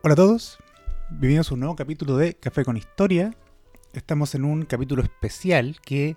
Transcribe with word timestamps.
Hola 0.00 0.12
a 0.12 0.16
todos, 0.16 0.58
bienvenidos 1.10 1.50
a 1.50 1.54
un 1.54 1.60
nuevo 1.60 1.74
capítulo 1.74 2.16
de 2.16 2.34
Café 2.34 2.64
con 2.64 2.76
Historia. 2.76 3.34
Estamos 3.92 4.32
en 4.36 4.44
un 4.44 4.64
capítulo 4.64 5.02
especial 5.02 5.76
que 5.84 6.16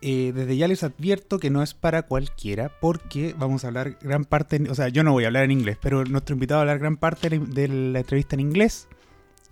eh, 0.00 0.32
desde 0.34 0.56
ya 0.56 0.66
les 0.66 0.82
advierto 0.82 1.38
que 1.38 1.50
no 1.50 1.62
es 1.62 1.74
para 1.74 2.04
cualquiera 2.04 2.72
porque 2.80 3.34
vamos 3.36 3.64
a 3.64 3.68
hablar 3.68 3.98
gran 4.00 4.24
parte, 4.24 4.62
o 4.70 4.74
sea, 4.74 4.88
yo 4.88 5.04
no 5.04 5.12
voy 5.12 5.24
a 5.24 5.26
hablar 5.26 5.44
en 5.44 5.50
inglés, 5.50 5.76
pero 5.78 6.06
nuestro 6.06 6.32
invitado 6.32 6.60
va 6.60 6.60
a 6.60 6.62
hablar 6.62 6.78
gran 6.78 6.96
parte 6.96 7.28
de 7.28 7.68
la 7.68 7.98
entrevista 7.98 8.34
en 8.34 8.40
inglés. 8.40 8.88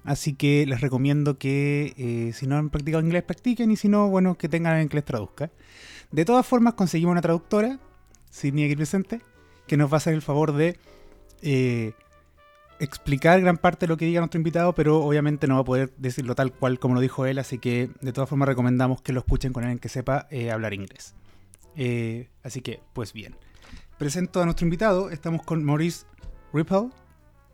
Así 0.05 0.33
que 0.33 0.65
les 0.67 0.81
recomiendo 0.81 1.37
que 1.37 1.93
eh, 1.99 2.33
si 2.33 2.47
no 2.47 2.57
han 2.57 2.71
practicado 2.71 3.05
inglés, 3.05 3.25
practiquen 3.25 3.71
y 3.71 3.77
si 3.77 3.89
no, 3.91 4.09
bueno, 4.09 4.39
que 4.39 4.49
tengan 4.49 4.73
alguien 4.73 4.89
que 4.89 4.97
les 4.97 5.05
traduzca. 5.05 5.51
De 6.11 6.25
todas 6.25 6.47
formas, 6.47 6.73
conseguimos 6.73 7.13
una 7.13 7.21
traductora, 7.21 7.79
Sidney 8.31 8.65
aquí 8.65 8.77
presente, 8.77 9.21
que 9.67 9.77
nos 9.77 9.91
va 9.91 9.97
a 9.97 9.99
hacer 9.99 10.15
el 10.15 10.23
favor 10.23 10.55
de 10.55 10.79
eh, 11.43 11.93
explicar 12.81 13.41
gran 13.41 13.59
parte 13.59 13.87
de 13.87 13.89
lo 13.89 13.97
que 13.97 14.07
diga 14.07 14.21
nuestro 14.21 14.39
invitado, 14.39 14.75
pero 14.75 15.03
obviamente 15.05 15.47
no 15.47 15.55
va 15.55 15.61
a 15.61 15.65
poder 15.65 15.93
decirlo 15.99 16.35
tal 16.35 16.53
cual 16.53 16.79
como 16.79 16.95
lo 16.95 17.01
dijo 17.01 17.27
él, 17.27 17.39
así 17.39 17.59
que 17.59 17.91
de 18.01 18.13
todas 18.13 18.29
formas 18.29 18.49
recomendamos 18.49 19.03
que 19.03 19.13
lo 19.13 19.21
escuchen 19.21 19.53
con 19.53 19.63
alguien 19.63 19.79
que 19.79 19.89
sepa 19.89 20.27
eh, 20.31 20.51
hablar 20.51 20.75
inglés. 20.75 21.15
Eh, 21.77 22.29
así 22.43 22.63
que, 22.63 22.81
pues 22.93 23.13
bien. 23.13 23.37
Presento 23.99 24.41
a 24.41 24.45
nuestro 24.47 24.65
invitado, 24.65 25.11
estamos 25.11 25.43
con 25.43 25.63
Maurice 25.63 26.07
Ripple. 26.53 26.89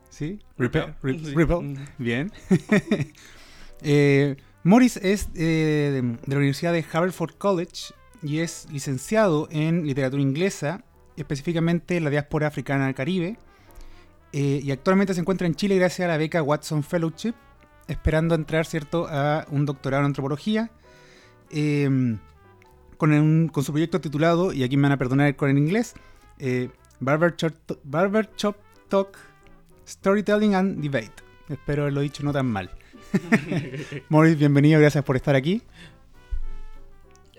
¿Sí? 0.09 0.39
Ripple. 0.57 0.95
Ripple. 1.03 1.61
Mm. 1.61 1.77
Bien. 1.99 2.33
Eh, 3.83 4.37
Morris 4.65 4.97
es 4.97 5.35
de, 5.35 6.17
la 6.25 6.37
Universidad 6.37 6.73
de 6.73 6.83
Haverford 6.91 7.35
College 7.35 7.93
y 8.23 8.39
es 8.39 8.67
licenciado 8.73 9.49
en 9.51 9.87
literatura 9.87 10.23
inglesa, 10.23 10.83
específicamente 11.19 12.01
la 12.01 12.09
diáspora 12.09 12.47
africana 12.47 12.87
del 12.87 12.95
Caribe. 12.95 13.37
Eh, 14.39 14.61
y 14.63 14.71
actualmente 14.71 15.15
se 15.15 15.21
encuentra 15.21 15.47
en 15.47 15.55
Chile 15.55 15.77
gracias 15.77 16.05
a 16.05 16.09
la 16.11 16.19
beca 16.19 16.43
Watson 16.43 16.83
Fellowship, 16.83 17.33
esperando 17.89 18.35
entrar 18.35 18.67
cierto 18.67 19.07
a 19.09 19.47
un 19.51 19.65
doctorado 19.65 20.03
en 20.03 20.07
antropología. 20.07 20.71
eh, 21.51 21.89
con, 22.99 23.13
un- 23.13 23.49
con 23.49 23.63
su 23.65 23.73
proyecto 23.73 24.01
titulado, 24.01 24.53
y 24.53 24.63
aquí 24.65 24.77
me 24.77 24.83
van 24.85 24.93
a 24.93 24.97
perdonar 24.99 25.37
con 25.37 25.49
el 25.49 25.57
inglés, 25.59 25.95
eh, 26.39 26.69
Barber, 27.01 27.35
Shop, 27.37 27.55
Barber 27.85 28.29
Shop 28.37 28.57
Talk, 28.89 29.17
Storytelling 29.87 30.55
and 30.55 30.83
Debate. 30.83 31.13
Espero 31.49 31.83
haberlo 31.83 32.01
dicho 32.01 32.23
no 32.25 32.33
tan 32.33 32.47
mal. 32.47 32.71
Morris, 34.09 34.37
bienvenido, 34.39 34.81
gracias 34.81 35.05
por 35.05 35.17
estar 35.17 35.35
aquí. 35.37 35.63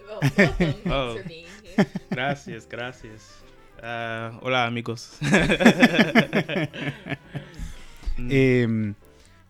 Oh. 0.10 1.14
for 1.14 1.24
being 1.28 1.46
here. 1.76 1.88
Gracias, 2.10 2.68
gracias. 2.70 3.44
Ah, 3.82 4.40
hola 4.42 4.66
amigos. 4.66 5.18
Eh, 8.30 8.94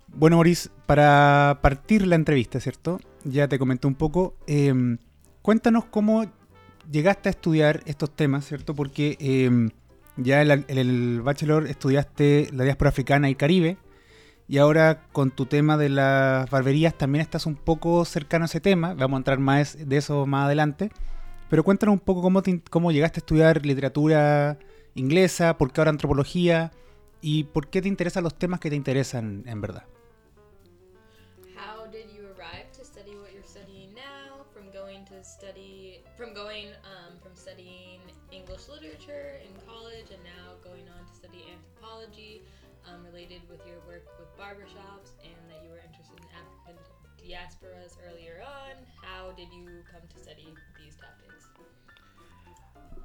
bueno, 0.08 0.36
Maurice, 0.36 0.70
para 0.86 1.59
partir 1.61 2.06
la 2.06 2.17
entrevista, 2.17 2.59
¿cierto? 2.59 3.00
Ya 3.23 3.48
te 3.48 3.58
comenté 3.58 3.88
un 3.88 3.95
poco. 3.95 4.36
eh, 4.45 4.98
cuéntanos 5.42 5.86
cómo 5.86 6.26
llegaste 6.92 7.30
a 7.30 7.32
estudiar 7.32 7.82
estos 7.86 8.14
temas, 8.14 8.45
¿cierto? 8.45 8.76
Porque 8.76 9.16
eh, 9.21 9.70
ya 10.17 10.42
en, 10.42 10.66
en 10.67 10.77
el 10.77 11.21
bachelor 11.21 11.67
estudiaste 11.67 12.49
la 12.52 12.66
diáspora 12.66 12.89
africana 12.89 13.30
y 13.30 13.36
Caribe. 13.36 13.77
Y 14.49 14.58
ahora 14.58 15.04
con 15.14 15.32
tu 15.32 15.45
tema 15.45 15.77
de 15.77 15.87
las 15.89 16.49
barberías 16.49 16.98
también 16.98 17.21
estás 17.21 17.45
un 17.45 17.55
poco 17.55 18.04
cercano 18.05 18.43
a 18.45 18.48
ese 18.48 18.60
tema. 18.61 18.93
Vamos 18.95 19.17
a 19.17 19.20
entrar 19.20 19.39
más 19.39 19.77
de 19.87 19.95
eso 19.98 20.26
más 20.26 20.45
adelante. 20.45 20.92
Pero 21.50 21.64
cuéntanos 21.64 21.94
un 21.94 22.00
poco 22.00 22.22
cómo, 22.22 22.44
cómo 22.70 22.92
llegaste 22.92 23.20
a 23.20 23.22
estudiar 23.22 23.66
literatura 23.66 24.60
inglesa, 24.96 25.58
por 25.58 25.72
qué 25.72 25.82
ahora 25.82 25.92
antropología 25.92 26.72
y 27.22 27.46
por 27.46 27.68
qué 27.68 27.82
te 27.82 27.88
interesan 27.88 28.24
los 28.24 28.38
temas 28.38 28.60
que 28.60 28.70
te 28.70 28.76
interesan 28.76 29.44
en 29.46 29.62
verdad. 29.62 29.84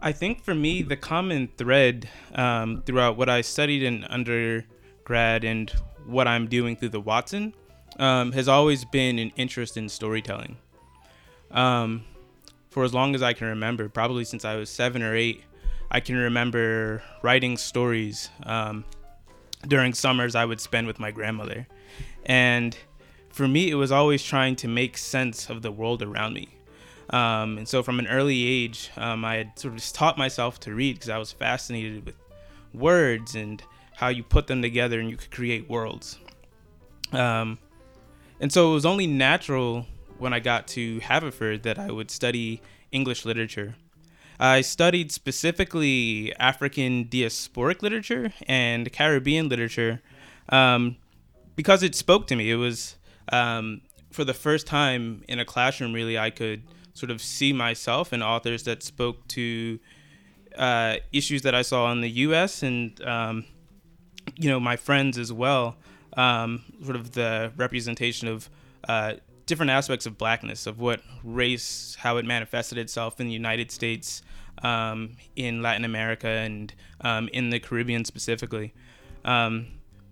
I 0.04 0.10
think 0.10 0.42
for 0.42 0.52
me, 0.52 0.82
the 0.82 0.96
common 0.96 1.48
thread 1.56 2.08
um, 2.34 2.82
throughout 2.84 3.16
what 3.16 3.28
I 3.28 3.40
studied 3.40 3.84
in 3.84 4.02
undergrad 4.04 5.44
and 5.44 5.70
what 6.06 6.26
I'm 6.26 6.48
doing 6.48 6.74
through 6.74 6.88
the 6.88 7.00
Watson 7.00 7.54
um, 8.00 8.32
has 8.32 8.48
always 8.48 8.84
been 8.84 9.20
an 9.20 9.30
interest 9.36 9.76
in 9.76 9.88
storytelling. 9.88 10.56
Um, 11.52 12.04
for 12.70 12.82
as 12.82 12.92
long 12.92 13.14
as 13.14 13.22
I 13.22 13.32
can 13.32 13.46
remember, 13.46 13.88
probably 13.88 14.24
since 14.24 14.44
I 14.44 14.56
was 14.56 14.70
seven 14.70 15.04
or 15.04 15.14
eight, 15.14 15.44
I 15.88 16.00
can 16.00 16.16
remember 16.16 17.04
writing 17.22 17.56
stories 17.56 18.28
um, 18.42 18.84
during 19.68 19.94
summers 19.94 20.34
I 20.34 20.44
would 20.44 20.60
spend 20.60 20.88
with 20.88 20.98
my 20.98 21.12
grandmother. 21.12 21.68
And 22.26 22.76
for 23.28 23.46
me, 23.46 23.70
it 23.70 23.76
was 23.76 23.92
always 23.92 24.24
trying 24.24 24.56
to 24.56 24.68
make 24.68 24.98
sense 24.98 25.48
of 25.48 25.62
the 25.62 25.70
world 25.70 26.02
around 26.02 26.34
me. 26.34 26.48
Um, 27.12 27.58
and 27.58 27.68
so 27.68 27.82
from 27.82 27.98
an 27.98 28.06
early 28.06 28.46
age, 28.46 28.90
um, 28.96 29.24
I 29.24 29.36
had 29.36 29.58
sort 29.58 29.74
of 29.74 29.80
just 29.80 29.94
taught 29.94 30.16
myself 30.16 30.58
to 30.60 30.74
read 30.74 30.94
because 30.94 31.10
I 31.10 31.18
was 31.18 31.30
fascinated 31.30 32.06
with 32.06 32.16
words 32.72 33.34
and 33.34 33.62
how 33.94 34.08
you 34.08 34.22
put 34.22 34.46
them 34.46 34.62
together 34.62 34.98
and 34.98 35.10
you 35.10 35.16
could 35.16 35.30
create 35.30 35.68
worlds. 35.68 36.18
Um, 37.12 37.58
and 38.40 38.50
so 38.50 38.70
it 38.70 38.74
was 38.74 38.86
only 38.86 39.06
natural 39.06 39.86
when 40.18 40.32
I 40.32 40.40
got 40.40 40.66
to 40.68 41.00
Haverford 41.00 41.64
that 41.64 41.78
I 41.78 41.90
would 41.90 42.10
study 42.10 42.62
English 42.90 43.24
literature. 43.24 43.76
I 44.40 44.62
studied 44.62 45.12
specifically 45.12 46.34
African 46.36 47.04
diasporic 47.04 47.82
literature 47.82 48.32
and 48.48 48.90
Caribbean 48.92 49.48
literature 49.48 50.00
um, 50.48 50.96
because 51.54 51.82
it 51.82 51.94
spoke 51.94 52.26
to 52.28 52.36
me. 52.36 52.50
It 52.50 52.56
was 52.56 52.96
um, 53.30 53.82
for 54.10 54.24
the 54.24 54.34
first 54.34 54.66
time 54.66 55.22
in 55.28 55.38
a 55.38 55.44
classroom, 55.44 55.92
really, 55.92 56.18
I 56.18 56.30
could 56.30 56.62
sort 56.94 57.10
of 57.10 57.20
see 57.20 57.52
myself 57.52 58.12
in 58.12 58.22
authors 58.22 58.64
that 58.64 58.82
spoke 58.82 59.26
to 59.28 59.78
uh, 60.56 60.96
issues 61.12 61.42
that 61.42 61.54
I 61.54 61.62
saw 61.62 61.90
in 61.92 62.00
the 62.00 62.10
U.S. 62.10 62.62
and 62.62 63.00
um, 63.02 63.44
you 64.36 64.48
know 64.48 64.60
my 64.60 64.76
friends 64.76 65.18
as 65.18 65.32
well. 65.32 65.76
Um, 66.14 66.64
sort 66.82 66.96
of 66.96 67.12
the 67.12 67.52
representation 67.56 68.28
of 68.28 68.50
uh, 68.86 69.14
different 69.46 69.70
aspects 69.70 70.04
of 70.04 70.18
blackness, 70.18 70.66
of 70.66 70.78
what 70.78 71.00
race, 71.24 71.96
how 71.98 72.18
it 72.18 72.24
manifested 72.24 72.76
itself 72.78 73.18
in 73.18 73.26
the 73.26 73.32
United 73.32 73.70
States, 73.70 74.22
um, 74.62 75.16
in 75.36 75.62
Latin 75.62 75.84
America, 75.84 76.28
and 76.28 76.74
um, 77.00 77.28
in 77.32 77.50
the 77.50 77.58
Caribbean 77.58 78.04
specifically. 78.04 78.74
Um, 79.24 79.68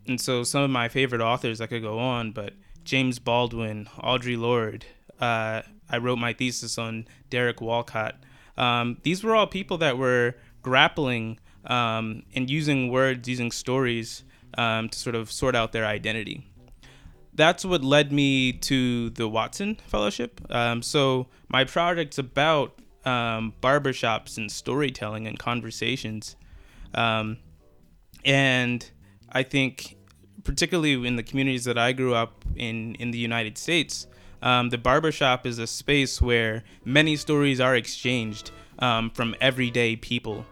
and 0.06 0.20
so 0.20 0.42
some 0.42 0.62
of 0.62 0.70
my 0.70 0.88
favorite 0.88 1.20
authors 1.20 1.60
I 1.60 1.66
could 1.66 1.82
go 1.82 1.98
on, 1.98 2.32
but 2.32 2.54
James 2.84 3.18
Baldwin, 3.18 3.86
Audre 3.98 4.38
Lorde. 4.38 4.86
Uh, 5.20 5.62
I 5.88 5.98
wrote 5.98 6.18
my 6.18 6.32
thesis 6.32 6.78
on 6.78 7.06
Derek 7.28 7.60
Walcott. 7.60 8.16
Um, 8.56 8.98
these 9.02 9.22
were 9.24 9.34
all 9.34 9.46
people 9.46 9.78
that 9.78 9.98
were 9.98 10.34
grappling 10.62 11.38
um, 11.66 12.22
and 12.34 12.48
using 12.48 12.90
words, 12.90 13.28
using 13.28 13.50
stories 13.50 14.24
um, 14.56 14.88
to 14.88 14.98
sort 14.98 15.14
of 15.14 15.30
sort 15.30 15.54
out 15.54 15.72
their 15.72 15.86
identity. 15.86 16.46
That's 17.34 17.64
what 17.64 17.82
led 17.82 18.12
me 18.12 18.52
to 18.52 19.10
the 19.10 19.28
Watson 19.28 19.76
Fellowship. 19.86 20.40
Um, 20.50 20.82
so 20.82 21.28
my 21.48 21.64
project's 21.64 22.18
about 22.18 22.78
um, 23.04 23.54
barbershops 23.62 24.36
and 24.36 24.50
storytelling 24.50 25.26
and 25.26 25.38
conversations. 25.38 26.36
Um, 26.94 27.38
and 28.24 28.88
I 29.30 29.42
think, 29.42 29.96
particularly 30.44 31.06
in 31.06 31.16
the 31.16 31.22
communities 31.22 31.64
that 31.64 31.78
I 31.78 31.92
grew 31.92 32.14
up 32.14 32.44
in 32.56 32.94
in 32.96 33.10
the 33.10 33.18
United 33.18 33.56
States, 33.56 34.06
um, 34.42 34.70
the 34.70 34.78
barbershop 34.78 35.46
is 35.46 35.58
a 35.58 35.66
space 35.66 36.20
where 36.20 36.64
many 36.84 37.16
stories 37.16 37.60
are 37.60 37.76
exchanged 37.76 38.50
um, 38.78 39.10
from 39.10 39.34
everyday 39.40 39.96
people. 39.96 40.46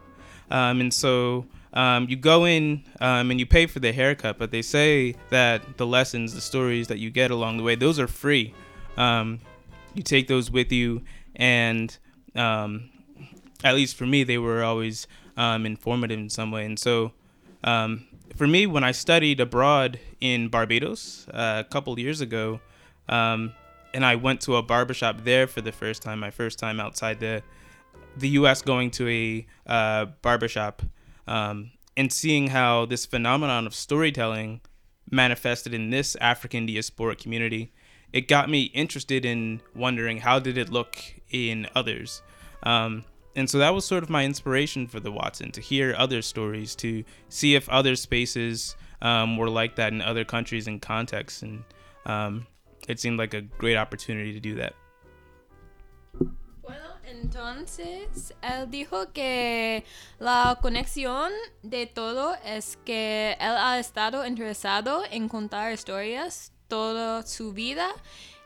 Um, 0.50 0.80
and 0.80 0.92
so 0.92 1.46
um, 1.72 2.06
you 2.08 2.16
go 2.16 2.44
in 2.44 2.84
um, 3.00 3.30
and 3.30 3.40
you 3.40 3.46
pay 3.46 3.66
for 3.66 3.80
the 3.80 3.92
haircut, 3.92 4.38
but 4.38 4.50
they 4.50 4.62
say 4.62 5.14
that 5.30 5.78
the 5.78 5.86
lessons, 5.86 6.34
the 6.34 6.40
stories 6.40 6.88
that 6.88 6.98
you 6.98 7.10
get 7.10 7.30
along 7.30 7.56
the 7.56 7.62
way, 7.62 7.74
those 7.74 7.98
are 7.98 8.08
free. 8.08 8.54
Um, 8.96 9.40
you 9.94 10.02
take 10.02 10.28
those 10.28 10.50
with 10.50 10.72
you, 10.72 11.02
and 11.36 11.96
at 12.34 13.74
least 13.74 13.96
for 13.96 14.06
me, 14.06 14.24
they 14.24 14.38
were 14.38 14.62
always 14.62 15.06
informative 15.36 16.18
in 16.18 16.30
some 16.30 16.50
way. 16.50 16.64
And 16.64 16.78
so, 16.78 17.12
for 17.62 18.46
me, 18.46 18.66
when 18.66 18.84
I 18.84 18.92
studied 18.92 19.40
abroad 19.40 19.98
in 20.20 20.48
Barbados 20.48 21.26
uh, 21.28 21.62
a 21.66 21.68
couple 21.68 21.98
years 21.98 22.20
ago, 22.20 22.60
um, 23.08 23.52
and 23.94 24.04
I 24.04 24.16
went 24.16 24.40
to 24.42 24.56
a 24.56 24.62
barbershop 24.62 25.24
there 25.24 25.46
for 25.46 25.60
the 25.60 25.72
first 25.72 26.02
time, 26.02 26.20
my 26.20 26.30
first 26.30 26.58
time 26.58 26.80
outside 26.80 27.20
the 27.20 27.42
the 28.16 28.30
U.S. 28.30 28.62
going 28.62 28.90
to 28.92 29.08
a 29.08 29.46
uh, 29.66 30.06
barbershop 30.22 30.82
um, 31.28 31.70
and 31.96 32.12
seeing 32.12 32.48
how 32.48 32.84
this 32.84 33.06
phenomenon 33.06 33.66
of 33.66 33.74
storytelling 33.74 34.60
manifested 35.10 35.74
in 35.74 35.90
this 35.90 36.16
African 36.20 36.66
diaspora 36.66 37.16
community, 37.16 37.72
it 38.12 38.28
got 38.28 38.50
me 38.50 38.62
interested 38.74 39.24
in 39.24 39.60
wondering 39.74 40.18
how 40.18 40.38
did 40.38 40.58
it 40.58 40.70
look 40.70 40.96
in 41.30 41.68
others. 41.74 42.22
Um, 42.62 43.04
and 43.36 43.48
so 43.48 43.58
that 43.58 43.74
was 43.74 43.84
sort 43.84 44.02
of 44.02 44.10
my 44.10 44.24
inspiration 44.24 44.88
for 44.88 45.00
the 45.00 45.12
Watson 45.12 45.52
to 45.52 45.60
hear 45.60 45.94
other 45.96 46.22
stories, 46.22 46.74
to 46.76 47.04
see 47.28 47.54
if 47.54 47.68
other 47.68 47.94
spaces 47.94 48.74
um, 49.00 49.36
were 49.36 49.50
like 49.50 49.76
that 49.76 49.92
in 49.92 50.00
other 50.00 50.24
countries 50.24 50.66
and 50.66 50.82
contexts, 50.82 51.42
and 51.42 51.62
um, 52.04 52.46
it 52.88 52.98
seemed 52.98 53.18
like 53.18 53.34
a 53.34 53.42
great 53.58 53.76
opportunity 53.76 54.32
to 54.32 54.40
do 54.40 54.56
that. 54.56 54.74
Bueno, 56.62 56.96
entonces 57.04 58.34
él 58.42 58.70
dijo 58.70 59.12
que 59.12 59.84
la 60.18 60.58
conexión 60.60 61.30
de 61.62 61.86
todo 61.86 62.34
es 62.44 62.78
que 62.84 63.36
él 63.38 63.56
ha 63.56 63.78
estado 63.78 64.26
interesado 64.26 65.02
en 65.10 65.28
contar 65.28 65.72
historias 65.72 66.52
toda 66.68 67.22
su 67.26 67.52
vida 67.52 67.88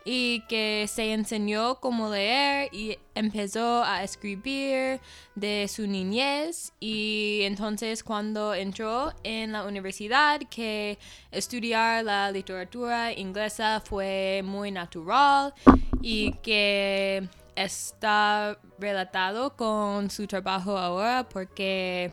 y 0.04 0.40
que 0.48 0.86
se 0.88 1.12
enseñó 1.12 1.76
cómo 1.76 2.10
leer 2.10 2.68
y 2.72 2.98
empezó 3.14 3.84
a 3.84 4.02
escribir 4.02 5.00
de 5.34 5.68
su 5.68 5.86
niñez 5.86 6.72
y 6.80 7.40
entonces 7.42 8.02
cuando 8.02 8.54
entró 8.54 9.12
en 9.22 9.52
la 9.52 9.64
universidad 9.64 10.40
que 10.50 10.98
estudiar 11.30 12.04
la 12.04 12.30
literatura 12.30 13.12
inglesa 13.12 13.80
fue 13.84 14.42
muy 14.44 14.70
natural 14.70 15.54
y 16.00 16.32
que 16.42 17.28
está 17.54 18.58
relatado 18.78 19.56
con 19.56 20.10
su 20.10 20.26
trabajo 20.26 20.76
ahora 20.76 21.28
porque 21.28 22.12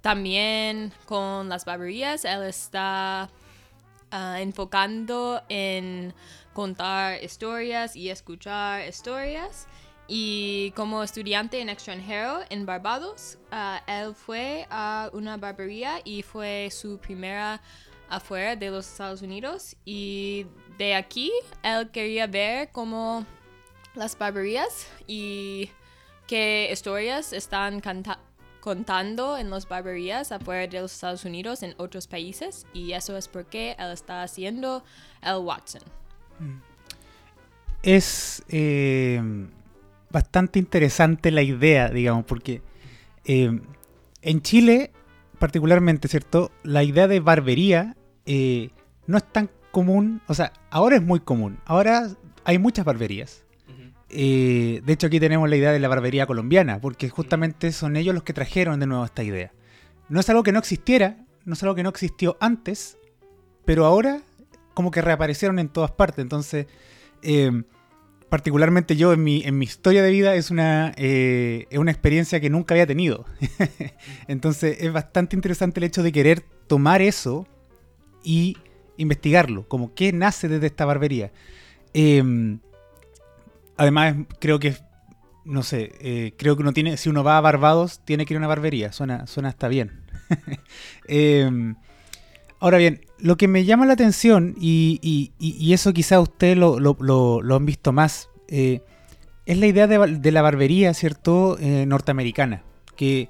también 0.00 0.92
con 1.06 1.48
las 1.48 1.64
barberías 1.64 2.24
él 2.24 2.42
está 2.42 3.30
uh, 4.14 4.36
enfocando 4.36 5.42
en 5.48 6.14
contar 6.52 7.22
historias 7.22 7.96
y 7.96 8.08
escuchar 8.10 8.88
historias. 8.88 9.66
Y 10.06 10.72
como 10.76 11.02
estudiante 11.02 11.60
en 11.60 11.68
extranjero 11.68 12.40
en 12.50 12.66
Barbados, 12.66 13.38
uh, 13.50 13.90
él 13.90 14.14
fue 14.14 14.66
a 14.70 15.10
una 15.12 15.36
barbería 15.36 16.00
y 16.04 16.22
fue 16.22 16.68
su 16.70 16.98
primera 16.98 17.60
afuera 18.08 18.54
de 18.54 18.70
los 18.70 18.86
Estados 18.86 19.22
Unidos. 19.22 19.76
Y 19.84 20.46
de 20.78 20.94
aquí 20.94 21.32
él 21.62 21.90
quería 21.90 22.26
ver 22.26 22.70
cómo 22.70 23.24
las 23.94 24.16
barberías 24.16 24.86
y 25.06 25.70
qué 26.26 26.68
historias 26.70 27.32
están 27.32 27.80
contando 28.64 29.36
en 29.36 29.50
las 29.50 29.68
barberías 29.68 30.32
afuera 30.32 30.66
de 30.66 30.80
los 30.80 30.94
Estados 30.94 31.26
Unidos 31.26 31.62
en 31.62 31.74
otros 31.76 32.06
países. 32.06 32.64
Y 32.72 32.92
eso 32.92 33.14
es 33.14 33.28
porque 33.28 33.76
él 33.78 33.92
está 33.92 34.22
haciendo 34.22 34.82
el 35.20 35.36
Watson. 35.36 35.82
Es 37.82 38.42
eh, 38.48 39.20
bastante 40.10 40.58
interesante 40.58 41.30
la 41.30 41.42
idea, 41.42 41.90
digamos, 41.90 42.24
porque 42.24 42.62
eh, 43.26 43.60
en 44.22 44.40
Chile, 44.40 44.92
particularmente, 45.38 46.08
¿cierto? 46.08 46.50
La 46.62 46.84
idea 46.84 47.06
de 47.06 47.20
barbería 47.20 47.94
eh, 48.24 48.70
no 49.06 49.18
es 49.18 49.30
tan 49.30 49.50
común, 49.72 50.22
o 50.26 50.32
sea, 50.32 50.54
ahora 50.70 50.96
es 50.96 51.02
muy 51.02 51.20
común. 51.20 51.58
Ahora 51.66 52.08
hay 52.44 52.58
muchas 52.58 52.86
barberías. 52.86 53.43
De 54.14 54.92
hecho, 54.92 55.08
aquí 55.08 55.20
tenemos 55.20 55.48
la 55.48 55.56
idea 55.56 55.72
de 55.72 55.80
la 55.80 55.88
barbería 55.88 56.26
colombiana, 56.26 56.80
porque 56.80 57.08
justamente 57.08 57.72
son 57.72 57.96
ellos 57.96 58.14
los 58.14 58.22
que 58.22 58.32
trajeron 58.32 58.80
de 58.80 58.86
nuevo 58.86 59.04
esta 59.04 59.22
idea. 59.22 59.52
No 60.08 60.20
es 60.20 60.28
algo 60.30 60.42
que 60.42 60.52
no 60.52 60.58
existiera, 60.58 61.24
no 61.44 61.54
es 61.54 61.62
algo 61.62 61.74
que 61.74 61.82
no 61.82 61.88
existió 61.88 62.36
antes, 62.40 62.96
pero 63.64 63.86
ahora 63.86 64.20
como 64.74 64.90
que 64.90 65.00
reaparecieron 65.00 65.58
en 65.58 65.68
todas 65.68 65.92
partes. 65.92 66.22
Entonces, 66.22 66.66
eh, 67.22 67.62
particularmente 68.28 68.96
yo 68.96 69.12
en 69.12 69.22
mi, 69.22 69.42
en 69.44 69.56
mi 69.56 69.64
historia 69.64 70.02
de 70.02 70.10
vida 70.10 70.34
es 70.34 70.50
una, 70.50 70.92
eh, 70.96 71.66
es 71.70 71.78
una 71.78 71.92
experiencia 71.92 72.40
que 72.40 72.50
nunca 72.50 72.74
había 72.74 72.86
tenido. 72.86 73.24
Entonces 74.28 74.78
es 74.80 74.92
bastante 74.92 75.36
interesante 75.36 75.80
el 75.80 75.84
hecho 75.84 76.02
de 76.02 76.12
querer 76.12 76.44
tomar 76.66 77.00
eso 77.00 77.46
y 78.22 78.56
investigarlo, 78.96 79.68
como 79.68 79.94
qué 79.94 80.12
nace 80.12 80.48
desde 80.48 80.66
esta 80.66 80.84
barbería. 80.84 81.32
Em, 81.92 82.58
además, 83.76 84.16
creo 84.40 84.58
que, 84.58 84.76
no 85.44 85.62
sé, 85.62 85.92
eh, 86.00 86.34
creo 86.36 86.56
que 86.56 86.62
uno 86.62 86.72
tiene, 86.72 86.96
si 86.96 87.08
uno 87.08 87.24
va 87.24 87.38
a 87.38 87.40
Barbados, 87.40 88.00
tiene 88.04 88.26
que 88.26 88.34
ir 88.34 88.38
a 88.38 88.40
una 88.40 88.48
barbería, 88.48 88.92
suena, 88.92 89.26
suena 89.26 89.48
hasta 89.48 89.68
bien. 89.68 90.02
Em, 91.06 91.74
ahora 92.60 92.78
bien, 92.78 93.02
lo 93.18 93.36
que 93.36 93.46
me 93.46 93.64
llama 93.64 93.86
la 93.86 93.92
atención, 93.92 94.54
y, 94.58 95.32
eso 95.72 95.92
quizá 95.92 96.20
ustedes 96.20 96.56
lo, 96.56 96.76
han 97.56 97.66
visto 97.66 97.92
más, 97.92 98.30
eh, 98.48 98.80
es 99.46 99.58
la 99.58 99.66
idea 99.66 99.86
de, 99.86 100.32
la 100.32 100.42
barbería, 100.42 100.94
¿cierto?, 100.94 101.58
eh, 101.60 101.84
norteamericana, 101.86 102.62
que 102.96 103.28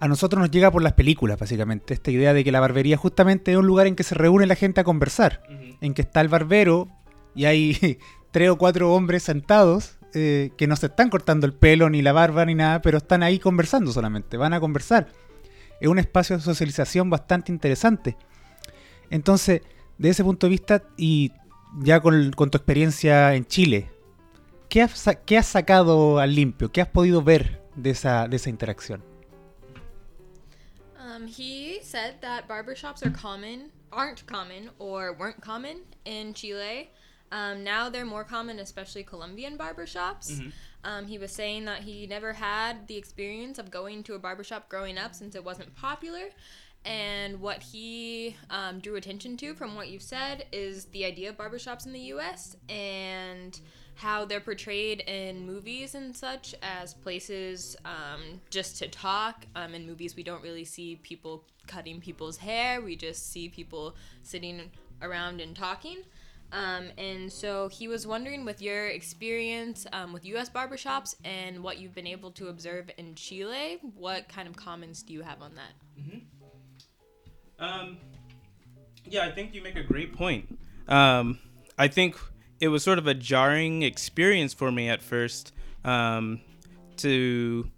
a 0.00 0.06
nosotros 0.06 0.40
nos 0.40 0.50
llega 0.50 0.70
por 0.70 0.82
las 0.82 0.92
películas, 0.92 1.38
básicamente. 1.38 1.92
Esta 1.92 2.12
idea 2.12 2.32
de 2.32 2.44
que 2.44 2.52
la 2.52 2.60
barbería 2.60 2.96
justamente 2.96 3.50
es 3.50 3.58
un 3.58 3.66
lugar 3.66 3.88
en 3.88 3.96
que 3.96 4.04
se 4.04 4.14
reúne 4.14 4.46
la 4.46 4.54
gente 4.54 4.80
a 4.80 4.84
conversar, 4.84 5.42
en 5.80 5.94
que 5.94 6.02
está 6.02 6.20
el 6.20 6.28
barbero 6.28 6.88
y 7.34 7.46
hay 7.46 7.98
tres 8.30 8.50
o 8.50 8.58
cuatro 8.58 8.92
hombres 8.92 9.22
sentados 9.22 9.98
eh, 10.14 10.52
que 10.56 10.66
no 10.66 10.74
se 10.76 10.86
están 10.86 11.10
cortando 11.10 11.46
el 11.46 11.52
pelo, 11.52 11.90
ni 11.90 12.00
la 12.00 12.12
barba, 12.12 12.46
ni 12.46 12.54
nada, 12.54 12.80
pero 12.80 12.98
están 12.98 13.22
ahí 13.22 13.38
conversando 13.38 13.92
solamente, 13.92 14.36
van 14.36 14.54
a 14.54 14.60
conversar. 14.60 15.08
Es 15.80 15.88
un 15.88 15.98
espacio 15.98 16.36
de 16.36 16.42
socialización 16.42 17.10
bastante 17.10 17.52
interesante. 17.52 18.16
Entonces, 19.10 19.62
de 19.98 20.08
ese 20.08 20.24
punto 20.24 20.46
de 20.46 20.50
vista, 20.50 20.82
y 20.96 21.32
ya 21.80 22.00
con, 22.00 22.30
tu 22.32 22.56
experiencia 22.56 23.34
en 23.34 23.44
Chile, 23.46 23.90
¿qué 24.68 24.82
has, 24.82 25.46
sacado 25.46 26.18
al 26.18 26.34
limpio? 26.34 26.72
¿Qué 26.72 26.80
has 26.80 26.88
podido 26.88 27.22
ver 27.22 27.62
de 27.76 27.90
esa, 27.90 28.28
de 28.28 28.40
interacción? 28.46 29.04
Um, 30.98 31.26
he 31.26 31.80
said 31.82 32.20
that 32.20 32.46
barbershops 32.48 33.02
are 33.02 33.12
common, 33.12 33.70
aren't 33.90 34.24
common, 34.26 34.70
or 34.78 35.14
weren't 35.18 35.40
common 35.40 35.82
in 36.04 36.32
Chile. 36.32 36.90
Um, 37.30 37.64
now 37.64 37.88
they're 37.88 38.04
more 38.06 38.24
common, 38.24 38.58
especially 38.58 39.02
Colombian 39.02 39.58
barbershops. 39.58 40.32
Mm-hmm. 40.32 40.48
Um, 40.84 41.06
he 41.06 41.18
was 41.18 41.32
saying 41.32 41.64
that 41.66 41.80
he 41.82 42.06
never 42.06 42.32
had 42.32 42.86
the 42.86 42.96
experience 42.96 43.58
of 43.58 43.70
going 43.70 44.02
to 44.04 44.14
a 44.14 44.18
barbershop 44.18 44.68
growing 44.68 44.96
up 44.96 45.14
since 45.14 45.34
it 45.34 45.44
wasn't 45.44 45.74
popular. 45.74 46.28
And 46.84 47.40
what 47.40 47.62
he 47.62 48.36
um, 48.50 48.78
drew 48.78 48.96
attention 48.96 49.36
to 49.38 49.54
from 49.54 49.74
what 49.74 49.88
you've 49.88 50.02
said 50.02 50.46
is 50.52 50.86
the 50.86 51.04
idea 51.04 51.30
of 51.30 51.36
barbershops 51.36 51.86
in 51.86 51.92
the 51.92 52.00
US 52.00 52.56
and 52.68 53.60
how 53.96 54.24
they're 54.24 54.40
portrayed 54.40 55.00
in 55.00 55.44
movies 55.44 55.96
and 55.96 56.16
such 56.16 56.54
as 56.62 56.94
places 56.94 57.76
um, 57.84 58.40
just 58.48 58.78
to 58.78 58.86
talk. 58.86 59.44
Um, 59.56 59.74
in 59.74 59.86
movies, 59.86 60.14
we 60.14 60.22
don't 60.22 60.42
really 60.42 60.64
see 60.64 61.00
people 61.02 61.44
cutting 61.66 62.00
people's 62.00 62.36
hair, 62.38 62.80
we 62.80 62.96
just 62.96 63.30
see 63.30 63.48
people 63.48 63.96
sitting 64.22 64.70
around 65.02 65.40
and 65.40 65.54
talking. 65.54 65.98
Um, 66.52 66.88
and 66.96 67.30
so 67.30 67.68
he 67.68 67.88
was 67.88 68.06
wondering, 68.06 68.44
with 68.44 68.62
your 68.62 68.86
experience 68.86 69.86
um, 69.92 70.12
with 70.12 70.24
U.S. 70.26 70.48
barbershops 70.48 71.14
and 71.24 71.62
what 71.62 71.78
you've 71.78 71.94
been 71.94 72.06
able 72.06 72.30
to 72.32 72.48
observe 72.48 72.90
in 72.96 73.14
Chile, 73.14 73.78
what 73.94 74.28
kind 74.28 74.48
of 74.48 74.56
comments 74.56 75.02
do 75.02 75.12
you 75.12 75.22
have 75.22 75.42
on 75.42 75.52
that? 75.56 75.72
Mm-hmm. 76.00 77.64
Um, 77.64 77.98
yeah, 79.04 79.26
I 79.26 79.30
think 79.30 79.54
you 79.54 79.62
make 79.62 79.76
a 79.76 79.82
great 79.82 80.14
point. 80.14 80.58
Um, 80.86 81.38
I 81.76 81.88
think 81.88 82.16
it 82.60 82.68
was 82.68 82.82
sort 82.82 82.98
of 82.98 83.06
a 83.06 83.14
jarring 83.14 83.82
experience 83.82 84.54
for 84.54 84.72
me 84.72 84.88
at 84.88 85.02
first 85.02 85.52
um, 85.84 86.40
to, 86.98 87.70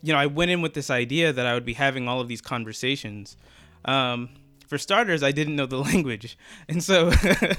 you 0.00 0.12
know, 0.12 0.18
I 0.18 0.26
went 0.26 0.50
in 0.50 0.62
with 0.62 0.74
this 0.74 0.90
idea 0.90 1.32
that 1.32 1.46
I 1.46 1.54
would 1.54 1.64
be 1.64 1.74
having 1.74 2.08
all 2.08 2.20
of 2.20 2.28
these 2.28 2.40
conversations. 2.40 3.36
Um, 3.84 4.30
for 4.72 4.78
starters, 4.78 5.22
I 5.22 5.32
didn't 5.32 5.54
know 5.54 5.66
the 5.66 5.76
language. 5.92 6.38
And 6.66 6.82
so 6.82 7.12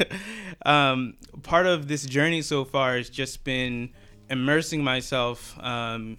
um, 0.66 1.14
part 1.44 1.68
of 1.68 1.88
this 1.88 2.08
journey 2.08 2.42
so 2.42 2.66
far 2.66 2.98
has 2.98 3.08
just 3.08 3.44
been 3.44 3.92
immersing 4.32 4.84
myself, 4.84 5.56
um, 5.60 6.18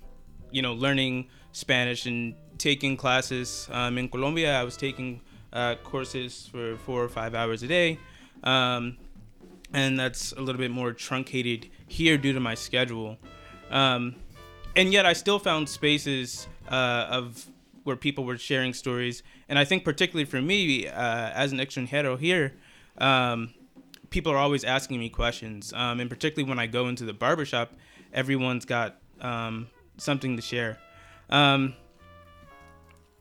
you 0.53 0.63
know, 0.63 0.73
learning 0.73 1.31
Spanish 1.51 2.07
and 2.07 2.37
taking 2.59 2.97
classes 2.97 3.69
um, 3.73 3.99
in 3.99 4.09
Colombia. 4.09 4.57
I 4.57 4.63
was 4.63 4.77
taking 4.77 5.21
uh, 5.53 5.75
courses 5.83 6.49
for 6.53 6.77
four 6.77 7.03
or 7.03 7.09
five 7.09 7.35
hours 7.35 7.65
a 7.65 7.67
day, 7.67 7.99
um, 8.45 8.97
and 9.73 9.99
that's 9.99 10.31
a 10.31 10.41
little 10.41 10.61
bit 10.61 10.71
more 10.71 10.93
truncated 10.93 11.71
here 11.89 12.17
due 12.17 12.33
to 12.33 12.39
my 12.39 12.55
schedule. 12.55 13.19
Um, 13.69 14.15
and 14.77 14.93
yet, 14.93 15.07
I 15.07 15.13
still 15.13 15.41
found 15.41 15.69
spaces 15.69 16.47
uh, 16.71 17.07
of 17.11 17.45
where 17.85 17.97
people 17.97 18.25
were 18.25 18.37
sharing 18.37 18.75
stories, 18.75 19.23
and 19.49 19.59
I 19.59 19.65
think 19.65 19.85
particularly 19.85 20.25
for 20.25 20.43
me 20.43 20.89
uh, 20.89 21.31
as 21.31 21.53
an 21.53 21.59
extranjero 21.59 22.19
here. 22.19 22.55
Um, 22.99 23.55
people 24.11 24.33
are 24.33 24.39
always 24.39 24.63
asking 24.63 25.01
me 25.01 25.09
questions, 25.09 25.73
um, 25.73 26.01
and 26.01 26.09
particularly 26.09 26.49
when 26.49 26.59
I 26.59 26.67
go 26.67 26.89
into 26.89 27.05
the 27.05 27.13
barbershop, 27.13 27.73
everyone's 28.13 28.65
got 28.65 28.97
um, 29.21 29.69
something 29.97 30.37
to 30.37 30.43
share. 30.43 30.79
Um, 31.31 31.75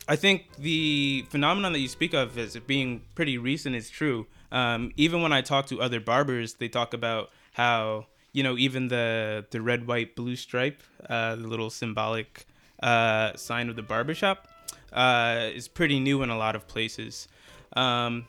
I 0.08 0.16
think 0.16 0.56
the 0.58 1.26
phenomenon 1.30 1.74
that 1.74 1.80
you 1.80 1.88
speak 1.88 2.14
of 2.14 2.38
as 2.38 2.58
being 2.58 3.02
pretty 3.16 3.38
recent 3.38 3.76
is 3.76 3.90
true. 3.90 4.28
Um, 4.52 4.92
even 4.98 5.22
when 5.22 5.32
I 5.32 5.42
talk 5.42 5.68
to 5.68 5.82
other 5.82 6.00
barbers, 6.00 6.56
they 6.56 6.68
talk 6.68 6.94
about 6.94 7.30
how 7.54 8.08
you 8.34 8.44
know 8.44 8.58
even 8.58 8.90
the 8.90 9.46
the 9.50 9.62
red, 9.62 9.88
white, 9.88 10.16
blue 10.16 10.36
stripe, 10.36 10.84
uh, 11.10 11.36
the 11.36 11.48
little 11.48 11.70
symbolic 11.70 12.46
uh, 12.82 13.36
sign 13.36 13.70
of 13.70 13.76
the 13.76 13.82
barbershop, 13.82 14.48
uh, 14.94 15.50
is 15.54 15.68
pretty 15.68 16.00
new 16.00 16.24
in 16.24 16.30
a 16.30 16.38
lot 16.38 16.56
of 16.56 16.68
places, 16.68 17.28
um, 17.76 18.26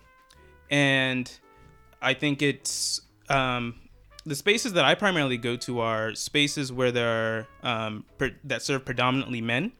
and 0.70 1.30
I 2.00 2.14
think 2.14 2.42
it's 2.42 3.00
um, 3.28 3.80
the 4.26 4.34
spaces 4.34 4.72
that 4.74 4.84
I 4.84 4.94
primarily 4.94 5.36
go 5.36 5.56
to 5.56 5.80
are 5.80 6.14
spaces 6.14 6.72
where 6.72 6.90
there 6.90 7.08
are 7.08 7.46
um, 7.62 8.04
per- 8.18 8.36
that 8.44 8.62
serve 8.62 8.84
predominantly 8.84 9.40
men. 9.40 9.72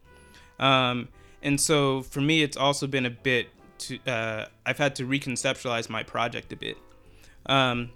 Um, 0.58 1.08
and 1.42 1.60
so 1.60 2.02
for 2.02 2.20
me, 2.20 2.42
it's 2.42 2.56
also 2.56 2.86
been 2.86 3.06
a 3.06 3.10
bit 3.10 3.48
to, 3.78 3.98
uh, 4.06 4.46
I've 4.64 4.78
had 4.78 4.96
to 4.96 5.06
reconceptualize 5.06 5.90
my 5.90 6.02
project 6.02 6.52
a 6.52 6.56
bit. 6.56 6.78
Um, 7.46 7.90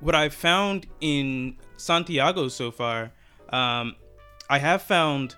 what 0.00 0.14
I've 0.14 0.34
found 0.34 0.86
in 1.00 1.56
Santiago 1.76 2.48
so 2.48 2.70
far, 2.70 3.12
um, 3.50 3.96
I 4.48 4.58
have 4.58 4.82
found 4.82 5.36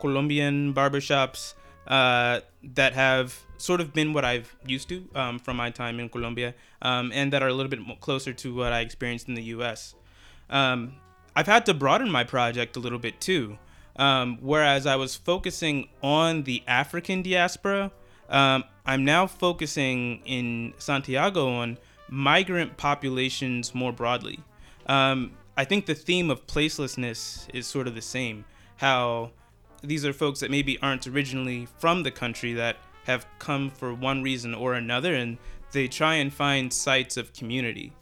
Colombian 0.00 0.72
barbershops 0.74 1.54
uh, 1.88 2.40
that 2.62 2.92
have 2.92 3.38
sort 3.56 3.80
of 3.80 3.92
been 3.92 4.12
what 4.12 4.24
I've 4.24 4.54
used 4.64 4.88
to 4.90 5.08
um, 5.14 5.38
from 5.38 5.56
my 5.56 5.70
time 5.70 5.98
in 5.98 6.08
Colombia, 6.08 6.54
um, 6.82 7.10
and 7.12 7.32
that 7.32 7.42
are 7.42 7.48
a 7.48 7.52
little 7.52 7.70
bit 7.70 7.80
closer 8.00 8.32
to 8.32 8.54
what 8.54 8.72
I 8.72 8.80
experienced 8.80 9.28
in 9.28 9.34
the 9.34 9.42
U.S. 9.44 9.94
Um, 10.50 10.94
I've 11.34 11.46
had 11.46 11.66
to 11.66 11.74
broaden 11.74 12.10
my 12.10 12.24
project 12.24 12.76
a 12.76 12.80
little 12.80 12.98
bit 12.98 13.20
too. 13.20 13.58
Um, 13.96 14.38
whereas 14.40 14.86
I 14.86 14.94
was 14.94 15.16
focusing 15.16 15.88
on 16.02 16.44
the 16.44 16.62
African 16.68 17.22
diaspora, 17.22 17.90
um, 18.28 18.62
I'm 18.86 19.04
now 19.04 19.26
focusing 19.26 20.20
in 20.24 20.74
Santiago 20.78 21.48
on 21.48 21.78
migrant 22.08 22.76
populations 22.76 23.74
more 23.74 23.92
broadly. 23.92 24.38
Um, 24.86 25.32
I 25.56 25.64
think 25.64 25.86
the 25.86 25.94
theme 25.94 26.30
of 26.30 26.46
placelessness 26.46 27.48
is 27.52 27.66
sort 27.66 27.88
of 27.88 27.94
the 27.96 28.02
same. 28.02 28.44
How 28.76 29.32
these 29.82 30.04
are 30.04 30.12
folks 30.12 30.40
that 30.40 30.50
maybe 30.50 30.78
aren't 30.80 31.06
originally 31.06 31.68
from 31.78 32.02
the 32.02 32.10
country 32.10 32.52
that 32.54 32.76
have 33.04 33.26
come 33.38 33.70
for 33.70 33.94
one 33.94 34.22
reason 34.22 34.54
or 34.54 34.74
another, 34.74 35.14
and 35.14 35.38
they 35.72 35.88
try 35.88 36.14
and 36.16 36.32
find 36.32 36.72
sites 36.72 37.16
of 37.16 37.32
community. 37.32 37.92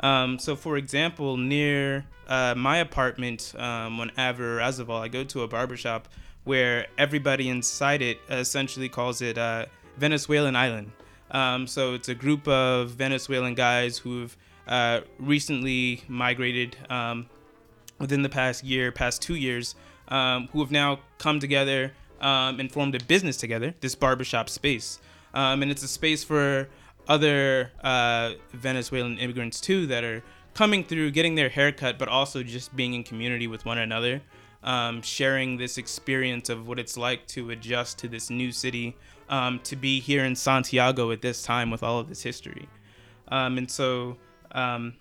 Um, 0.00 0.38
so, 0.38 0.56
for 0.56 0.76
example, 0.76 1.36
near 1.36 2.04
uh, 2.28 2.54
my 2.56 2.78
apartment 2.78 3.54
um, 3.56 4.00
on 4.00 4.10
Aver 4.18 4.60
I 4.60 5.08
go 5.08 5.24
to 5.24 5.42
a 5.42 5.48
barbershop 5.48 6.08
where 6.44 6.86
everybody 6.98 7.48
inside 7.48 8.02
it 8.02 8.18
essentially 8.28 8.88
calls 8.88 9.22
it 9.22 9.38
uh, 9.38 9.66
Venezuelan 9.96 10.56
Island. 10.56 10.92
Um, 11.30 11.66
so, 11.66 11.94
it's 11.94 12.08
a 12.08 12.14
group 12.14 12.46
of 12.48 12.90
Venezuelan 12.90 13.54
guys 13.54 13.98
who've 13.98 14.36
uh, 14.66 15.00
recently 15.18 16.02
migrated 16.08 16.76
um, 16.90 17.26
within 17.98 18.22
the 18.22 18.28
past 18.28 18.64
year, 18.64 18.92
past 18.92 19.22
two 19.22 19.36
years, 19.36 19.74
um, 20.12 20.48
who 20.52 20.60
have 20.60 20.70
now 20.70 21.00
come 21.18 21.40
together 21.40 21.92
um, 22.20 22.60
and 22.60 22.70
formed 22.70 22.94
a 22.94 23.04
business 23.04 23.36
together, 23.36 23.74
this 23.80 23.94
barbershop 23.94 24.48
space. 24.48 25.00
and 25.34 25.70
it's 25.70 25.82
a 25.82 25.88
space 25.88 26.22
for 26.22 26.68
other 27.08 27.72
uh, 27.82 28.32
Venezuelan 28.52 29.18
immigrants 29.18 29.60
too 29.60 29.86
that 29.86 30.04
are 30.04 30.22
coming 30.54 30.84
through, 30.84 31.10
getting 31.10 31.34
their 31.34 31.48
haircut, 31.48 31.98
but 31.98 32.08
also 32.08 32.42
just 32.42 32.74
being 32.76 32.94
in 32.94 33.02
community 33.02 33.46
with 33.46 33.64
one 33.64 33.78
another, 33.78 34.20
um, 34.62 35.02
sharing 35.02 35.56
this 35.56 35.78
experience 35.78 36.48
of 36.48 36.68
what 36.68 36.78
it's 36.78 36.96
like 36.96 37.26
to 37.26 37.50
adjust 37.50 37.98
to 37.98 38.08
this 38.08 38.30
new 38.30 38.52
city, 38.52 38.96
um, 39.28 39.58
to 39.60 39.76
be 39.76 39.98
here 39.98 40.24
in 40.24 40.36
Santiago 40.36 41.10
at 41.10 41.22
this 41.22 41.42
time 41.42 41.70
with 41.70 41.82
all 41.82 41.98
of 41.98 42.08
this 42.08 42.22
history. 42.22 42.68
Um, 43.28 43.56
and 43.56 43.70
so 43.70 44.16
um, 44.52 44.94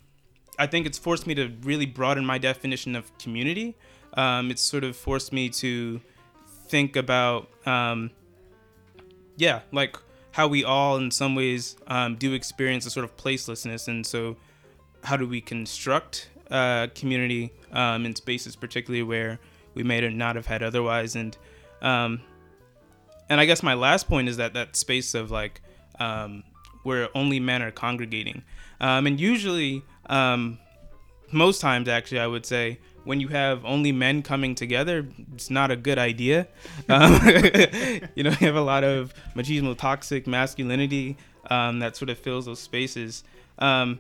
I 0.58 0.68
think 0.68 0.86
it's 0.86 0.98
forced 0.98 1.28
me 1.28 1.36
to 1.36 1.52
really 1.64 1.86
broaden 1.86 2.26
my 2.26 2.38
definition 2.38 2.96
of 2.96 3.16
community. 3.18 3.76
Um, 4.14 4.52
it's 4.52 4.62
sort 4.62 4.84
of 4.84 4.96
forced 4.96 5.32
me 5.32 5.50
to 5.50 6.02
think 6.68 6.96
about, 6.96 7.50
um, 7.66 8.12
yeah, 9.38 9.62
like 9.72 9.98
how 10.32 10.48
we 10.48 10.64
all, 10.64 10.98
in 10.98 11.12
some 11.12 11.36
ways, 11.36 11.76
um, 11.88 12.16
do 12.16 12.34
experience 12.34 12.86
a 12.86 12.90
sort 12.90 13.04
of 13.04 13.16
placelessness. 13.18 13.88
And 13.88 14.06
so, 14.06 14.38
how 15.04 15.18
do 15.18 15.28
we 15.28 15.42
construct 15.42 16.30
uh, 16.50 16.88
community 16.96 17.52
um, 17.72 18.06
in 18.06 18.16
spaces, 18.16 18.56
particularly 18.56 19.04
where 19.04 19.40
we 19.74 19.84
may 19.84 20.02
not 20.10 20.36
have 20.36 20.46
had 20.46 20.64
otherwise? 20.64 21.16
And 21.16 21.38
um, 21.82 22.22
and 23.30 23.40
I 23.40 23.46
guess 23.46 23.64
my 23.64 23.74
last 23.74 24.08
point 24.08 24.30
is 24.30 24.38
that 24.38 24.54
that 24.54 24.76
space 24.76 25.14
of 25.14 25.32
like 25.32 25.62
um, 26.00 26.44
where 26.84 27.10
only 27.16 27.40
men 27.40 27.62
are 27.62 27.72
congregating, 27.72 28.44
and 28.80 29.20
usually, 29.20 29.84
most 31.34 31.62
times, 31.62 31.88
actually, 31.88 32.20
I 32.20 32.28
would 32.28 32.46
say 32.46 32.80
when 33.04 33.20
you 33.20 33.28
have 33.30 33.66
only 33.66 33.92
men 33.92 34.22
coming 34.22 34.56
together, 34.56 35.08
it's 35.34 35.50
not 35.50 35.72
a 35.72 35.76
good 35.76 35.98
idea. 35.98 36.48
Um, 36.88 37.14
you 38.16 38.24
know, 38.24 38.30
you 38.32 38.48
have 38.48 38.56
a 38.56 38.62
lot 38.62 38.84
of 38.84 39.14
machismo, 39.36 39.78
toxic 39.78 40.28
masculinity 40.28 41.18
um, 41.50 41.80
that 41.80 41.96
sort 41.96 42.10
of 42.10 42.18
fills 42.18 42.46
those 42.46 42.60
spaces. 42.60 43.24
Um, 43.60 44.00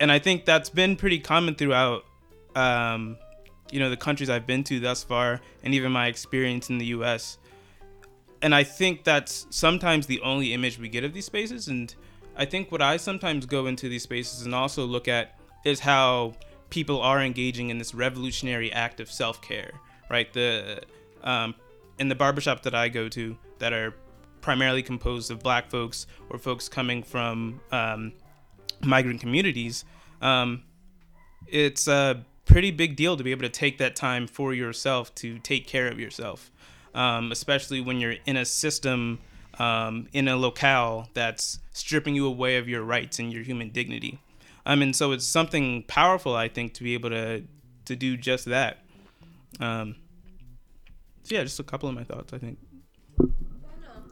and 0.00 0.10
I 0.10 0.18
think 0.18 0.44
that's 0.44 0.70
been 0.70 0.96
pretty 0.96 1.18
common 1.18 1.54
throughout, 1.54 2.04
um, 2.56 3.16
you 3.70 3.78
know, 3.78 3.90
the 3.90 3.96
countries 3.96 4.30
I've 4.30 4.46
been 4.46 4.64
to 4.64 4.80
thus 4.80 5.04
far, 5.04 5.40
and 5.62 5.74
even 5.74 5.92
my 5.92 6.08
experience 6.08 6.70
in 6.70 6.78
the 6.78 6.86
U.S. 6.86 7.38
And 8.42 8.54
I 8.54 8.64
think 8.64 9.04
that's 9.04 9.46
sometimes 9.50 10.06
the 10.06 10.20
only 10.22 10.54
image 10.54 10.78
we 10.78 10.88
get 10.88 11.04
of 11.04 11.12
these 11.12 11.26
spaces. 11.26 11.68
And 11.68 11.94
I 12.36 12.46
think 12.46 12.72
what 12.72 12.82
I 12.82 12.96
sometimes 12.96 13.46
go 13.46 13.66
into 13.66 13.88
these 13.88 14.02
spaces 14.02 14.46
and 14.46 14.54
also 14.54 14.84
look 14.84 15.06
at 15.06 15.38
is 15.64 15.78
how 15.80 16.34
people 16.70 17.00
are 17.00 17.20
engaging 17.20 17.70
in 17.70 17.78
this 17.78 17.94
revolutionary 17.94 18.72
act 18.72 19.00
of 19.00 19.10
self-care, 19.10 19.72
right? 20.08 20.32
The 20.32 20.82
um, 21.22 21.54
in 21.98 22.08
the 22.08 22.14
barbershop 22.14 22.62
that 22.62 22.74
I 22.74 22.88
go 22.88 23.08
to 23.10 23.36
that 23.58 23.72
are 23.72 23.94
primarily 24.40 24.82
composed 24.82 25.30
of 25.30 25.40
black 25.40 25.70
folks 25.70 26.06
or 26.30 26.38
folks 26.38 26.68
coming 26.68 27.02
from 27.02 27.60
um, 27.70 28.12
migrant 28.82 29.20
communities, 29.20 29.84
um, 30.22 30.62
it's 31.46 31.88
a 31.88 32.24
pretty 32.46 32.70
big 32.70 32.96
deal 32.96 33.16
to 33.16 33.22
be 33.22 33.30
able 33.30 33.42
to 33.42 33.48
take 33.48 33.78
that 33.78 33.94
time 33.94 34.26
for 34.26 34.54
yourself 34.54 35.14
to 35.16 35.38
take 35.40 35.66
care 35.66 35.88
of 35.88 36.00
yourself, 36.00 36.50
um, 36.94 37.30
especially 37.32 37.80
when 37.80 38.00
you're 38.00 38.16
in 38.26 38.36
a 38.36 38.44
system, 38.44 39.18
um, 39.58 40.08
in 40.12 40.26
a 40.26 40.36
locale 40.36 41.08
that's 41.14 41.58
stripping 41.72 42.14
you 42.14 42.26
away 42.26 42.56
of 42.56 42.68
your 42.68 42.82
rights 42.82 43.18
and 43.18 43.32
your 43.32 43.42
human 43.42 43.68
dignity. 43.68 44.20
I 44.64 44.74
mean, 44.74 44.92
so 44.92 45.12
it's 45.12 45.26
something 45.26 45.84
powerful, 45.84 46.34
I 46.34 46.48
think, 46.48 46.74
to 46.74 46.82
be 46.84 46.94
able 46.94 47.10
to 47.10 47.44
to 47.86 47.96
do 47.96 48.16
just 48.16 48.44
that. 48.44 48.84
Um, 49.58 49.96
so 51.24 51.34
yeah, 51.34 51.42
just 51.42 51.58
a 51.58 51.64
couple 51.64 51.88
of 51.88 51.94
my 51.94 52.04
thoughts, 52.04 52.32
I 52.32 52.38
think. 52.38 52.58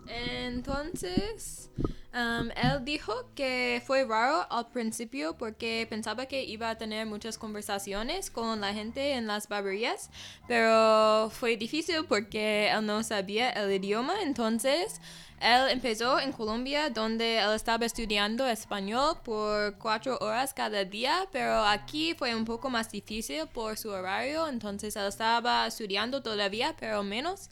Entonces, 0.08 1.70
um, 2.14 2.48
él 2.50 2.84
dijo 2.84 3.12
que 3.34 3.82
fue 3.86 4.04
raro 4.04 4.46
al 4.50 4.70
principio 4.70 5.36
porque 5.36 5.86
pensaba 5.88 6.26
que 6.26 6.44
iba 6.44 6.70
a 6.70 6.78
tener 6.78 7.06
muchas 7.06 7.36
conversaciones 7.36 8.30
con 8.30 8.60
la 8.60 8.72
gente 8.72 9.12
en 9.12 9.26
las 9.26 9.48
barberías, 9.48 10.10
pero 10.46 11.30
fue 11.30 11.56
difícil 11.56 12.06
porque 12.08 12.70
él 12.70 12.86
no 12.86 13.02
sabía 13.02 13.50
el 13.50 13.70
idioma, 13.72 14.22
entonces 14.22 15.00
él 15.40 15.68
empezó 15.70 16.18
en 16.18 16.32
Colombia, 16.32 16.90
donde 16.90 17.38
él 17.38 17.52
estaba 17.54 17.86
estudiando 17.86 18.46
español 18.48 19.18
por 19.22 19.76
cuatro 19.78 20.18
horas 20.20 20.52
cada 20.52 20.84
día, 20.84 21.28
pero 21.30 21.64
aquí 21.64 22.14
fue 22.14 22.34
un 22.34 22.44
poco 22.44 22.70
más 22.70 22.90
difícil 22.90 23.46
por 23.46 23.76
su 23.76 23.90
horario, 23.90 24.48
entonces 24.48 24.96
él 24.96 25.06
estaba 25.06 25.66
estudiando 25.66 26.22
todavía, 26.22 26.74
pero 26.80 27.04
menos. 27.04 27.50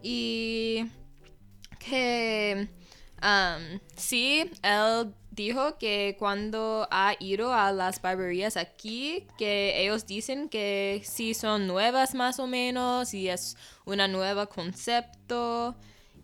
Y 0.00 0.84
que 1.88 2.68
um, 3.22 3.78
sí, 3.96 4.50
él 4.62 5.14
dijo 5.30 5.78
que 5.78 6.16
cuando 6.18 6.86
ha 6.90 7.14
ido 7.18 7.52
a 7.52 7.72
las 7.72 8.00
barberías 8.00 8.56
aquí, 8.56 9.26
que 9.38 9.82
ellos 9.82 10.06
dicen 10.06 10.48
que 10.48 11.02
sí 11.04 11.34
son 11.34 11.66
nuevas 11.66 12.14
más 12.14 12.38
o 12.38 12.46
menos 12.46 13.14
y 13.14 13.28
es 13.28 13.56
una 13.84 14.08
nueva 14.08 14.46
concepto 14.46 15.74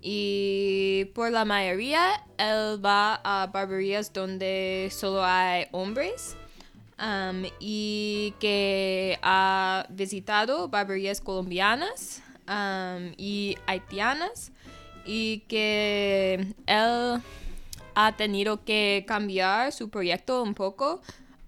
Y 0.02 1.07
por 1.14 1.31
la 1.31 1.45
mayoría, 1.45 2.25
él 2.38 2.83
va 2.85 3.21
a 3.23 3.49
barberías 3.49 4.12
donde 4.12 4.88
solo 4.90 5.25
hay 5.25 5.67
hombres. 5.73 6.37
um, 7.00 7.45
y 7.59 8.35
que 8.38 9.19
ha 9.23 9.87
visitado 9.88 10.69
barberías 10.69 11.21
colombianas 11.21 12.23
um, 12.49 13.12
y 13.17 13.57
haitianas. 13.67 14.52
Y 15.04 15.40
que 15.49 16.54
él 16.66 17.23
ha 17.95 18.16
tenido 18.16 18.64
que 18.64 19.04
cambiar 19.07 19.73
su 19.73 19.88
proyecto 19.88 20.42
un 20.42 20.54
poco. 20.54 21.00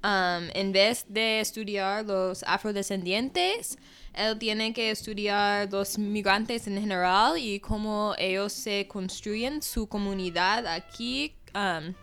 Um, 0.05 0.49
en 0.55 0.73
vez 0.73 1.05
de 1.09 1.39
estudiar 1.41 2.05
los 2.05 2.43
afrodescendientes, 2.43 3.79
él 4.15 4.37
tiene 4.39 4.73
que 4.73 4.91
estudiar 4.91 5.71
los 5.71 5.97
migrantes 5.97 6.67
en 6.67 6.81
general 6.81 7.39
y 7.39 7.61
cómo 7.61 8.15
ellos 8.19 8.53
se 8.53 8.89
construyen 8.89 9.63
su 9.63 9.87
comunidad 9.87 10.67
aquí. 10.67 11.35
um, 11.55 11.95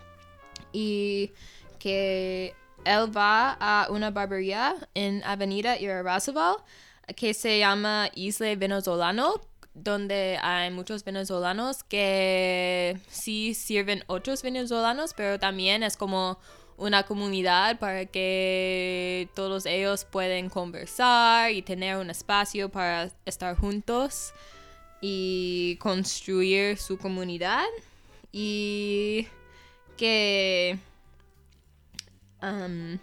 y 0.72 1.32
que 1.80 2.54
él 2.86 3.16
va 3.16 3.58
a 3.60 3.88
una 3.90 4.12
barbería 4.12 4.76
en 4.94 5.24
Avenida 5.24 5.80
Irarrázaval 5.80 6.58
que 7.16 7.34
se 7.34 7.60
llama 7.60 8.10
Isla 8.14 8.56
Venezolano, 8.56 9.42
donde 9.84 10.38
hay 10.42 10.72
muchos 10.72 11.04
venezolanos 11.04 11.84
que 11.84 13.00
sí 13.10 13.54
sirven 13.54 14.04
otros 14.08 14.42
venezolanos, 14.42 15.14
pero 15.16 15.40
también 15.40 15.84
es 15.84 15.98
como 15.98 16.40
una 16.78 17.04
comunidad 17.04 17.78
para 17.78 18.06
que 18.06 19.28
todos 19.36 19.66
ellos 19.66 20.06
pueden 20.06 20.50
conversar 20.50 21.52
y 21.52 21.62
tener 21.62 21.98
un 21.98 22.10
espacio 22.10 22.70
para 22.70 23.10
estar 23.26 23.56
juntos 23.58 24.34
y 25.02 25.78
construir 25.78 26.78
su 26.78 26.98
comunidad. 26.98 27.66
Y 28.32 29.28
que 29.98 30.78
um, 32.42 32.98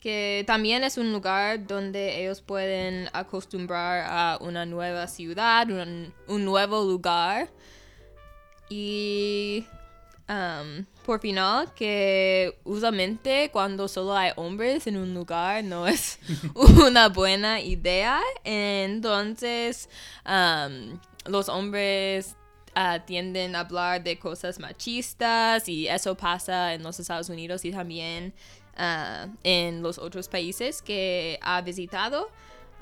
que 0.00 0.44
también 0.46 0.84
es 0.84 0.98
un 0.98 1.12
lugar 1.12 1.66
donde 1.66 2.22
ellos 2.22 2.40
pueden 2.40 3.08
acostumbrar 3.12 4.04
a 4.08 4.38
una 4.40 4.66
nueva 4.66 5.06
ciudad, 5.06 5.68
un, 5.70 6.12
un 6.28 6.44
nuevo 6.44 6.84
lugar. 6.84 7.48
Y 8.68 9.66
um, 10.28 10.84
por 11.04 11.20
final, 11.20 11.72
que 11.74 12.58
usualmente 12.64 13.50
cuando 13.52 13.88
solo 13.88 14.16
hay 14.16 14.32
hombres 14.36 14.86
en 14.86 14.96
un 14.96 15.12
lugar 15.14 15.64
no 15.64 15.86
es 15.86 16.18
una 16.54 17.08
buena 17.08 17.60
idea. 17.60 18.20
Entonces, 18.44 19.88
um, 20.24 20.98
los 21.26 21.48
hombres 21.48 22.36
ah, 22.74 23.00
tienden 23.04 23.56
a 23.56 23.60
hablar 23.60 24.02
de 24.02 24.18
cosas 24.18 24.58
machistas 24.58 25.68
y 25.68 25.88
eso 25.88 26.16
pasa 26.16 26.74
en 26.74 26.82
los 26.82 26.98
Estados 27.00 27.28
Unidos 27.28 27.64
y 27.64 27.72
también 27.72 28.32
ah, 28.76 29.26
en 29.42 29.82
los 29.82 29.98
otros 29.98 30.28
países 30.28 30.82
que 30.82 31.38
ha 31.42 31.60
visitado. 31.60 32.30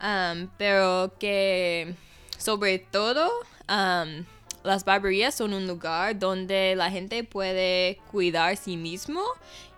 Um, 0.02 0.48
pero 0.56 1.12
que 1.18 1.94
sobre 2.38 2.78
todo 2.78 3.30
um, 3.68 4.24
las 4.62 4.84
barberías 4.84 5.34
son 5.34 5.52
un 5.52 5.66
lugar 5.66 6.18
donde 6.18 6.74
la 6.74 6.90
gente 6.90 7.22
puede 7.24 7.98
cuidar 8.10 8.56
sí 8.56 8.76
mismo 8.76 9.22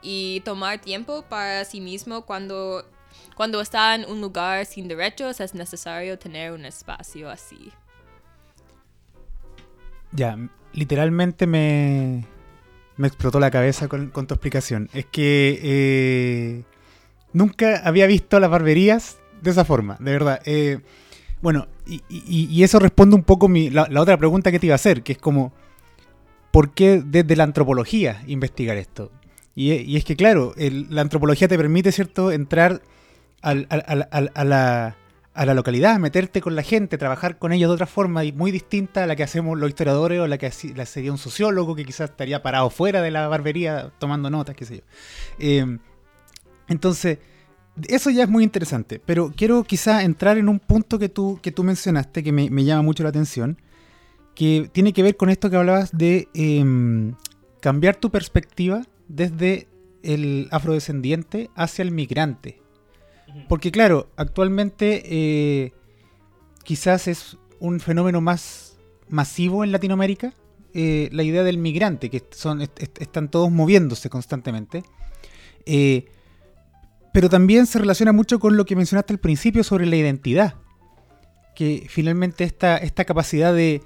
y 0.00 0.40
tomar 0.45 0.81
tiempo 0.81 1.23
para 1.23 1.64
sí 1.64 1.81
mismo 1.81 2.23
cuando, 2.23 2.85
cuando 3.35 3.61
está 3.61 3.95
en 3.95 4.04
un 4.04 4.21
lugar 4.21 4.64
sin 4.66 4.88
derechos 4.88 5.40
es 5.40 5.54
necesario 5.54 6.19
tener 6.19 6.52
un 6.52 6.64
espacio 6.64 7.28
así. 7.28 7.73
Ya, 10.12 10.37
literalmente 10.73 11.47
me, 11.47 12.26
me 12.97 13.09
explotó 13.09 13.41
la 13.41 13.51
cabeza 13.51 13.89
con, 13.89 14.11
tu 14.11 14.35
explicación. 14.35 14.89
Es 14.93 15.07
que 15.07 15.59
eh, 15.63 16.63
nunca 17.33 17.83
había 17.85 18.07
visto 18.07 18.38
las 18.40 18.51
barberías 18.51 19.19
de 19.40 19.51
esa 19.51 19.64
forma, 19.64 19.97
de 20.01 20.12
verdad. 20.12 20.40
Eh, 20.45 20.81
bueno, 21.40 21.66
y, 21.87 22.62
eso 22.62 22.79
responde 22.79 23.16
un 23.16 23.25
poco 23.25 23.49
mi, 23.49 23.71
la, 23.71 23.88
otra 24.01 24.16
pregunta 24.16 24.53
que 24.53 24.59
te 24.59 24.66
iba 24.66 24.75
a 24.75 24.77
hacer, 24.77 25.03
que 25.03 25.12
es 25.12 25.19
como, 25.19 25.53
¿por 26.53 26.71
qué 26.71 27.03
desde 27.05 27.35
la 27.35 27.45
antropología 27.45 28.23
investigar 28.27 28.77
esto? 28.77 29.11
Y, 29.55 29.73
y 29.73 29.97
es 29.97 30.05
que, 30.05 30.16
claro, 30.16 30.55
la 30.57 31.03
antropología 31.03 31.49
te 31.49 31.59
permite, 31.59 31.93
¿cierto?, 31.93 32.31
entrar 32.31 32.83
al- 33.43 33.66
a, 33.71 34.45
la, 34.45 34.97
a 35.35 35.47
la 35.47 35.55
localidad, 35.55 35.99
meterte 35.99 36.40
con 36.40 36.55
la 36.55 36.62
gente, 36.62 36.99
trabajar 36.99 37.38
con 37.38 37.53
ellos 37.53 37.71
de 37.71 37.75
otra 37.75 37.87
forma 37.87 38.23
muy 38.35 38.51
distinta 38.51 39.05
a 39.05 39.07
la 39.07 39.16
que 39.16 39.23
hacemos 39.23 39.59
los 39.59 39.68
historiadores 39.68 40.21
o 40.21 40.27
la 40.27 40.38
que 40.38 40.51
sería 40.51 41.11
un 41.11 41.18
sociólogo 41.18 41.75
que 41.75 41.85
quizás 41.85 42.11
estaría 42.11 42.42
parado 42.42 42.68
fuera 42.68 43.01
de 43.01 43.11
la 43.11 43.29
barbería 43.29 43.92
tomando 43.99 44.29
notas, 44.29 44.55
qué 44.55 44.64
sé 44.66 44.77
yo. 44.79 44.83
Eh, 45.38 45.79
entonces, 46.68 47.18
eso 47.88 48.11
ya 48.11 48.25
es 48.25 48.29
muy 48.29 48.45
interesante, 48.45 49.01
pero 49.05 49.33
quiero 49.35 49.64
quizá 49.64 50.03
entrar 50.03 50.37
en 50.37 50.49
un 50.49 50.59
punto 50.59 50.99
que 50.99 51.09
tú, 51.09 51.38
que 51.42 51.53
tú 51.53 51.64
mencionaste 51.64 52.23
que 52.23 52.33
me, 52.33 52.51
me 52.51 52.64
llama 52.64 52.83
mucho 52.83 53.03
la 53.03 53.09
atención, 53.09 53.59
que 54.35 54.71
tiene 54.73 54.92
que 54.92 55.03
ver 55.03 55.16
con 55.16 55.31
esto 55.31 55.51
que 55.51 55.57
hablabas 55.57 55.97
de 55.97 56.29
em, 56.35 57.14
cambiar 57.61 57.97
tu 57.97 58.11
perspectiva 58.11 58.83
desde 59.09 59.68
el 60.03 60.49
afrodescendiente 60.51 61.51
hacia 61.55 61.83
el 61.83 61.92
migrante. 61.92 62.62
Porque 63.49 63.71
claro, 63.71 64.09
actualmente 64.16 65.03
eh, 65.05 65.73
quizás 66.64 67.09
es 67.09 67.37
un 67.61 67.81
fenómeno 67.81 68.21
más 68.21 68.77
masivo 69.09 69.64
en 69.64 69.73
Latinoamérica, 69.73 70.33
eh, 70.75 71.09
la 71.12 71.23
idea 71.23 71.42
del 71.42 71.59
migrante, 71.59 72.09
que 72.11 72.23
son, 72.31 72.62
est- 72.62 72.83
est- 72.83 73.01
están 73.01 73.31
todos 73.31 73.51
moviéndose 73.51 74.09
constantemente. 74.11 74.83
Eh, 75.66 76.07
pero 77.12 77.29
también 77.29 77.66
se 77.66 77.79
relaciona 77.79 78.12
mucho 78.12 78.38
con 78.38 78.57
lo 78.57 78.64
que 78.64 78.75
mencionaste 78.75 79.12
al 79.12 79.18
principio 79.21 79.62
sobre 79.64 79.87
la 79.87 79.97
identidad. 79.97 80.55
Que 81.55 81.87
finalmente 81.88 82.45
esta, 82.45 82.79
esta 82.79 83.05
capacidad 83.05 83.53
de, 83.55 83.83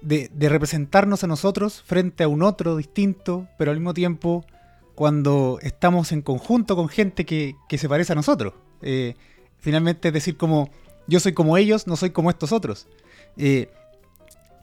de 0.00 0.48
representarnos 0.48 1.24
a 1.24 1.26
nosotros 1.26 1.82
frente 1.84 2.22
a 2.22 2.28
un 2.28 2.42
otro 2.42 2.76
distinto, 2.76 3.48
pero 3.58 3.72
al 3.72 3.78
mismo 3.78 3.92
tiempo 3.94 4.44
cuando 4.98 5.60
estamos 5.62 6.10
en 6.10 6.22
conjunto 6.22 6.74
con 6.74 6.88
gente 6.88 7.24
que, 7.24 7.54
que 7.68 7.78
se 7.78 7.88
parece 7.88 8.14
a 8.14 8.16
nosotros. 8.16 8.54
Eh, 8.82 9.14
finalmente 9.58 10.08
es 10.08 10.14
decir 10.14 10.36
como 10.36 10.70
yo 11.06 11.20
soy 11.20 11.34
como 11.34 11.56
ellos, 11.56 11.86
no 11.86 11.94
soy 11.94 12.10
como 12.10 12.30
estos 12.30 12.50
otros. 12.50 12.88
Eh, 13.36 13.70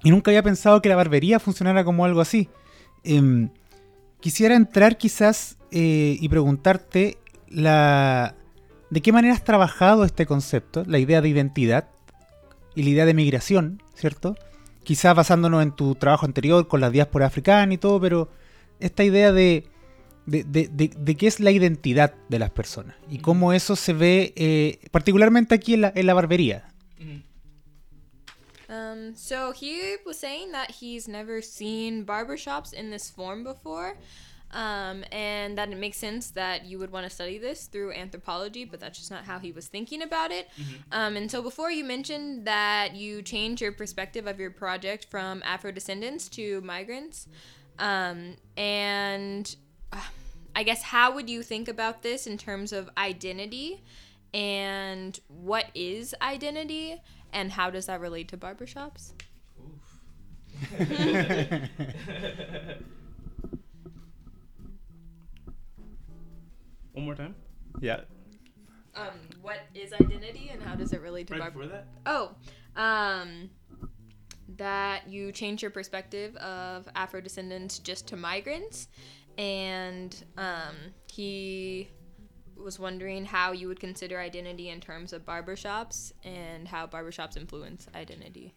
y 0.03 0.11
nunca 0.11 0.31
había 0.31 0.43
pensado 0.43 0.81
que 0.81 0.89
la 0.89 0.97
barbería 0.97 1.39
funcionara 1.39 1.85
como 1.85 2.03
algo 2.03 2.19
así. 2.19 2.49
Em, 3.05 3.49
quisiera 4.19 4.55
entrar 4.55 4.97
quizás 4.97 5.55
eh, 5.71 6.17
y 6.19 6.27
preguntarte 6.27 7.17
la, 7.47 8.35
de 8.89 9.01
qué 9.01 9.13
manera 9.13 9.35
has 9.35 9.43
trabajado 9.45 10.03
este 10.03 10.25
concepto, 10.25 10.83
la 10.85 10.99
idea 10.99 11.21
de 11.21 11.29
identidad 11.29 11.87
y 12.75 12.83
la 12.83 12.89
idea 12.89 13.05
de 13.05 13.13
migración, 13.13 13.81
¿cierto? 13.93 14.35
Quizás 14.83 15.15
basándonos 15.15 15.63
en 15.63 15.71
tu 15.71 15.95
trabajo 15.95 16.25
anterior 16.25 16.67
con 16.67 16.81
la 16.81 16.89
diáspora 16.89 17.25
africana 17.25 17.73
y 17.73 17.77
todo, 17.77 18.01
pero 18.01 18.29
esta 18.81 19.05
idea 19.05 19.31
de, 19.31 19.69
de, 20.25 20.43
de- 20.43 20.67
de- 20.67 20.91
de 20.95 21.15
qué 21.15 21.27
es 21.27 21.39
la 21.39 21.51
identidad 21.51 22.13
de 22.29 22.39
las 22.39 22.49
personas 22.49 22.95
y 23.09 23.19
cómo 23.19 23.53
eso 23.53 23.75
se 23.75 23.93
ve 23.93 24.33
eh, 24.35 24.79
particularmente 24.91 25.55
aquí 25.55 25.73
en 25.75 25.81
la, 25.81 25.93
en 25.95 26.05
la 26.07 26.13
barbería. 26.13 26.67
Um, 28.67 29.13
so 29.15 29.51
he 29.53 29.97
was 30.05 30.17
saying 30.17 30.51
that 30.51 30.71
he's 30.81 31.07
never 31.07 31.41
seen 31.41 32.03
barbershops 32.03 32.73
in 32.73 32.89
this 32.89 33.09
form 33.11 33.43
before. 33.43 33.97
Um, 34.51 35.03
and 35.11 35.57
that 35.57 35.69
it 35.69 35.77
makes 35.77 35.97
sense 35.97 36.31
that 36.31 36.65
you 36.65 36.79
would 36.79 36.89
want 36.89 37.03
to 37.05 37.09
study 37.09 37.37
this 37.37 37.67
through 37.67 37.91
anthropology, 37.91 38.63
but 38.63 38.79
that's 38.79 38.97
just 38.97 39.11
not 39.11 39.25
how 39.25 39.37
he 39.37 39.51
was 39.51 39.67
thinking 39.67 40.01
about 40.01 40.31
it. 40.31 40.47
Um, 40.93 41.17
and 41.17 41.29
so 41.29 41.41
before 41.41 41.71
you 41.71 41.83
mentioned 41.83 42.45
that 42.45 42.95
you 42.95 43.21
changed 43.21 43.61
your 43.61 43.73
perspective 43.73 44.27
of 44.27 44.39
your 44.39 44.51
project 44.51 45.07
from 45.09 45.43
Afro 45.43 45.71
descendants 45.73 46.29
to 46.29 46.61
migrants. 46.61 47.27
Um, 47.79 48.37
and 48.55 49.53
I 50.55 50.63
guess 50.63 50.81
how 50.83 51.13
would 51.13 51.29
you 51.29 51.43
think 51.43 51.67
about 51.67 52.01
this 52.01 52.27
in 52.27 52.37
terms 52.37 52.71
of 52.71 52.89
identity 52.97 53.83
and 54.33 55.19
what 55.27 55.65
is 55.75 56.15
identity 56.21 57.01
and 57.33 57.51
how 57.51 57.69
does 57.69 57.87
that 57.87 57.99
relate 57.99 58.29
to 58.29 58.37
barbershops? 58.37 59.11
One 66.93 67.05
more 67.05 67.15
time. 67.15 67.35
Yeah. 67.81 68.01
Um, 68.95 69.09
what 69.41 69.59
is 69.73 69.91
identity 69.91 70.49
and 70.53 70.61
how 70.63 70.75
does 70.75 70.93
it 70.93 71.01
relate 71.01 71.27
to 71.27 71.33
Right 71.33 71.41
bar- 71.41 71.51
before 71.51 71.67
that. 71.67 71.87
Oh, 72.05 72.31
um, 72.77 73.49
that 74.57 75.09
you 75.09 75.33
change 75.33 75.61
your 75.61 75.71
perspective 75.71 76.35
of 76.37 76.87
Afro 76.95 77.19
descendants 77.19 77.79
just 77.79 78.07
to 78.07 78.15
migrants, 78.15 78.87
and 79.37 80.23
um, 80.37 80.75
he 81.11 81.89
was 82.55 82.79
wondering 82.79 83.25
how 83.25 83.51
you 83.51 83.67
would 83.67 83.79
consider 83.79 84.19
identity 84.19 84.69
in 84.69 84.79
terms 84.79 85.13
of 85.13 85.25
barbershops 85.25 86.13
and 86.23 86.67
how 86.67 86.87
barbershops 86.87 87.37
influence 87.37 87.87
identity. 87.93 88.53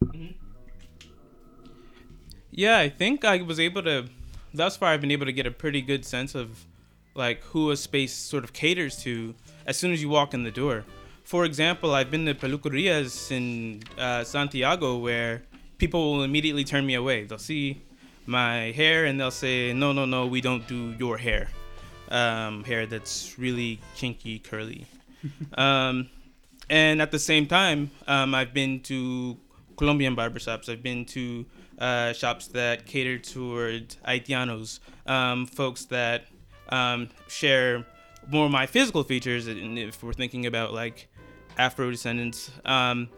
Yeah, 2.51 2.79
I 2.79 2.89
think 2.89 3.25
I 3.25 3.43
was 3.43 3.61
able 3.61 3.83
to. 3.83 4.09
Thus 4.55 4.77
far, 4.77 4.91
I've 4.91 5.01
been 5.01 5.11
able 5.11 5.27
to 5.27 5.33
get 5.33 5.47
a 5.47 5.51
pretty 5.51 5.83
good 5.83 6.05
sense 6.05 6.35
of 6.35 6.65
like 7.15 7.43
who 7.43 7.71
a 7.71 7.77
space 7.77 8.15
sort 8.15 8.45
of 8.45 8.53
caters 8.53 9.03
to 9.03 9.35
as 9.67 9.77
soon 9.77 9.93
as 9.93 10.01
you 10.01 10.09
walk 10.09 10.33
in 10.35 10.45
the 10.45 10.51
door. 10.51 10.85
For 11.25 11.45
example, 11.45 11.95
I've 11.95 12.11
been 12.11 12.25
to 12.25 12.35
peluquerias 12.35 13.31
in 13.31 13.83
uh, 13.99 14.25
Santiago 14.25 14.97
where 14.97 15.43
people 15.77 16.15
will 16.15 16.23
immediately 16.23 16.65
turn 16.65 16.87
me 16.87 16.95
away. 16.95 17.25
They'll 17.25 17.39
see 17.39 17.83
my 18.29 18.73
hair 18.73 19.07
and 19.07 19.19
they'll 19.19 19.31
say, 19.31 19.73
"No, 19.73 19.93
no, 19.93 20.05
no, 20.05 20.27
we 20.27 20.41
don't 20.41 20.67
do 20.69 20.95
your 20.99 21.17
hair. 21.17 21.49
Um, 22.11 22.63
hair 22.65 22.87
that's 22.87 23.39
really 23.39 23.81
kinky, 23.97 24.39
curly." 24.39 24.87
um, 25.55 26.09
and 26.71 27.01
at 27.01 27.11
the 27.11 27.19
same 27.19 27.47
time, 27.47 27.91
um, 28.07 28.35
I've 28.35 28.53
been 28.53 28.81
to 28.81 29.37
Colombian 29.77 30.15
barbershops. 30.15 30.69
I've 30.69 30.83
been 30.83 31.05
to 31.07 31.47
uh, 31.79 32.13
shops 32.13 32.49
that 32.49 32.87
cater 32.87 33.19
toward 33.19 33.97
Haitianos, 34.07 34.81
um, 35.07 35.47
folks 35.47 35.87
that 35.87 36.27
um, 36.69 37.09
share 37.29 37.87
more 38.31 38.45
of 38.45 38.53
my 38.53 38.67
physical 38.67 39.03
features. 39.05 39.47
And 39.47 39.79
if 39.79 40.03
we're 40.03 40.13
thinking 40.13 40.45
about 40.45 40.75
like 40.75 41.09
Afro 41.57 41.91
descendants, 41.91 42.51
um, 42.67 43.09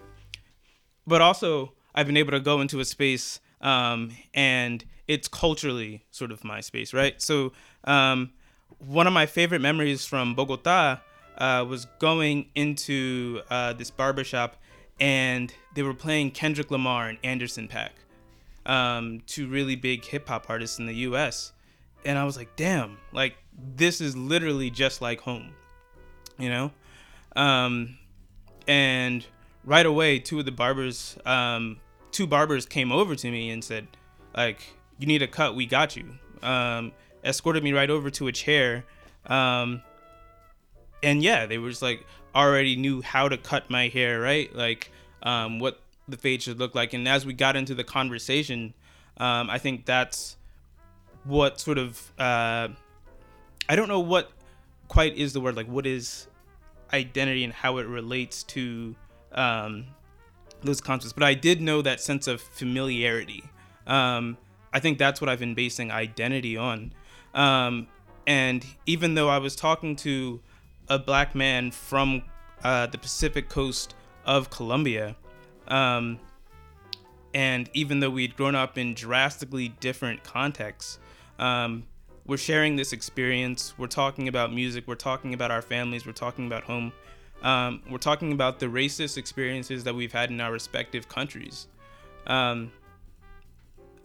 but 1.07 1.21
also 1.21 1.73
I've 1.95 2.07
been 2.07 2.17
able 2.17 2.33
to 2.33 2.41
go 2.41 2.61
into 2.61 2.79
a 2.79 2.85
space 2.85 3.41
um, 3.61 4.13
and 4.33 4.85
it's 5.11 5.27
culturally 5.27 6.05
sort 6.13 6.31
of 6.31 6.45
my 6.45 6.61
space, 6.61 6.95
right? 6.95 7.21
So 7.21 7.51
um, 7.83 8.31
one 8.79 9.09
of 9.09 9.13
my 9.13 9.27
favorite 9.27 9.61
memories 9.61 10.07
from 10.07 10.37
Bogota 10.37 10.99
uh, 11.37 11.67
was 11.69 11.87
going 11.99 12.47
into 12.55 13.41
uh, 13.51 13.73
this 13.73 13.91
barbershop 13.91 14.55
and 15.01 15.53
they 15.75 15.83
were 15.83 15.95
playing 15.95 16.31
Kendrick 16.31 16.71
Lamar 16.71 17.09
and 17.09 17.19
Anderson 17.25 17.67
Paak, 17.67 17.91
um, 18.71 19.21
two 19.27 19.49
really 19.49 19.75
big 19.75 20.05
hip 20.05 20.29
hop 20.29 20.49
artists 20.49 20.79
in 20.79 20.87
the 20.87 20.95
US. 20.95 21.51
And 22.05 22.17
I 22.17 22.23
was 22.23 22.37
like, 22.37 22.55
damn, 22.55 22.97
like 23.13 23.35
this 23.75 24.01
is 24.01 24.17
literally 24.17 24.71
just 24.71 25.03
like 25.03 25.21
home, 25.23 25.51
you 26.39 26.51
know? 26.51 26.71
Um, 27.35 27.99
and 28.69 29.27
right 29.65 29.87
away, 29.87 30.21
two 30.21 30.39
of 30.39 30.45
the 30.45 30.53
barbers, 30.53 31.19
um, 31.27 31.81
two 32.13 32.29
barbers 32.29 32.65
came 32.65 32.93
over 32.93 33.17
to 33.17 33.29
me 33.29 33.51
and 33.51 33.65
said, 33.65 33.89
like, 34.37 34.61
you 35.01 35.07
need 35.07 35.23
a 35.23 35.27
cut, 35.27 35.57
we 35.57 35.67
got 35.67 35.97
you. 35.97 36.05
Um, 36.43 36.93
escorted 37.25 37.65
me 37.65 37.73
right 37.73 37.91
over 37.91 38.11
to 38.11 38.29
a 38.29 38.33
chair. 38.33 38.85
Um, 39.27 39.83
and 41.03 41.23
yeah, 41.23 41.47
they 41.47 41.59
were 41.59 41.71
just 41.71 41.83
like 41.83 42.07
already 42.35 42.77
knew 42.77 43.03
how 43.03 43.29
to 43.29 43.37
cut 43.37 43.71
my 43.71 43.89
hair, 43.89 44.21
right? 44.21 44.55
Like 44.55 44.93
um, 45.23 45.59
what 45.59 45.81
the 46.09 46.17
fade 46.17 46.43
should 46.43 46.59
look 46.59 46.75
like. 46.75 46.93
And 46.93 47.09
as 47.09 47.25
we 47.25 47.33
got 47.33 47.57
into 47.57 47.75
the 47.75 47.85
conversation, 47.85 48.75
um, 49.17 49.51
I 49.51 49.59
think 49.59 49.87
that's 49.87 50.37
what 51.25 51.61
sort 51.61 51.79
of 51.79 52.13
uh, 52.19 52.69
I 53.69 53.77
don't 53.77 53.89
know 53.89 54.01
what 54.01 54.31
quite 54.89 55.17
is 55.17 55.33
the 55.33 55.41
word 55.41 55.57
like 55.57 55.67
what 55.67 55.87
is 55.87 56.27
identity 56.93 57.45
and 57.45 57.53
how 57.53 57.79
it 57.79 57.87
relates 57.87 58.43
to 58.43 58.97
um, 59.33 59.87
those 60.63 60.81
concepts, 60.81 61.13
but 61.13 61.23
I 61.23 61.35
did 61.35 61.61
know 61.61 61.83
that 61.83 62.01
sense 62.01 62.27
of 62.27 62.41
familiarity. 62.41 63.45
Um, 63.87 64.37
I 64.73 64.81
think 64.81 64.99
that's 64.99 65.21
what 65.21 65.29
I've 65.29 65.41
been 65.41 65.55
basing 65.55 65.91
identity 65.91 66.57
on. 66.57 66.93
Um, 67.35 67.89
and 68.27 68.65
even 68.87 69.15
though 69.15 69.29
I 69.29 69.39
was 69.39 69.57
talking 69.57 69.97
to 69.97 70.41
a 70.89 70.99
black 70.99 71.35
man 71.35 71.71
from 71.71 72.23
uh, 72.63 72.87
the 72.87 72.99
Pacific 72.99 73.49
coast 73.49 73.95
of 74.27 74.51
Colombia. 74.51 75.17
Um, 75.69 76.19
and 77.33 77.71
even 77.73 78.01
though 78.01 78.11
we'd 78.11 78.37
grown 78.37 78.57
up 78.57 78.77
in 78.77 78.95
drastically 78.95 79.69
different 79.69 80.25
contexts, 80.25 80.99
um, 81.39 81.85
we're 82.27 82.37
sharing 82.37 82.77
this 82.77 82.93
experience. 82.93 83.75
We're 83.79 83.87
talking 83.87 84.29
about 84.29 84.53
music. 84.53 84.87
We're 84.87 84.97
talking 84.97 85.33
about 85.33 85.51
our 85.51 85.63
families. 85.63 86.05
We're 86.05 86.13
talking 86.13 86.47
about 86.47 86.65
home. 86.65 86.93
Um, 87.43 87.83
we're 87.89 87.99
talking 87.99 88.33
about 88.33 88.59
the 88.59 88.67
racist 88.67 89.17
experiences 89.17 89.85
that 89.85 89.95
we've 89.95 90.13
had 90.13 90.31
in 90.31 90.41
our 90.41 90.53
respective 90.53 91.09
countries. 91.09 91.69
Um, 92.27 92.73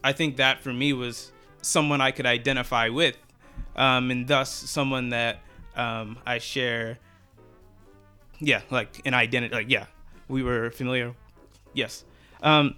I 0.06 0.12
think 0.12 0.36
that 0.36 0.60
for 0.60 0.72
me 0.72 0.92
was 0.92 1.32
someone 1.62 2.00
I 2.00 2.12
could 2.12 2.26
identify 2.26 2.90
with, 2.90 3.16
um, 3.74 4.12
and 4.12 4.28
thus 4.28 4.48
someone 4.48 5.08
that 5.08 5.40
um, 5.74 6.16
I 6.24 6.38
share, 6.38 6.98
yeah, 8.38 8.60
like 8.70 9.02
an 9.04 9.14
identity. 9.14 9.52
Like, 9.52 9.68
yeah, 9.68 9.86
we 10.28 10.44
were 10.44 10.70
familiar. 10.70 11.12
Yes. 11.74 12.04
Um, 12.40 12.76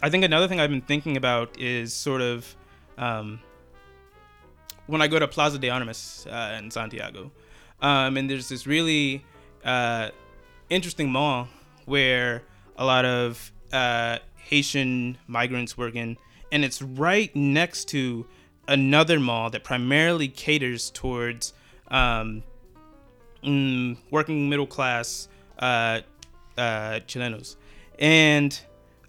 I 0.00 0.08
think 0.08 0.22
another 0.24 0.46
thing 0.46 0.60
I've 0.60 0.70
been 0.70 0.80
thinking 0.80 1.16
about 1.16 1.58
is 1.58 1.92
sort 1.92 2.20
of 2.20 2.54
um, 2.96 3.40
when 4.86 5.02
I 5.02 5.08
go 5.08 5.18
to 5.18 5.26
Plaza 5.26 5.58
de 5.58 5.70
Armas 5.70 6.24
uh, 6.30 6.56
in 6.56 6.70
Santiago, 6.70 7.32
um, 7.82 8.16
and 8.16 8.30
there's 8.30 8.48
this 8.48 8.64
really 8.64 9.24
uh, 9.64 10.10
interesting 10.70 11.10
mall 11.10 11.48
where 11.84 12.44
a 12.76 12.84
lot 12.84 13.04
of 13.04 13.50
uh, 13.72 14.18
Haitian 14.48 15.18
migrants 15.26 15.76
working, 15.76 16.16
and 16.52 16.64
it's 16.64 16.80
right 16.82 17.34
next 17.34 17.86
to 17.88 18.26
another 18.68 19.20
mall 19.20 19.50
that 19.50 19.64
primarily 19.64 20.28
caters 20.28 20.90
towards 20.90 21.52
um, 21.88 22.42
mm, 23.44 23.96
working 24.10 24.48
middle 24.48 24.66
class 24.66 25.28
uh, 25.58 26.00
uh, 26.56 27.00
Chilenos, 27.06 27.56
and 27.98 28.58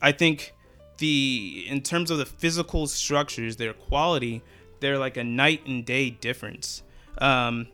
I 0.01 0.11
think 0.11 0.53
the 0.97 1.65
in 1.67 1.81
terms 1.81 2.11
of 2.11 2.17
the 2.17 2.25
physical 2.25 2.87
structures, 2.87 3.57
their 3.57 3.73
quality, 3.73 4.41
they're 4.79 4.97
like 4.97 5.17
a 5.17 5.23
night 5.23 5.65
and 5.65 5.85
day 5.85 6.09
difference. 6.09 6.83
Um, 7.19 7.67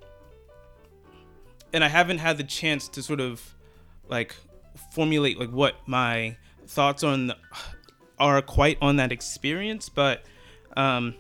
and 1.74 1.84
I 1.84 1.88
haven't 1.88 2.20
had 2.20 2.38
the 2.38 2.44
chance 2.44 2.88
to 2.90 3.02
sort 3.02 3.20
of 3.20 3.56
like 4.08 4.36
formulate 4.92 5.40
like 5.40 5.50
what 5.50 5.76
my 5.86 6.38
thoughts 6.74 7.04
on 7.04 7.28
the, 7.28 7.38
are 8.20 8.42
quite 8.42 8.78
on 8.82 8.98
that 8.98 9.12
experience, 9.12 9.90
but 9.90 10.24
um, 10.76 11.16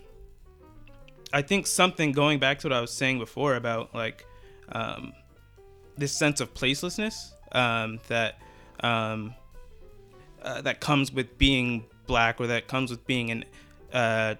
I 1.31 1.41
think 1.41 1.67
something 1.67 2.11
going 2.11 2.39
back 2.39 2.59
to 2.59 2.67
what 2.67 2.73
I 2.73 2.81
was 2.81 2.91
saying 2.91 3.19
before 3.19 3.55
about 3.55 3.93
like 3.93 4.25
um, 4.71 5.13
this 5.97 6.11
sense 6.11 6.41
of 6.41 6.53
placelessness 6.53 7.31
um, 7.51 7.99
that 8.07 8.39
um, 8.81 9.33
uh, 10.41 10.61
that 10.61 10.79
comes 10.79 11.11
with 11.11 11.37
being 11.37 11.85
black 12.07 12.41
or 12.41 12.47
that 12.47 12.67
comes 12.67 12.91
with 12.91 13.05
being 13.07 13.31
an 13.31 13.45
uh, 13.93 14.35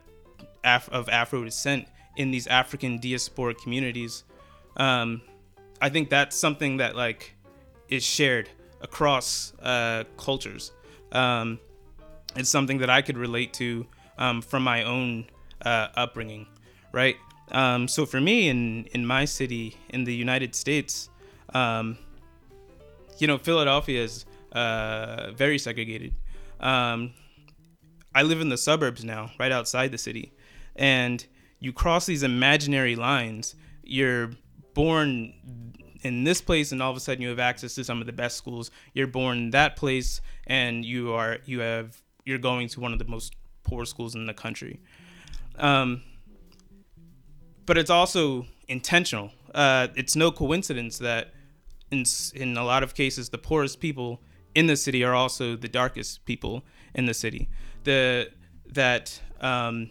Af- 0.64 0.90
of 0.90 1.10
Afro 1.10 1.44
descent 1.44 1.88
in 2.18 2.32
these 2.32 2.48
African 2.48 3.00
diasporic 3.00 3.58
communities. 3.58 4.24
Um, 4.78 5.22
I 5.82 5.90
think 5.90 6.10
that's 6.10 6.38
something 6.38 6.78
that 6.78 6.96
like 6.96 7.36
is 7.90 8.04
shared 8.04 8.50
across 8.82 9.54
uh, 9.62 10.04
cultures. 10.18 10.72
Um, 11.14 11.60
it's 12.36 12.50
something 12.50 12.80
that 12.80 12.90
I 12.90 13.02
could 13.02 13.18
relate 13.18 13.54
to 13.54 13.86
um, 14.18 14.42
from 14.42 14.64
my 14.64 14.84
own 14.84 15.26
uh, 15.64 15.88
upbringing 15.96 16.48
right? 16.94 17.18
Um, 17.52 17.90
so 17.90 18.06
for 18.06 18.22
me, 18.22 18.48
in 18.48 18.86
in 18.94 19.06
my 19.06 19.26
city 19.26 19.76
in 19.90 20.06
the 20.06 20.16
United 20.16 20.56
States, 20.56 21.10
um, 21.54 21.98
you 23.18 23.28
know, 23.28 23.38
Philadelphia 23.38 24.02
is 24.02 24.26
uh, 24.54 25.32
very 25.36 25.60
segregated. 25.60 26.14
Um, 26.62 27.14
I 28.16 28.24
live 28.24 28.40
in 28.40 28.48
the 28.48 28.58
suburbs 28.58 29.04
now, 29.04 29.32
right 29.38 29.52
outside 29.52 29.92
the 29.92 29.98
city, 29.98 30.32
and 30.78 31.26
you 31.60 31.74
cross 31.74 32.06
these 32.06 32.24
imaginary 32.24 32.96
lines. 32.96 33.56
You're 33.84 34.32
born 34.74 35.34
in 36.04 36.24
this 36.24 36.42
place, 36.42 36.72
and 36.72 36.82
all 36.82 36.92
of 36.92 36.98
a 36.98 37.00
sudden 37.00 37.22
you 37.22 37.30
have 37.30 37.40
access 37.40 37.76
to 37.76 37.84
some 37.84 38.02
of 38.02 38.08
the 38.08 38.14
best 38.14 38.38
schools. 38.38 38.72
You're 38.94 39.08
born 39.08 39.38
in 39.38 39.50
that 39.52 39.76
place, 39.76 40.22
and 40.48 40.86
you 40.86 41.14
are 41.14 41.40
you 41.46 41.62
have 41.62 42.02
you're 42.26 42.38
going 42.38 42.68
to 42.70 42.80
one 42.80 42.94
of 42.94 43.00
the 43.00 43.06
most 43.06 43.36
poor 43.64 43.86
schools 43.86 44.16
in 44.16 44.26
the 44.26 44.34
country. 44.34 44.80
Um, 45.58 46.02
but 47.66 47.78
it's 47.78 47.90
also 47.90 48.46
intentional. 48.68 49.32
Uh, 49.54 49.88
it's 49.96 50.16
no 50.16 50.32
coincidence 50.32 50.98
that 51.00 51.34
in 51.92 52.04
in 52.36 52.58
a 52.58 52.64
lot 52.64 52.84
of 52.84 52.94
cases 52.94 53.30
the 53.30 53.38
poorest 53.38 53.80
people 53.80 54.22
in 54.56 54.68
the 54.68 54.76
city 54.76 55.04
are 55.04 55.14
also 55.14 55.56
the 55.56 55.68
darkest 55.68 56.26
people 56.26 56.64
in 56.94 57.06
the 57.06 57.14
city. 57.14 57.50
The 57.84 58.30
that 58.74 59.22
um, 59.42 59.90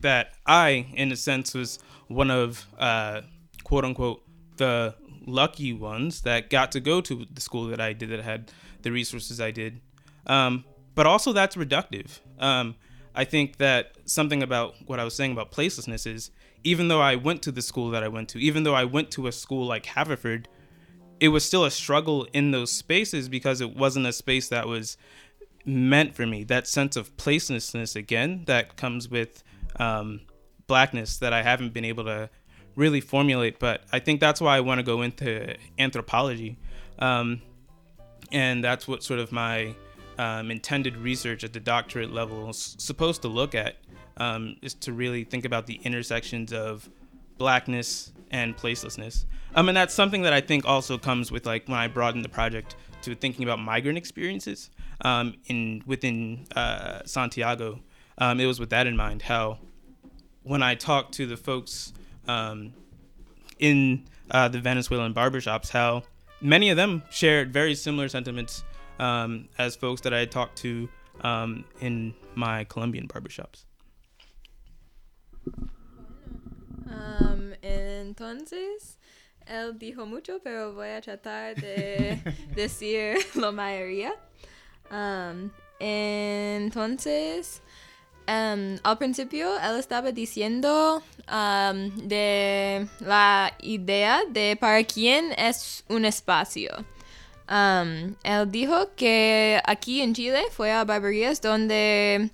that 0.00 0.34
I, 0.46 0.86
in 0.94 1.12
a 1.12 1.16
sense, 1.16 1.54
was 1.54 1.78
one 2.08 2.30
of 2.30 2.66
uh, 2.78 3.22
quote 3.64 3.84
unquote 3.84 4.22
the 4.62 4.94
lucky 5.26 5.72
ones 5.72 6.20
that 6.22 6.48
got 6.48 6.70
to 6.70 6.78
go 6.78 7.00
to 7.00 7.26
the 7.32 7.40
school 7.40 7.66
that 7.66 7.80
I 7.80 7.92
did 7.92 8.10
that 8.10 8.20
had 8.20 8.52
the 8.82 8.92
resources 8.92 9.40
I 9.40 9.50
did. 9.50 9.80
Um, 10.26 10.64
but 10.94 11.04
also 11.04 11.32
that's 11.32 11.56
reductive. 11.56 12.20
Um, 12.38 12.76
I 13.12 13.24
think 13.24 13.56
that 13.56 13.96
something 14.04 14.40
about 14.40 14.74
what 14.86 15.00
I 15.00 15.04
was 15.04 15.14
saying 15.14 15.32
about 15.32 15.50
placelessness 15.50 16.06
is 16.06 16.30
even 16.62 16.86
though 16.86 17.00
I 17.00 17.16
went 17.16 17.42
to 17.42 17.50
the 17.50 17.60
school 17.60 17.90
that 17.90 18.04
I 18.04 18.08
went 18.08 18.28
to, 18.30 18.38
even 18.38 18.62
though 18.62 18.74
I 18.74 18.84
went 18.84 19.10
to 19.12 19.26
a 19.26 19.32
school 19.32 19.66
like 19.66 19.84
Haverford, 19.86 20.46
it 21.18 21.28
was 21.28 21.44
still 21.44 21.64
a 21.64 21.70
struggle 21.72 22.28
in 22.32 22.52
those 22.52 22.70
spaces 22.70 23.28
because 23.28 23.60
it 23.60 23.76
wasn't 23.76 24.06
a 24.06 24.12
space 24.12 24.48
that 24.48 24.68
was 24.68 24.96
meant 25.64 26.14
for 26.14 26.24
me. 26.24 26.44
That 26.44 26.68
sense 26.68 26.94
of 26.94 27.16
placelessness 27.16 27.96
again 27.96 28.44
that 28.46 28.76
comes 28.76 29.08
with 29.08 29.42
um, 29.80 30.20
blackness 30.68 31.18
that 31.18 31.32
I 31.32 31.42
haven't 31.42 31.72
been 31.72 31.84
able 31.84 32.04
to 32.04 32.30
really 32.76 33.00
formulate. 33.00 33.58
But 33.58 33.82
I 33.92 33.98
think 33.98 34.20
that's 34.20 34.40
why 34.40 34.56
I 34.56 34.60
want 34.60 34.78
to 34.78 34.82
go 34.82 35.02
into 35.02 35.56
anthropology. 35.78 36.58
Um, 36.98 37.42
and 38.30 38.62
that's 38.64 38.88
what 38.88 39.02
sort 39.02 39.20
of 39.20 39.32
my 39.32 39.74
um, 40.18 40.50
intended 40.50 40.96
research 40.96 41.44
at 41.44 41.52
the 41.52 41.60
doctorate 41.60 42.12
level 42.12 42.48
is 42.50 42.76
supposed 42.78 43.22
to 43.22 43.28
look 43.28 43.54
at 43.54 43.76
um, 44.16 44.56
is 44.62 44.74
to 44.74 44.92
really 44.92 45.24
think 45.24 45.44
about 45.44 45.66
the 45.66 45.80
intersections 45.84 46.52
of 46.52 46.88
blackness 47.38 48.12
and 48.30 48.56
placelessness. 48.56 49.24
Um, 49.54 49.68
and 49.68 49.76
that's 49.76 49.94
something 49.94 50.22
that 50.22 50.32
I 50.32 50.40
think 50.40 50.64
also 50.64 50.96
comes 50.98 51.30
with 51.30 51.46
like 51.46 51.68
when 51.68 51.78
I 51.78 51.88
broaden 51.88 52.22
the 52.22 52.28
project 52.28 52.76
to 53.02 53.14
thinking 53.14 53.44
about 53.44 53.58
migrant 53.58 53.98
experiences 53.98 54.70
um, 55.02 55.34
in 55.46 55.82
within 55.86 56.46
uh, 56.54 57.00
Santiago. 57.04 57.80
Um, 58.18 58.40
it 58.40 58.46
was 58.46 58.60
with 58.60 58.70
that 58.70 58.86
in 58.86 58.96
mind. 58.96 59.22
How 59.22 59.58
when 60.42 60.62
I 60.62 60.74
talked 60.74 61.12
to 61.14 61.26
the 61.26 61.36
folks 61.36 61.92
um, 62.28 62.72
in 63.58 64.04
uh, 64.30 64.48
the 64.48 64.60
Venezuelan 64.60 65.14
barbershops, 65.14 65.70
how 65.70 66.02
many 66.40 66.70
of 66.70 66.76
them 66.76 67.02
shared 67.10 67.52
very 67.52 67.74
similar 67.74 68.08
sentiments 68.08 68.64
um, 68.98 69.48
as 69.58 69.76
folks 69.76 70.00
that 70.02 70.14
I 70.14 70.24
talked 70.24 70.58
to 70.58 70.88
um, 71.22 71.64
in 71.80 72.14
my 72.34 72.64
Colombian 72.64 73.08
barbershops. 73.08 73.64
Um, 76.86 77.54
entonces, 77.62 78.96
él 79.46 79.78
dijo 79.78 80.06
mucho, 80.06 80.40
pero 80.42 80.72
voy 80.72 80.88
a 80.88 81.00
tratar 81.00 81.54
de 81.56 82.20
decir 82.54 83.16
la 83.34 83.50
mayoría. 83.50 84.12
Um, 84.90 85.50
entonces, 85.80 87.60
um, 88.28 88.78
al 88.82 88.98
principio 88.98 89.58
él 89.58 89.78
estaba 89.78 90.12
diciendo 90.12 91.02
um, 91.28 92.08
de 92.08 92.86
la 93.00 93.52
idea 93.60 94.22
de 94.30 94.56
para 94.60 94.82
quién 94.84 95.32
es 95.36 95.84
un 95.88 96.04
espacio. 96.04 96.70
Um, 97.48 98.14
él 98.22 98.50
dijo 98.50 98.90
que 98.96 99.60
aquí 99.66 100.00
en 100.00 100.14
Chile 100.14 100.42
fue 100.52 100.72
a 100.72 100.84
barberías 100.84 101.40
donde 101.40 102.30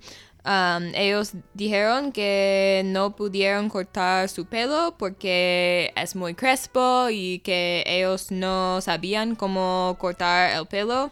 ellos 0.95 1.33
dijeron 1.53 2.11
que 2.11 2.81
no 2.85 3.15
pudieron 3.15 3.69
cortar 3.69 4.29
su 4.29 4.45
pelo 4.45 4.95
porque 4.97 5.93
es 5.95 6.15
muy 6.15 6.33
crespo 6.33 7.07
y 7.11 7.39
que 7.39 7.83
ellos 7.85 8.31
no 8.31 8.81
sabían 8.81 9.35
cómo 9.35 9.95
cortar 9.99 10.57
el 10.57 10.65
pelo. 10.65 11.11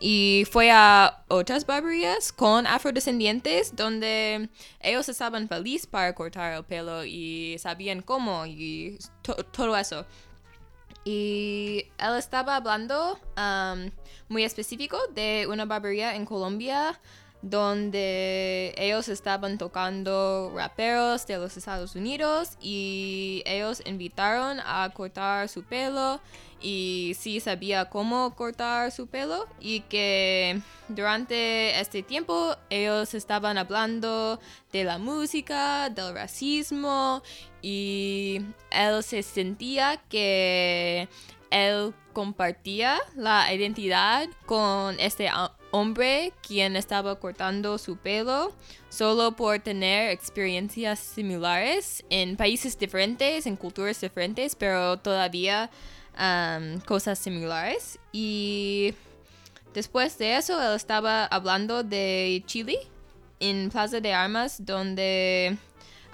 Y 0.00 0.44
fue 0.50 0.70
a 0.70 1.24
otras 1.26 1.66
barberías 1.66 2.32
con 2.32 2.66
afrodescendientes 2.66 3.74
donde 3.74 4.48
ellos 4.80 5.08
estaban 5.08 5.48
felices 5.48 5.86
para 5.88 6.14
cortar 6.14 6.52
el 6.52 6.64
pelo 6.64 7.04
y 7.04 7.56
sabían 7.58 8.02
cómo 8.02 8.46
y 8.46 8.98
to 9.22 9.34
todo 9.46 9.76
eso. 9.76 10.06
Y 11.04 11.86
él 11.98 12.16
estaba 12.16 12.56
hablando 12.56 13.18
um, 13.36 13.90
muy 14.28 14.44
específico 14.44 14.98
de 15.14 15.46
una 15.48 15.64
barbería 15.64 16.14
en 16.14 16.26
Colombia 16.26 17.00
donde 17.42 18.74
ellos 18.76 19.08
estaban 19.08 19.58
tocando 19.58 20.52
raperos 20.54 21.26
de 21.26 21.38
los 21.38 21.56
Estados 21.56 21.94
Unidos 21.94 22.56
y 22.60 23.42
ellos 23.46 23.80
invitaron 23.86 24.58
a 24.64 24.90
cortar 24.92 25.48
su 25.48 25.62
pelo 25.62 26.20
y 26.60 27.16
sí 27.18 27.40
sabía 27.40 27.86
cómo 27.86 28.34
cortar 28.34 28.90
su 28.90 29.06
pelo 29.06 29.46
y 29.60 29.80
que 29.80 30.60
durante 30.88 31.78
este 31.80 32.02
tiempo 32.02 32.56
ellos 32.70 33.14
estaban 33.14 33.58
hablando 33.58 34.40
de 34.72 34.84
la 34.84 34.98
música, 34.98 35.88
del 35.90 36.14
racismo 36.14 37.22
y 37.62 38.40
él 38.70 39.02
se 39.02 39.22
sentía 39.22 40.00
que 40.08 41.08
él 41.50 41.94
compartía 42.12 42.98
la 43.14 43.52
identidad 43.54 44.28
con 44.44 44.98
este 44.98 45.30
hombre 45.70 46.32
quien 46.46 46.76
estaba 46.76 47.18
cortando 47.20 47.78
su 47.78 47.96
pelo 47.96 48.52
solo 48.88 49.32
por 49.36 49.58
tener 49.60 50.10
experiencias 50.10 50.98
similares 50.98 52.04
en 52.10 52.36
países 52.36 52.78
diferentes, 52.78 53.46
en 53.46 53.56
culturas 53.56 54.00
diferentes, 54.00 54.54
pero 54.54 54.98
todavía 54.98 55.70
um, 56.18 56.80
cosas 56.80 57.18
similares. 57.18 57.98
Y 58.12 58.94
después 59.74 60.18
de 60.18 60.36
eso, 60.36 60.60
él 60.60 60.74
estaba 60.74 61.26
hablando 61.26 61.82
de 61.82 62.42
Chile 62.46 62.78
en 63.40 63.70
Plaza 63.70 64.00
de 64.00 64.12
Armas, 64.12 64.64
donde 64.64 65.56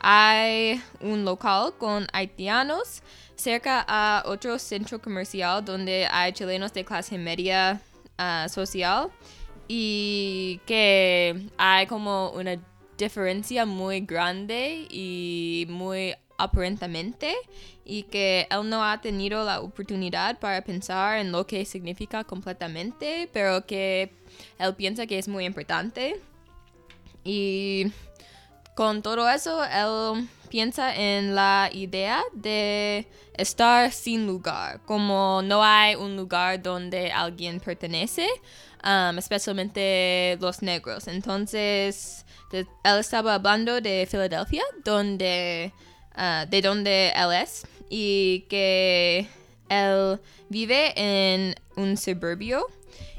hay 0.01 0.83
un 1.01 1.25
local 1.25 1.73
con 1.79 2.07
haitianos 2.13 3.03
cerca 3.37 3.85
a 3.89 4.23
otro 4.27 4.59
centro 4.59 5.01
comercial 5.01 5.65
donde 5.65 6.07
hay 6.11 6.33
chilenos 6.33 6.73
de 6.73 6.85
clase 6.85 7.19
media 7.19 7.81
uh, 8.19 8.49
social 8.49 9.11
y 9.67 10.61
que 10.67 11.49
hay 11.57 11.87
como 11.87 12.31
una 12.31 12.57
diferencia 12.99 13.67
muy 13.67 14.01
grande 14.01 14.87
y 14.91 15.67
muy 15.69 16.15
aparentemente 16.37 17.35
y 17.85 18.05
que 18.05 18.47
él 18.51 18.69
no 18.69 18.85
ha 18.85 19.01
tenido 19.01 19.45
la 19.45 19.61
oportunidad 19.61 20.39
para 20.39 20.63
pensar 20.63 21.19
en 21.19 21.33
lo 21.33 21.47
que 21.47 21.65
significa 21.65 22.25
completamente, 22.25 23.29
pero 23.33 23.67
que 23.67 24.13
él 24.59 24.75
piensa 24.75 25.07
que 25.07 25.19
es 25.19 25.29
muy 25.29 25.45
importante. 25.45 26.21
Y 27.25 27.93
con 28.75 29.03
todo 29.03 29.29
eso, 29.29 29.63
él 29.65 30.29
piensa 30.49 30.95
en 30.95 31.35
la 31.35 31.69
idea 31.73 32.23
de 32.33 33.07
estar 33.37 33.91
sin 33.93 34.27
lugar, 34.27 34.81
como 34.87 35.43
no 35.43 35.65
hay 35.65 35.95
un 35.95 36.17
lugar 36.17 36.63
donde 36.63 37.11
alguien 37.13 37.61
pertenece, 37.61 38.29
um, 38.85 39.19
especialmente 39.19 40.39
los 40.41 40.63
negros. 40.63 41.09
Entonces, 41.09 42.25
él 42.53 42.67
estaba 42.99 43.35
hablando 43.35 43.81
de 43.81 44.07
Filadelfia, 44.09 44.63
donde, 44.85 45.73
uh, 46.17 46.49
de 46.49 46.63
donde 46.63 47.13
él 47.17 47.33
es, 47.33 47.67
y 47.89 48.47
que 48.49 49.27
él 49.69 50.21
vive 50.49 50.93
en 50.97 51.55
un 51.77 51.97
suburbio 51.97 52.67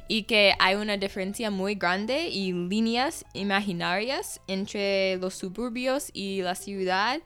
y 0.07 0.23
que 0.23 0.53
hay 0.59 0.75
una 0.75 0.97
diferencia 0.97 1.49
muy 1.49 1.75
grande 1.75 2.29
y 2.29 2.53
líneas 2.53 3.25
imaginarias 3.33 4.39
entre 4.47 5.17
los 5.17 5.33
suburbios 5.33 6.09
y 6.13 6.41
la 6.41 6.55
ciudad 6.55 7.21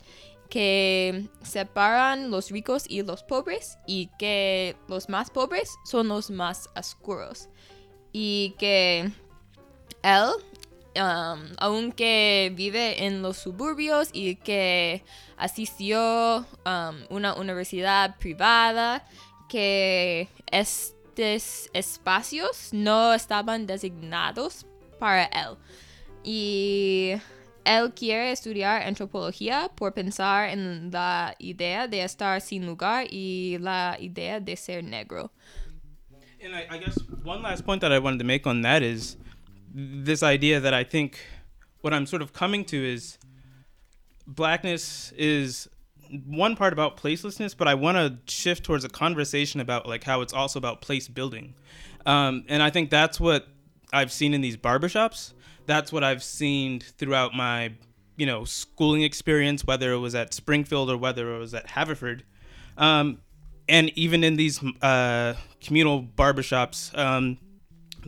que 0.49 1.27
separan 1.43 2.31
los 2.31 2.49
ricos 2.49 2.85
y 2.87 3.03
los 3.03 3.23
pobres 3.23 3.77
y 3.85 4.09
que 4.17 4.75
los 4.87 5.07
más 5.07 5.29
pobres 5.29 5.77
son 5.85 6.07
los 6.07 6.31
más 6.31 6.69
oscuros. 6.75 7.49
Y 8.11 8.55
que 8.57 9.11
él 10.01 10.31
um, 10.95 11.41
aunque 11.57 12.51
vive 12.55 13.05
en 13.05 13.21
los 13.21 13.37
suburbios 13.37 14.09
y 14.13 14.35
que 14.35 15.03
asistió 15.37 16.45
a 16.65 16.91
um, 16.91 17.15
una 17.15 17.33
universidad 17.35 18.17
privada 18.17 19.05
que 19.47 20.27
es 20.51 20.95
espacios 21.73 22.69
no 22.71 23.13
estaban 23.13 23.65
designados 23.65 24.65
para 24.99 25.25
él. 25.25 25.57
Y 26.23 27.13
él 27.65 27.93
quiere 27.93 28.31
estudiar 28.31 28.83
antropología 28.83 29.69
por 29.75 29.93
pensar 29.93 30.49
en 30.49 30.91
la 30.91 31.35
idea 31.39 31.87
de 31.87 32.03
estar 32.03 32.41
sin 32.41 32.65
lugar 32.65 33.05
y 33.09 33.57
la 33.59 33.97
idea 33.99 34.39
de 34.39 34.55
ser 34.55 34.83
negro. 34.83 35.31
And 36.41 36.55
I 36.55 36.77
guess 36.77 36.97
one 37.25 37.41
last 37.41 37.65
point 37.65 37.81
that 37.81 37.91
I 37.91 37.99
wanted 37.99 38.19
to 38.19 38.25
make 38.25 38.47
on 38.47 38.61
that 38.61 38.81
is 38.81 39.17
this 39.73 40.23
idea 40.23 40.59
that 40.59 40.73
I 40.73 40.83
think 40.83 41.19
what 41.81 41.93
I'm 41.93 42.05
sort 42.05 42.21
of 42.21 42.33
coming 42.33 42.65
to 42.65 42.77
is 42.77 43.17
blackness 44.27 45.11
is 45.13 45.69
one 46.25 46.55
part 46.55 46.73
about 46.73 46.97
placelessness, 46.97 47.55
but 47.55 47.67
I 47.67 47.75
want 47.75 47.97
to 47.97 48.31
shift 48.31 48.63
towards 48.63 48.83
a 48.83 48.89
conversation 48.89 49.59
about 49.59 49.87
like 49.87 50.03
how 50.03 50.21
it's 50.21 50.33
also 50.33 50.59
about 50.59 50.81
place 50.81 51.07
building. 51.07 51.55
Um, 52.05 52.45
and 52.47 52.63
I 52.63 52.69
think 52.69 52.89
that's 52.89 53.19
what 53.19 53.47
I've 53.93 54.11
seen 54.11 54.33
in 54.33 54.41
these 54.41 54.57
barbershops. 54.57 55.33
That's 55.65 55.91
what 55.91 56.03
I've 56.03 56.23
seen 56.23 56.79
throughout 56.79 57.35
my, 57.35 57.73
you 58.17 58.25
know, 58.25 58.43
schooling 58.43 59.03
experience, 59.03 59.65
whether 59.65 59.91
it 59.91 59.97
was 59.97 60.15
at 60.15 60.33
Springfield 60.33 60.89
or 60.89 60.97
whether 60.97 61.35
it 61.35 61.39
was 61.39 61.53
at 61.53 61.67
Haverford. 61.67 62.23
Um, 62.77 63.19
and 63.67 63.91
even 63.95 64.23
in 64.23 64.35
these 64.35 64.63
uh, 64.81 65.35
communal 65.61 66.01
barbershops 66.03 66.97
um, 66.97 67.37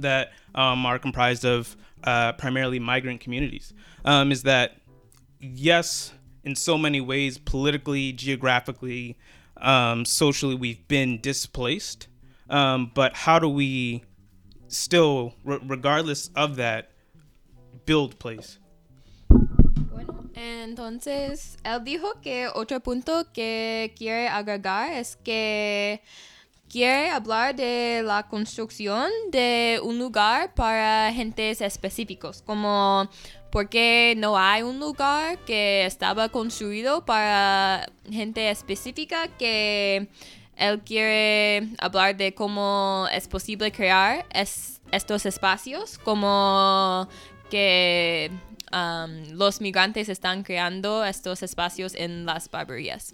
that 0.02 0.32
um, 0.54 0.86
are 0.86 1.00
comprised 1.00 1.46
of 1.46 1.76
uh, 2.04 2.34
primarily 2.34 2.80
migrant 2.80 3.22
communities, 3.22 3.74
um, 4.06 4.32
is 4.32 4.44
that 4.44 4.78
yes, 5.40 6.14
in 6.44 6.56
so 6.56 6.78
many 6.78 7.02
ways, 7.02 7.38
politically, 7.38 8.12
geographically, 8.12 9.18
um, 9.58 10.06
socially, 10.06 10.56
we've 10.56 10.88
been 10.88 11.20
displaced. 11.22 12.08
Um, 12.50 12.92
but 12.94 13.16
how 13.16 13.40
do 13.40 13.48
we 13.48 14.04
still, 14.68 15.36
re- 15.44 15.60
regardless 15.64 16.30
of 16.36 16.56
that, 16.58 16.92
build 17.86 18.20
place. 18.20 18.58
Entonces 20.34 21.58
él 21.64 21.84
dijo 21.84 22.22
que 22.22 22.48
otro 22.54 22.80
punto 22.80 23.26
que 23.34 23.94
quiere 23.98 24.28
agregar 24.28 24.92
es 24.92 25.18
que 25.18 26.02
quiere 26.72 27.10
hablar 27.10 27.54
de 27.56 28.02
la 28.04 28.28
construcción 28.30 29.10
de 29.30 29.80
un 29.84 30.00
lugar 30.00 30.54
para 30.54 31.12
gentes 31.14 31.60
específicos, 31.60 32.42
como 32.42 33.10
por 33.52 33.68
qué 33.68 34.14
no 34.18 34.38
hay 34.38 34.62
un 34.62 34.80
lugar 34.80 35.38
que 35.40 35.86
estaba 35.86 36.30
construido 36.30 37.04
para 37.04 37.86
gente 38.10 38.50
específica 38.50 39.28
que 39.38 40.08
él 40.56 40.80
quiere 40.86 41.68
hablar 41.80 42.16
de 42.16 42.34
cómo 42.34 43.06
es 43.12 43.28
posible 43.28 43.72
crear 43.74 44.26
es- 44.34 44.80
estos 44.92 45.26
espacios, 45.26 45.98
como 45.98 47.10
que 47.50 48.32
um, 48.72 49.38
los 49.38 49.60
migrantes 49.60 50.08
están 50.08 50.44
creando 50.44 51.04
estos 51.04 51.44
espacios 51.44 51.96
en 51.96 52.26
las 52.26 52.50
barberías. 52.50 53.14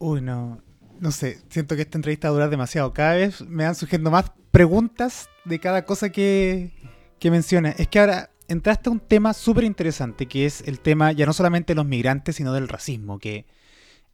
Uy, 0.00 0.20
no. 0.22 0.60
No 0.98 1.12
sé, 1.12 1.40
siento 1.48 1.76
que 1.76 1.82
esta 1.82 1.96
entrevista 1.96 2.28
va 2.28 2.34
durar 2.34 2.50
demasiado. 2.50 2.92
Cada 2.92 3.14
vez 3.14 3.40
me 3.42 3.64
van 3.64 3.74
surgiendo 3.74 4.10
más 4.10 4.32
preguntas 4.50 5.28
de 5.44 5.60
cada 5.60 5.84
cosa 5.84 6.10
que, 6.10 6.72
que 7.18 7.30
menciona. 7.30 7.70
Es 7.70 7.86
que 7.88 8.00
ahora 8.00 8.30
entraste 8.48 8.88
a 8.88 8.92
un 8.92 9.00
tema 9.00 9.32
súper 9.32 9.64
interesante, 9.64 10.26
que 10.26 10.44
es 10.44 10.62
el 10.66 10.80
tema 10.80 11.12
ya 11.12 11.24
no 11.24 11.32
solamente 11.32 11.72
de 11.72 11.76
los 11.76 11.86
migrantes, 11.86 12.36
sino 12.36 12.52
del 12.52 12.68
racismo. 12.68 13.18
Que 13.18 13.46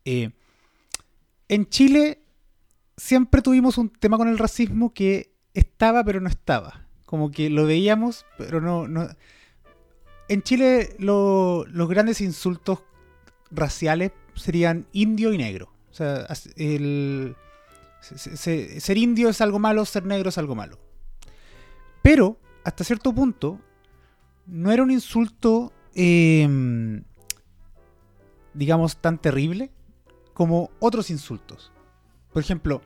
eh, 0.05 0.31
en 1.49 1.67
Chile 1.69 2.21
siempre 2.97 3.43
tuvimos 3.43 3.79
un 3.79 3.89
tema 3.89 4.17
con 4.17 4.29
el 4.29 4.39
racismo 4.39 4.93
que 4.93 5.33
estaba 5.55 6.05
pero 6.05 6.21
no 6.21 6.29
estaba. 6.29 6.87
Como 7.05 7.31
que 7.31 7.49
lo 7.51 7.65
veíamos, 7.67 8.27
pero 8.39 8.61
no... 8.61 8.87
no... 8.89 9.09
En 10.29 10.43
Chile 10.43 10.97
lo- 10.99 11.65
los 11.67 11.89
grandes 11.89 12.21
insultos 12.21 12.81
raciales 13.51 14.13
serían 14.35 14.87
indio 14.93 15.33
y 15.33 15.39
negro. 15.39 15.73
O 15.97 15.99
sea, 15.99 16.27
el, 16.57 17.35
se- 18.03 18.37
se- 18.37 18.81
ser 18.81 18.99
indio 18.99 19.31
es 19.31 19.41
algo 19.41 19.59
malo, 19.59 19.83
ser 19.87 20.05
negro 20.05 20.29
es 20.29 20.37
algo 20.37 20.55
malo. 20.55 20.79
Pero, 22.03 22.39
hasta 22.65 22.85
cierto 22.85 23.15
punto, 23.15 23.59
no 24.47 24.71
era 24.73 24.83
un 24.83 24.91
insulto, 24.91 25.73
em, 25.95 27.03
digamos, 28.53 28.99
tan 28.99 29.19
terrible 29.19 29.71
como 30.35 30.71
otros 30.81 31.09
insultos. 31.09 31.73
Por 32.33 32.43
ejemplo, 32.43 32.83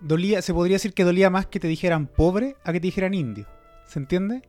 dolía, 0.00 0.42
se 0.42 0.52
podría 0.52 0.74
decir 0.74 0.92
que 0.92 1.04
dolía 1.04 1.30
más 1.30 1.46
que 1.46 1.60
te 1.60 1.68
dijeran 1.68 2.08
pobre 2.08 2.56
a 2.64 2.72
que 2.72 2.80
te 2.80 2.88
dijeran 2.88 3.14
indio. 3.14 3.46
¿Se 3.86 4.00
entiende? 4.00 4.42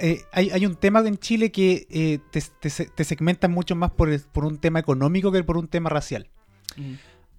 Eh, 0.00 0.22
hay, 0.32 0.64
un 0.64 0.76
tema 0.76 1.00
en 1.00 1.18
Chile 1.18 1.50
que 1.50 1.86
eh, 1.90 2.20
te, 2.30 2.40
te 2.60 2.70
se- 2.70 2.86
te 2.86 3.04
segmentan 3.04 3.50
mucho 3.50 3.74
más 3.74 3.90
por, 3.90 4.08
un 4.44 4.58
tema 4.58 4.78
económico 4.78 5.32
que 5.32 5.42
por 5.44 5.56
un 5.56 5.66
tema 5.66 5.90
racial. 5.90 6.28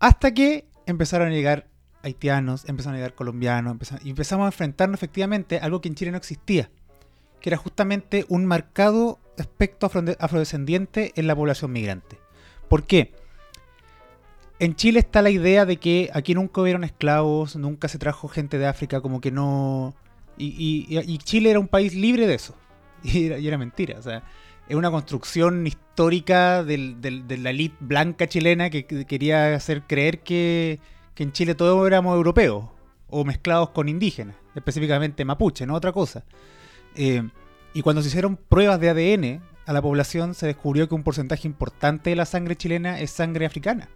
Hasta 0.03 0.33
que 0.33 0.65
empezaron 0.85 1.29
a 1.29 1.31
llegar 1.31 1.67
haitianos, 2.01 2.67
empezaron 2.67 2.95
a 2.95 2.97
llegar 2.97 3.15
colombianos, 3.15 3.71
empezaron- 3.71 4.05
y 4.05 4.09
empezamos 4.09 4.43
a 4.43 4.47
enfrentarnos 4.47 4.97
efectivamente 4.99 5.59
a 5.59 5.63
algo 5.63 5.79
que 5.79 5.87
en 5.87 5.95
Chile 5.95 6.11
no 6.11 6.17
existía, 6.17 6.69
que 7.39 7.49
era 7.49 7.55
justamente 7.55 8.25
un 8.27 8.45
marcado 8.45 9.17
aspecto 9.39 9.87
afro- 9.87 10.17
afrodescendiente 10.19 11.13
en 11.15 11.25
la 11.27 11.35
población 11.37 11.71
migrante. 11.71 12.19
¿Por 12.67 12.83
qué? 12.83 13.13
En 14.59 14.75
Chile 14.75 14.99
está 14.99 15.21
la 15.21 15.29
idea 15.29 15.65
de 15.65 15.77
que 15.77 16.09
aquí 16.13 16.33
nunca 16.35 16.59
hubieron 16.59 16.83
esclavos, 16.83 17.55
nunca 17.55 17.87
se 17.87 17.97
trajo 17.97 18.27
gente 18.27 18.57
de 18.57 18.67
África, 18.67 18.99
como 18.99 19.21
que 19.21 19.31
no... 19.31 19.95
Y 20.37 21.17
Chile 21.19 21.51
era 21.51 21.59
un 21.59 21.69
país 21.69 21.93
libre 21.95 22.27
de 22.27 22.33
eso. 22.35 22.55
Y 23.05 23.27
era, 23.27 23.37
y 23.37 23.47
era 23.47 23.57
mentira. 23.57 23.99
O 23.99 24.01
sea, 24.01 24.23
es 24.69 24.75
una 24.75 24.89
construcción 24.91 25.65
histórica 25.67 26.63
del- 26.63 27.01
de 27.01 27.37
la 27.37 27.49
élite 27.49 27.75
blanca 27.79 28.27
chilena 28.27 28.69
que, 28.69 28.85
que 28.85 29.05
quería 29.05 29.53
hacer 29.55 29.83
creer 29.83 30.19
que, 30.19 30.79
en 31.17 31.31
Chile 31.31 31.53
todos 31.55 31.85
éramos 31.87 32.15
europeos 32.15 32.65
o 33.09 33.23
mezclados 33.23 33.69
con 33.69 33.87
indígenas, 33.89 34.35
específicamente 34.55 35.23
mapuche, 35.25 35.65
no 35.65 35.75
otra 35.75 35.91
cosa. 35.91 36.23
Eh, 36.95 37.21
y 37.73 37.81
cuando 37.81 38.01
se 38.01 38.07
hicieron 38.07 38.37
pruebas 38.37 38.79
de 38.79 38.89
ADN 38.89 39.41
a 39.65 39.73
la 39.73 39.81
población 39.81 40.33
se 40.33 40.47
descubrió 40.47 40.87
que 40.89 40.95
un 40.95 41.03
porcentaje 41.03 41.47
importante 41.47 42.09
de 42.09 42.15
la 42.15 42.25
sangre 42.25 42.55
chilena 42.55 42.99
es 42.99 43.11
sangre 43.11 43.45
africana. 43.45 43.89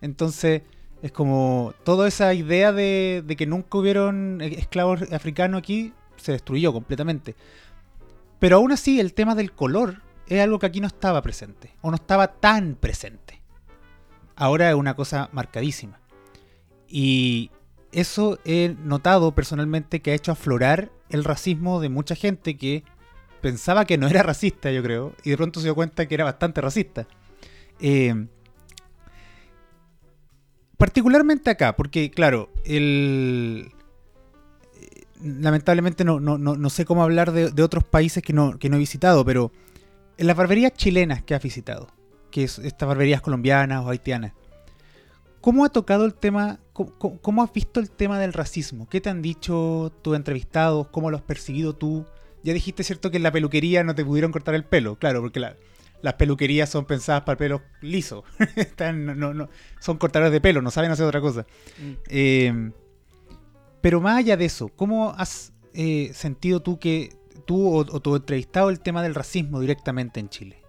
Entonces 0.00 0.62
es 1.02 1.12
como 1.12 1.74
toda 1.84 2.08
esa 2.08 2.32
idea 2.34 2.72
de, 2.72 3.22
de 3.26 3.36
que 3.36 3.46
nunca 3.46 3.78
hubieron 3.78 4.40
eh, 4.40 4.54
esclavos 4.58 5.02
africanos 5.12 5.58
aquí 5.58 5.92
se 6.16 6.32
destruyó 6.32 6.72
completamente. 6.72 7.34
Pero 8.38 8.56
aún 8.56 8.72
así 8.72 9.00
el 9.00 9.14
tema 9.14 9.34
del 9.34 9.52
color 9.52 10.02
es 10.26 10.40
algo 10.40 10.58
que 10.58 10.66
aquí 10.66 10.80
no 10.80 10.86
estaba 10.86 11.22
presente, 11.22 11.74
o 11.80 11.90
no 11.90 11.96
estaba 11.96 12.34
tan 12.34 12.74
presente. 12.74 13.42
Ahora 14.34 14.68
es 14.68 14.74
una 14.74 14.94
cosa 14.94 15.30
marcadísima. 15.32 16.00
Y 16.88 17.50
eso 17.92 18.38
he 18.44 18.76
notado 18.82 19.34
personalmente 19.34 20.00
que 20.00 20.10
ha 20.10 20.14
hecho 20.14 20.32
aflorar 20.32 20.90
el 21.08 21.24
racismo 21.24 21.80
de 21.80 21.88
mucha 21.88 22.14
gente 22.14 22.56
que 22.56 22.84
pensaba 23.40 23.84
que 23.84 23.98
no 23.98 24.08
era 24.08 24.22
racista, 24.22 24.70
yo 24.70 24.82
creo, 24.82 25.14
y 25.24 25.30
de 25.30 25.36
pronto 25.36 25.60
se 25.60 25.66
dio 25.66 25.74
cuenta 25.74 26.06
que 26.06 26.14
era 26.14 26.24
bastante 26.24 26.60
racista. 26.60 27.06
Eh, 27.80 28.26
particularmente 30.76 31.50
acá, 31.50 31.76
porque 31.76 32.10
claro, 32.10 32.50
el... 32.64 33.72
Lamentablemente 35.22 36.04
no, 36.04 36.20
no, 36.20 36.38
no, 36.38 36.56
no 36.56 36.70
sé 36.70 36.84
cómo 36.84 37.02
hablar 37.02 37.32
de, 37.32 37.50
de 37.50 37.62
otros 37.62 37.84
países 37.84 38.22
que 38.22 38.32
no, 38.32 38.58
que 38.58 38.68
no 38.68 38.76
he 38.76 38.80
visitado, 38.80 39.24
pero 39.24 39.50
en 40.18 40.26
las 40.26 40.36
barberías 40.36 40.72
chilenas 40.74 41.22
que 41.22 41.34
has 41.34 41.42
visitado, 41.42 41.88
que 42.30 42.44
es 42.44 42.58
estas 42.58 42.88
barberías 42.88 43.20
colombianas 43.22 43.84
o 43.84 43.88
haitianas, 43.90 44.32
¿cómo 45.40 45.64
ha 45.64 45.68
tocado 45.70 46.04
el 46.04 46.14
tema, 46.14 46.58
cómo, 46.72 47.42
has 47.42 47.52
visto 47.52 47.80
el 47.80 47.90
tema 47.90 48.18
del 48.18 48.32
racismo? 48.32 48.88
¿Qué 48.88 49.00
te 49.00 49.10
han 49.10 49.22
dicho 49.22 49.92
tus 50.02 50.16
entrevistados? 50.16 50.88
¿Cómo 50.88 51.10
lo 51.10 51.16
has 51.16 51.22
percibido 51.22 51.74
tú? 51.74 52.04
Ya 52.42 52.52
dijiste, 52.52 52.84
¿cierto?, 52.84 53.10
que 53.10 53.16
en 53.16 53.22
la 53.22 53.32
peluquería 53.32 53.84
no 53.84 53.94
te 53.94 54.04
pudieron 54.04 54.32
cortar 54.32 54.54
el 54.54 54.64
pelo, 54.64 54.96
claro, 54.96 55.20
porque 55.20 55.40
la- 55.40 55.56
las 56.02 56.14
peluquerías 56.14 56.68
son 56.68 56.84
pensadas 56.84 57.22
para 57.22 57.32
el 57.32 57.38
pelo 57.38 57.62
liso. 57.80 58.22
Están- 58.56 59.06
no- 59.06 59.14
no- 59.14 59.34
no- 59.34 59.48
son 59.80 59.96
cortadores 59.96 60.30
de 60.32 60.40
pelo, 60.40 60.60
no 60.62 60.70
saben 60.70 60.90
hacer 60.90 61.06
otra 61.06 61.20
cosa. 61.20 61.46
Mm. 61.80 61.92
Eh, 62.08 62.70
pero 63.86 64.00
más 64.00 64.18
allá 64.18 64.36
de 64.36 64.46
eso, 64.46 64.66
¿cómo 64.66 65.10
has 65.16 65.52
eh, 65.72 66.10
sentido 66.12 66.58
tú 66.58 66.76
que 66.76 67.14
tú 67.44 67.68
o, 67.68 67.82
o 67.82 68.00
tu 68.00 68.16
entrevistado 68.16 68.68
el 68.68 68.80
tema 68.80 69.00
del 69.00 69.14
racismo 69.14 69.60
directamente 69.60 70.18
en 70.18 70.28
Chile? 70.28 70.60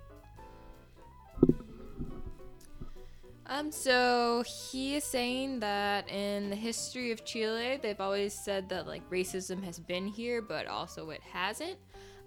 Um, 3.50 3.72
so 3.72 4.44
he 4.44 4.98
is 4.98 5.04
saying 5.04 5.62
that 5.62 6.08
in 6.12 6.52
the 6.52 6.56
history 6.56 7.12
of 7.12 7.26
Chile, 7.26 7.80
they've 7.82 8.00
always 8.00 8.36
said 8.36 8.70
that 8.70 8.86
like 8.86 9.02
racism 9.10 9.64
has 9.64 9.80
been 9.80 10.06
here, 10.06 10.40
but 10.40 10.68
also 10.68 11.10
it 11.10 11.22
hasn't. 11.34 11.80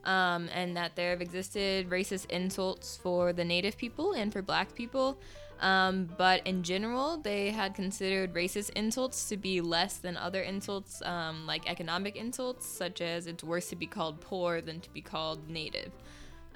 Um, 0.03 0.49
and 0.53 0.77
that 0.77 0.97
there 0.97 1.11
have 1.11 1.23
existed 1.23 1.89
racist 1.89 2.27
insults 2.31 2.97
for 2.97 3.33
the 3.33 3.45
native 3.45 3.77
people 3.77 4.15
and 4.15 4.33
for 4.33 4.43
black 4.43 4.75
people. 4.75 5.21
Um, 5.61 6.09
but 6.17 6.47
in 6.47 6.63
general, 6.63 7.19
they 7.19 7.51
had 7.51 7.75
considered 7.75 8.33
racist 8.35 8.71
insults 8.71 9.29
to 9.29 9.37
be 9.37 9.61
less 9.61 9.99
than 9.99 10.17
other 10.17 10.41
insults, 10.41 11.03
um, 11.03 11.47
like 11.47 11.71
economic 11.71 12.17
insults, 12.17 12.67
such 12.67 13.01
as 13.01 13.27
it's 13.27 13.45
worse 13.45 13.69
to 13.69 13.77
be 13.77 13.87
called 13.87 14.21
poor 14.21 14.61
than 14.63 14.81
to 14.81 14.91
be 14.91 15.03
called 15.03 15.49
native. 15.49 15.93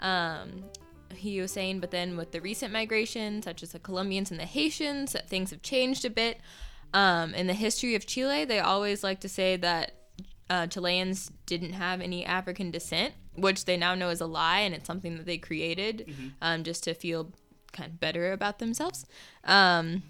Um, 0.00 0.64
he 1.14 1.40
was 1.40 1.52
saying, 1.52 1.80
but 1.80 1.90
then 1.90 2.16
with 2.16 2.32
the 2.32 2.40
recent 2.40 2.72
migration, 2.72 3.42
such 3.42 3.62
as 3.62 3.72
the 3.72 3.78
Colombians 3.78 4.30
and 4.30 4.40
the 4.40 4.46
Haitians, 4.46 5.12
that 5.12 5.28
things 5.28 5.50
have 5.50 5.62
changed 5.62 6.04
a 6.04 6.10
bit. 6.10 6.40
Um, 6.94 7.34
in 7.34 7.46
the 7.46 7.54
history 7.54 7.94
of 7.94 8.06
Chile, 8.06 8.44
they 8.44 8.60
always 8.60 9.04
like 9.04 9.20
to 9.20 9.28
say 9.28 9.56
that 9.56 9.92
uh, 10.48 10.66
Chileans 10.66 11.30
didn't 11.46 11.72
have 11.72 12.00
any 12.00 12.24
African 12.24 12.70
descent, 12.70 13.14
which 13.34 13.64
they 13.64 13.76
now 13.76 13.94
know 13.94 14.10
is 14.10 14.20
a 14.20 14.26
lie, 14.26 14.60
and 14.60 14.74
it's 14.74 14.86
something 14.86 15.16
that 15.16 15.26
they 15.26 15.38
created 15.38 16.06
um, 16.40 16.62
just 16.62 16.84
to 16.84 16.94
feel 16.94 17.32
kind 17.74 17.90
of 17.90 18.00
better 18.00 18.32
about 18.32 18.58
themselves. 18.58 19.04
Um, 19.44 20.02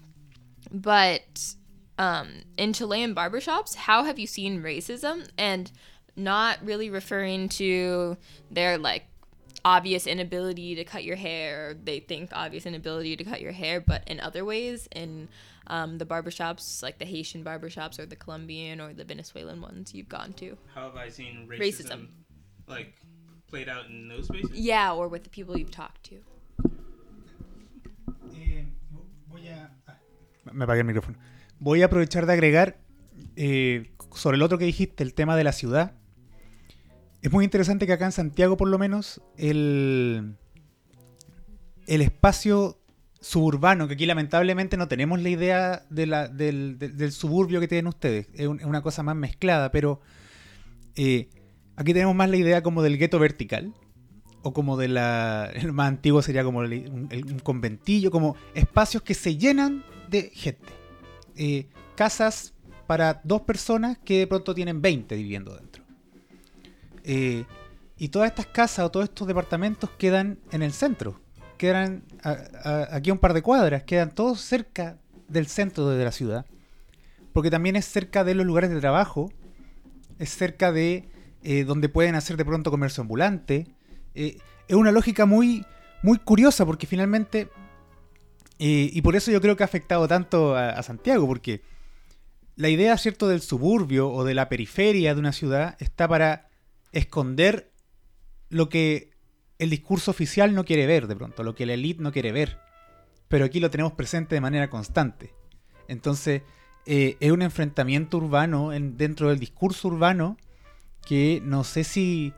but 0.71 1.55
um, 1.97 2.43
in 2.57 2.71
Chilean 2.71 3.13
barbershops, 3.13 3.75
how 3.75 4.03
have 4.05 4.17
you 4.17 4.27
seen 4.27 4.61
racism? 4.63 5.27
And 5.37 5.71
not 6.15 6.59
really 6.63 6.89
referring 6.89 7.49
to 7.49 8.15
their 8.49 8.77
like 8.77 9.03
obvious 9.65 10.05
inability 10.05 10.75
to 10.75 10.83
cut 10.83 11.03
your 11.03 11.15
hair, 11.15 11.69
or 11.69 11.73
they 11.73 11.99
think 11.99 12.29
obvious 12.31 12.65
inability 12.65 13.15
to 13.17 13.23
cut 13.23 13.41
your 13.41 13.51
hair, 13.51 13.81
but 13.81 14.03
in 14.07 14.19
other 14.19 14.45
ways, 14.45 14.87
in 14.95 15.27
um, 15.67 15.97
the 15.97 16.05
barbershops, 16.05 16.83
like 16.83 16.99
the 16.99 17.05
Haitian 17.05 17.43
barbershops 17.43 17.99
or 17.99 18.05
the 18.05 18.15
Colombian 18.15 18.79
or 18.79 18.93
the 18.93 19.03
Venezuelan 19.03 19.61
ones 19.61 19.93
you've 19.93 20.07
gone 20.09 20.33
to. 20.33 20.57
How 20.73 20.83
have 20.83 20.95
I 20.95 21.09
seen 21.09 21.47
racism, 21.49 21.59
Racism. 21.59 22.07
like 22.67 22.93
played 23.47 23.67
out 23.67 23.87
in 23.87 24.07
those 24.07 24.27
spaces? 24.27 24.51
Yeah, 24.53 24.93
or 24.93 25.07
with 25.07 25.23
the 25.23 25.29
people 25.29 25.57
you've 25.57 25.71
talked 25.71 26.03
to. 26.05 26.17
Me 30.51 30.63
apagué 30.65 30.81
el 30.81 30.85
micrófono. 30.87 31.17
Voy 31.59 31.81
a 31.81 31.85
aprovechar 31.85 32.25
de 32.25 32.33
agregar, 32.33 32.77
eh, 33.35 33.91
sobre 34.13 34.35
el 34.37 34.43
otro 34.43 34.57
que 34.57 34.65
dijiste, 34.65 35.03
el 35.03 35.13
tema 35.13 35.35
de 35.35 35.43
la 35.43 35.51
ciudad, 35.51 35.93
es 37.21 37.31
muy 37.31 37.43
interesante 37.43 37.87
que 37.87 37.93
acá 37.93 38.05
en 38.05 38.11
Santiago, 38.11 38.55
por 38.57 38.67
lo 38.67 38.77
menos, 38.77 39.21
el, 39.37 40.35
el 41.87 42.01
espacio 42.01 42.79
suburbano, 43.19 43.87
que 43.87 43.95
aquí 43.95 44.05
lamentablemente 44.05 44.77
no 44.77 44.87
tenemos 44.87 45.19
la 45.21 45.29
idea 45.29 45.85
del, 45.89 47.11
suburbio 47.11 47.59
que 47.59 47.67
tienen 47.67 47.87
ustedes, 47.87 48.27
es, 48.35 48.47
un- 48.47 48.59
es 48.59 48.65
una 48.65 48.81
cosa 48.83 49.01
más 49.01 49.15
mezclada, 49.15 49.71
pero 49.71 49.99
eh, 50.95 51.29
aquí 51.75 51.93
tenemos 51.93 52.13
más 52.15 52.29
la 52.29 52.37
idea 52.37 52.61
como 52.61 52.83
del 52.83 52.97
gueto 52.99 53.17
vertical, 53.17 53.73
o 54.43 54.53
como 54.53 54.77
de 54.77 54.89
la, 54.89 55.49
el 55.55 55.73
más 55.73 55.87
antiguo 55.87 56.21
sería 56.21 56.43
como 56.43 56.59
un 56.59 57.39
conventillo, 57.43 58.11
como 58.11 58.35
espacios 58.53 59.01
que 59.01 59.15
se 59.15 59.37
llenan 59.37 59.83
de 60.09 60.31
gente. 60.33 60.73
Eh, 61.35 61.67
casas 61.95 62.53
para 62.87 63.21
dos 63.23 63.41
personas 63.41 63.97
que 63.97 64.19
de 64.19 64.27
pronto 64.27 64.53
tienen 64.53 64.81
20 64.81 65.15
viviendo 65.15 65.55
dentro. 65.55 65.83
Eh, 67.03 67.45
y 67.97 68.09
todas 68.09 68.29
estas 68.29 68.47
casas 68.47 68.85
o 68.85 68.91
todos 68.91 69.05
estos 69.05 69.27
departamentos 69.27 69.89
quedan 69.91 70.39
en 70.51 70.61
el 70.61 70.73
centro. 70.73 71.19
Quedan 71.57 72.03
aquí 72.91 73.09
a 73.09 73.13
un 73.13 73.19
par 73.19 73.33
de 73.33 73.41
cuadras, 73.41 73.83
quedan 73.83 74.13
todos 74.13 74.41
cerca 74.41 74.97
del 75.27 75.47
centro 75.47 75.87
de 75.87 76.03
la 76.03 76.11
ciudad. 76.11 76.45
Porque 77.33 77.49
también 77.49 77.75
es 77.75 77.85
cerca 77.85 78.23
de 78.23 78.35
los 78.35 78.45
lugares 78.45 78.69
de 78.69 78.79
trabajo, 78.79 79.31
es 80.19 80.29
cerca 80.29 80.71
de 80.71 81.07
eh, 81.43 81.63
donde 81.63 81.89
pueden 81.89 82.15
hacer 82.15 82.37
de 82.37 82.45
pronto 82.45 82.71
comercio 82.71 83.01
ambulante. 83.01 83.67
Eh, 84.13 84.37
es 84.67 84.75
una 84.75 84.91
lógica 84.91 85.25
muy, 85.25 85.65
muy 86.01 86.17
curiosa 86.17 86.65
porque 86.65 86.87
finalmente, 86.87 87.49
y 88.57 89.01
por 89.01 89.15
eso 89.15 89.31
yo 89.31 89.41
creo 89.41 89.55
que 89.55 89.63
ha 89.63 89.65
afectado 89.65 90.07
tanto 90.07 90.55
a, 90.55 90.81
Santiago, 90.83 91.27
porque 91.27 91.61
la 92.55 92.69
idea, 92.69 92.97
¿cierto?, 92.97 93.27
del 93.27 93.41
suburbio 93.41 94.09
o 94.09 94.23
de 94.23 94.33
la 94.33 94.47
periferia 94.47 95.13
de 95.13 95.19
una 95.19 95.33
ciudad 95.33 95.75
está 95.79 96.07
para 96.07 96.47
esconder 96.93 97.71
lo 98.49 98.69
que 98.69 99.09
el 99.59 99.69
discurso 99.69 100.11
oficial 100.11 100.53
no 100.53 100.63
quiere 100.63 100.85
ver 100.85 101.07
de 101.07 101.15
pronto, 101.15 101.43
lo 101.43 101.55
que 101.55 101.65
la 101.65 101.73
élite 101.73 102.01
no 102.01 102.11
quiere 102.11 102.31
ver. 102.31 102.59
Pero 103.27 103.45
aquí 103.45 103.59
lo 103.59 103.69
tenemos 103.71 103.93
presente 103.93 104.35
de 104.35 104.41
manera 104.41 104.69
constante. 104.69 105.33
Entonces, 105.87 106.43
eh, 106.85 107.17
es 107.19 107.31
un 107.31 107.41
enfrentamiento 107.41 108.17
urbano 108.17 108.71
en- 108.71 108.97
dentro 108.97 109.29
del 109.29 109.39
discurso 109.39 109.87
urbano 109.87 110.37
que 111.05 111.41
no 111.43 111.63
sé 111.63 111.83
si, 111.83 112.33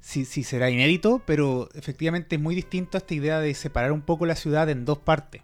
si, 0.00 0.24
si 0.24 0.44
será 0.44 0.70
inédito, 0.70 1.22
pero 1.26 1.68
efectivamente 1.74 2.36
es 2.36 2.42
muy 2.42 2.54
distinto 2.54 2.96
a 2.96 3.00
esta 3.00 3.14
idea 3.14 3.40
de 3.40 3.52
separar 3.54 3.92
un 3.92 4.02
poco 4.02 4.24
la 4.26 4.36
ciudad 4.36 4.68
en 4.70 4.84
dos 4.84 4.98
partes. 4.98 5.42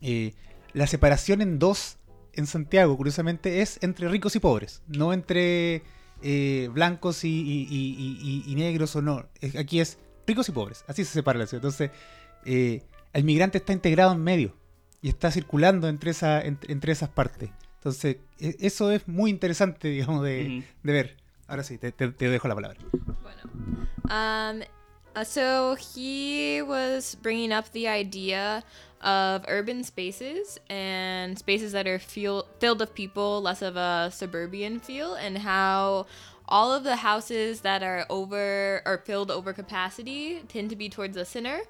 Eh, 0.00 0.34
la 0.72 0.86
separación 0.86 1.42
en 1.42 1.58
dos 1.58 1.96
en 2.32 2.46
Santiago, 2.46 2.96
curiosamente, 2.96 3.60
es 3.60 3.78
entre 3.82 4.08
ricos 4.08 4.36
y 4.36 4.40
pobres, 4.40 4.82
no 4.86 5.12
entre 5.12 5.82
eh, 6.22 6.68
blancos 6.72 7.24
y, 7.24 7.28
y- 7.28 7.66
y- 7.70 8.18
y- 8.20 8.44
y 8.52 8.54
negros 8.54 8.94
o 8.96 9.02
no. 9.02 9.26
Aquí 9.58 9.80
es 9.80 9.98
ricos 10.26 10.48
y 10.48 10.52
pobres, 10.52 10.84
así 10.86 11.04
se 11.04 11.12
separa 11.12 11.38
la 11.38 11.46
ciudad. 11.46 11.64
Entonces, 11.64 11.90
eh, 12.44 12.82
el 13.12 13.24
migrante 13.24 13.58
está 13.58 13.72
integrado 13.72 14.12
en 14.12 14.22
medio 14.22 14.54
y 15.02 15.08
está 15.08 15.30
circulando 15.30 15.88
entre, 15.88 16.12
esa, 16.12 16.40
entre, 16.42 16.72
entre 16.72 16.92
esas 16.92 17.08
partes. 17.08 17.50
Entonces, 17.78 18.18
e- 18.38 18.56
eso 18.60 18.90
es 18.92 19.08
muy 19.08 19.30
interesante, 19.30 19.88
digamos, 19.90 20.22
de, 20.22 20.62
ver. 20.82 21.16
Ahora 21.48 21.64
sí, 21.64 21.78
te, 21.78 21.90
te- 21.90 22.12
te 22.12 22.28
dejo 22.28 22.46
la 22.46 22.54
palabra. 22.54 22.78
Bueno. 23.22 23.42
Um, 24.04 24.60
uh, 25.20 25.24
so 25.24 25.74
he 25.74 26.62
was 26.62 27.14
bringing 27.16 27.52
up 27.52 27.70
the 27.72 27.86
idea 27.88 28.64
of 29.02 29.44
urban 29.48 29.84
spaces 29.84 30.58
and 30.68 31.38
spaces 31.38 31.72
that 31.72 31.86
are 31.86 31.98
feel, 31.98 32.46
filled 32.58 32.80
with 32.80 32.94
people, 32.94 33.42
less 33.42 33.60
of 33.60 33.76
a 33.76 34.10
suburban 34.12 34.80
feel, 34.80 35.14
and 35.14 35.38
how 35.38 36.06
all 36.48 36.72
of 36.72 36.84
the 36.84 36.96
houses 36.96 37.60
that 37.60 37.82
are 37.82 38.06
over 38.08 38.82
or 38.86 39.02
filled 39.04 39.30
over 39.30 39.52
capacity 39.52 40.40
tend 40.48 40.70
to 40.70 40.76
be 40.76 40.88
towards 40.88 41.16
the 41.16 41.24
center. 41.24 41.60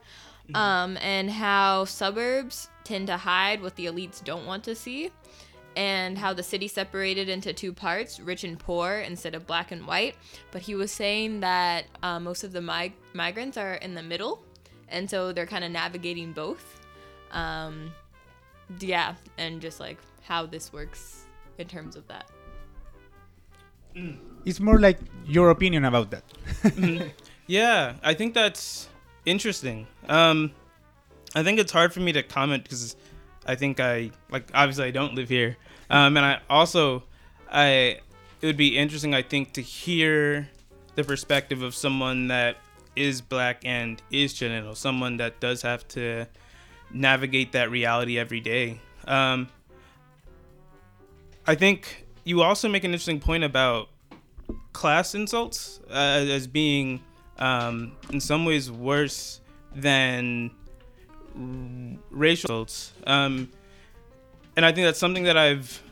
Um, 0.52 0.96
and 1.00 1.30
how 1.30 1.84
suburbs 1.84 2.70
tend 2.82 3.06
to 3.06 3.16
hide 3.16 3.62
what 3.62 3.76
the 3.76 3.86
elites 3.86 4.24
don't 4.24 4.46
want 4.46 4.64
to 4.64 4.74
see 4.74 5.12
and 5.80 6.18
how 6.18 6.34
the 6.34 6.42
city 6.42 6.68
separated 6.68 7.30
into 7.30 7.54
two 7.54 7.72
parts, 7.72 8.20
rich 8.20 8.44
and 8.44 8.58
poor, 8.58 8.98
instead 8.98 9.34
of 9.34 9.46
black 9.46 9.72
and 9.72 9.86
white. 9.86 10.14
But 10.50 10.60
he 10.60 10.74
was 10.74 10.92
saying 10.92 11.40
that 11.40 11.86
uh, 12.02 12.20
most 12.20 12.44
of 12.44 12.52
the 12.52 12.60
mig- 12.60 12.92
migrants 13.14 13.56
are 13.56 13.76
in 13.76 13.94
the 13.94 14.02
middle, 14.02 14.44
and 14.90 15.08
so 15.08 15.32
they're 15.32 15.46
kind 15.46 15.64
of 15.64 15.70
navigating 15.70 16.32
both. 16.32 16.82
Um, 17.32 17.92
yeah, 18.78 19.14
and 19.38 19.58
just 19.62 19.80
like 19.80 19.96
how 20.22 20.44
this 20.44 20.70
works 20.70 21.24
in 21.56 21.66
terms 21.66 21.96
of 21.96 22.06
that. 22.08 22.28
It's 24.44 24.60
more 24.60 24.78
like 24.78 24.98
your 25.24 25.48
opinion 25.48 25.86
about 25.86 26.10
that. 26.10 26.24
Yeah, 27.46 27.94
I 28.04 28.14
think 28.14 28.34
that's 28.34 28.88
interesting. 29.26 29.88
Um, 30.08 30.52
I 31.34 31.42
think 31.42 31.58
it's 31.58 31.72
hard 31.72 31.92
for 31.92 31.98
me 31.98 32.12
to 32.12 32.22
comment 32.22 32.62
because 32.62 32.94
I 33.44 33.56
think 33.56 33.80
I 33.80 34.12
like 34.30 34.48
obviously 34.54 34.84
I 34.84 34.92
don't 34.92 35.16
live 35.16 35.28
here, 35.28 35.56
um, 35.90 36.16
and 36.16 36.24
I 36.24 36.40
also 36.48 37.04
I 37.50 37.98
it 38.40 38.46
would 38.46 38.56
be 38.56 38.78
interesting 38.78 39.14
I 39.14 39.22
think 39.22 39.52
to 39.54 39.62
hear 39.62 40.48
the 40.94 41.04
perspective 41.04 41.62
of 41.62 41.74
someone 41.74 42.28
that 42.28 42.56
is 42.96 43.20
black 43.20 43.62
and 43.64 44.02
is 44.10 44.34
Chileno, 44.34 44.76
someone 44.76 45.18
that 45.18 45.40
does 45.40 45.62
have 45.62 45.86
to 45.88 46.26
navigate 46.92 47.52
that 47.52 47.70
reality 47.70 48.18
every 48.18 48.40
day. 48.40 48.80
Um, 49.06 49.48
I 51.46 51.54
think 51.54 52.06
you 52.24 52.42
also 52.42 52.68
make 52.68 52.84
an 52.84 52.90
interesting 52.90 53.20
point 53.20 53.44
about 53.44 53.88
class 54.72 55.14
insults 55.14 55.80
uh, 55.90 56.24
as 56.28 56.46
being 56.46 57.02
um, 57.38 57.92
in 58.12 58.20
some 58.20 58.44
ways 58.44 58.70
worse 58.70 59.40
than 59.74 60.50
racial 62.10 62.50
insults. 62.50 62.92
Um, 63.06 63.50
and 64.56 64.64
I 64.64 64.72
think 64.72 64.86
that's 64.86 64.98
something 64.98 65.24
that 65.24 65.36
I've, 65.36 65.82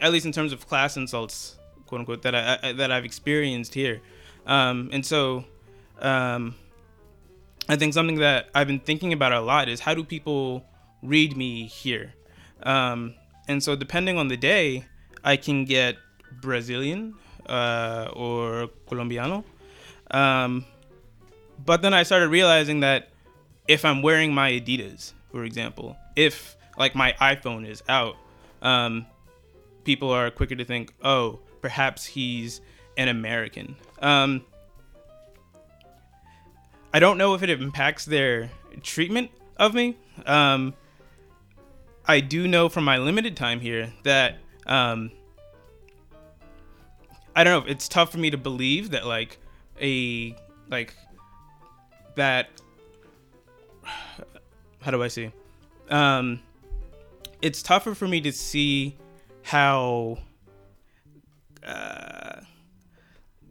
at 0.00 0.12
least 0.12 0.26
in 0.26 0.32
terms 0.32 0.52
of 0.52 0.68
class 0.68 0.96
insults, 0.96 1.56
quote 1.86 2.00
unquote, 2.00 2.22
that 2.22 2.34
I, 2.34 2.58
I 2.62 2.72
that 2.72 2.90
I've 2.90 3.04
experienced 3.04 3.74
here. 3.74 4.00
Um, 4.46 4.90
and 4.92 5.04
so, 5.04 5.44
um, 6.00 6.54
I 7.68 7.76
think 7.76 7.94
something 7.94 8.16
that 8.16 8.48
I've 8.54 8.66
been 8.66 8.80
thinking 8.80 9.12
about 9.12 9.32
a 9.32 9.40
lot 9.40 9.68
is 9.68 9.80
how 9.80 9.94
do 9.94 10.04
people 10.04 10.64
read 11.02 11.36
me 11.36 11.66
here? 11.66 12.14
Um, 12.62 13.14
and 13.48 13.62
so, 13.62 13.76
depending 13.76 14.18
on 14.18 14.28
the 14.28 14.36
day, 14.36 14.84
I 15.24 15.36
can 15.36 15.64
get 15.64 15.96
Brazilian 16.40 17.14
uh, 17.48 18.08
or 18.12 18.68
Colombiano. 18.88 19.44
Um, 20.10 20.64
but 21.64 21.82
then 21.82 21.94
I 21.94 22.02
started 22.02 22.28
realizing 22.28 22.80
that 22.80 23.08
if 23.66 23.84
I'm 23.84 24.02
wearing 24.02 24.32
my 24.32 24.52
Adidas, 24.52 25.12
for 25.32 25.44
example, 25.44 25.96
if 26.14 26.55
like 26.78 26.94
my 26.94 27.12
iPhone 27.20 27.68
is 27.68 27.82
out, 27.88 28.16
um, 28.62 29.06
people 29.84 30.10
are 30.10 30.30
quicker 30.30 30.56
to 30.56 30.64
think, 30.64 30.92
oh, 31.02 31.40
perhaps 31.60 32.04
he's 32.04 32.60
an 32.96 33.08
American. 33.08 33.76
Um, 34.00 34.44
I 36.92 36.98
don't 36.98 37.18
know 37.18 37.34
if 37.34 37.42
it 37.42 37.50
impacts 37.50 38.04
their 38.04 38.50
treatment 38.82 39.30
of 39.56 39.74
me. 39.74 39.96
Um, 40.24 40.74
I 42.06 42.20
do 42.20 42.46
know 42.46 42.68
from 42.68 42.84
my 42.84 42.98
limited 42.98 43.36
time 43.36 43.60
here 43.60 43.92
that 44.04 44.38
um, 44.66 45.10
I 47.34 47.44
don't 47.44 47.52
know. 47.52 47.66
If 47.66 47.70
it's 47.70 47.88
tough 47.88 48.12
for 48.12 48.18
me 48.18 48.30
to 48.30 48.38
believe 48.38 48.90
that 48.90 49.06
like 49.06 49.38
a 49.80 50.34
like 50.68 50.94
that. 52.14 52.48
How 54.80 54.90
do 54.90 55.02
I 55.02 55.08
see? 55.08 55.32
Um, 55.90 56.40
it's 57.46 57.62
tougher 57.62 57.94
for 57.94 58.08
me 58.08 58.20
to 58.20 58.32
see 58.32 58.96
how 59.42 60.18
uh, 61.64 62.40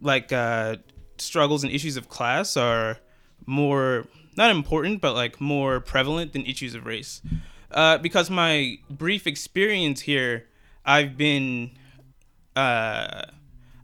like 0.02 0.34
uh, 0.34 0.76
struggles 1.18 1.64
and 1.64 1.72
issues 1.72 1.96
of 1.96 2.10
class 2.10 2.58
are 2.58 2.98
more 3.46 4.06
not 4.36 4.52
important, 4.52 5.00
but 5.00 5.14
like 5.14 5.40
more 5.40 5.80
prevalent 5.80 6.34
than 6.34 6.46
issues 6.46 6.76
of 6.76 6.86
race. 6.86 7.22
Uh, 7.72 7.98
because 7.98 8.30
my 8.30 8.78
brief 8.90 9.26
experience 9.26 10.02
here, 10.02 10.46
I've 10.86 11.16
been 11.16 11.72
uh, 12.54 13.22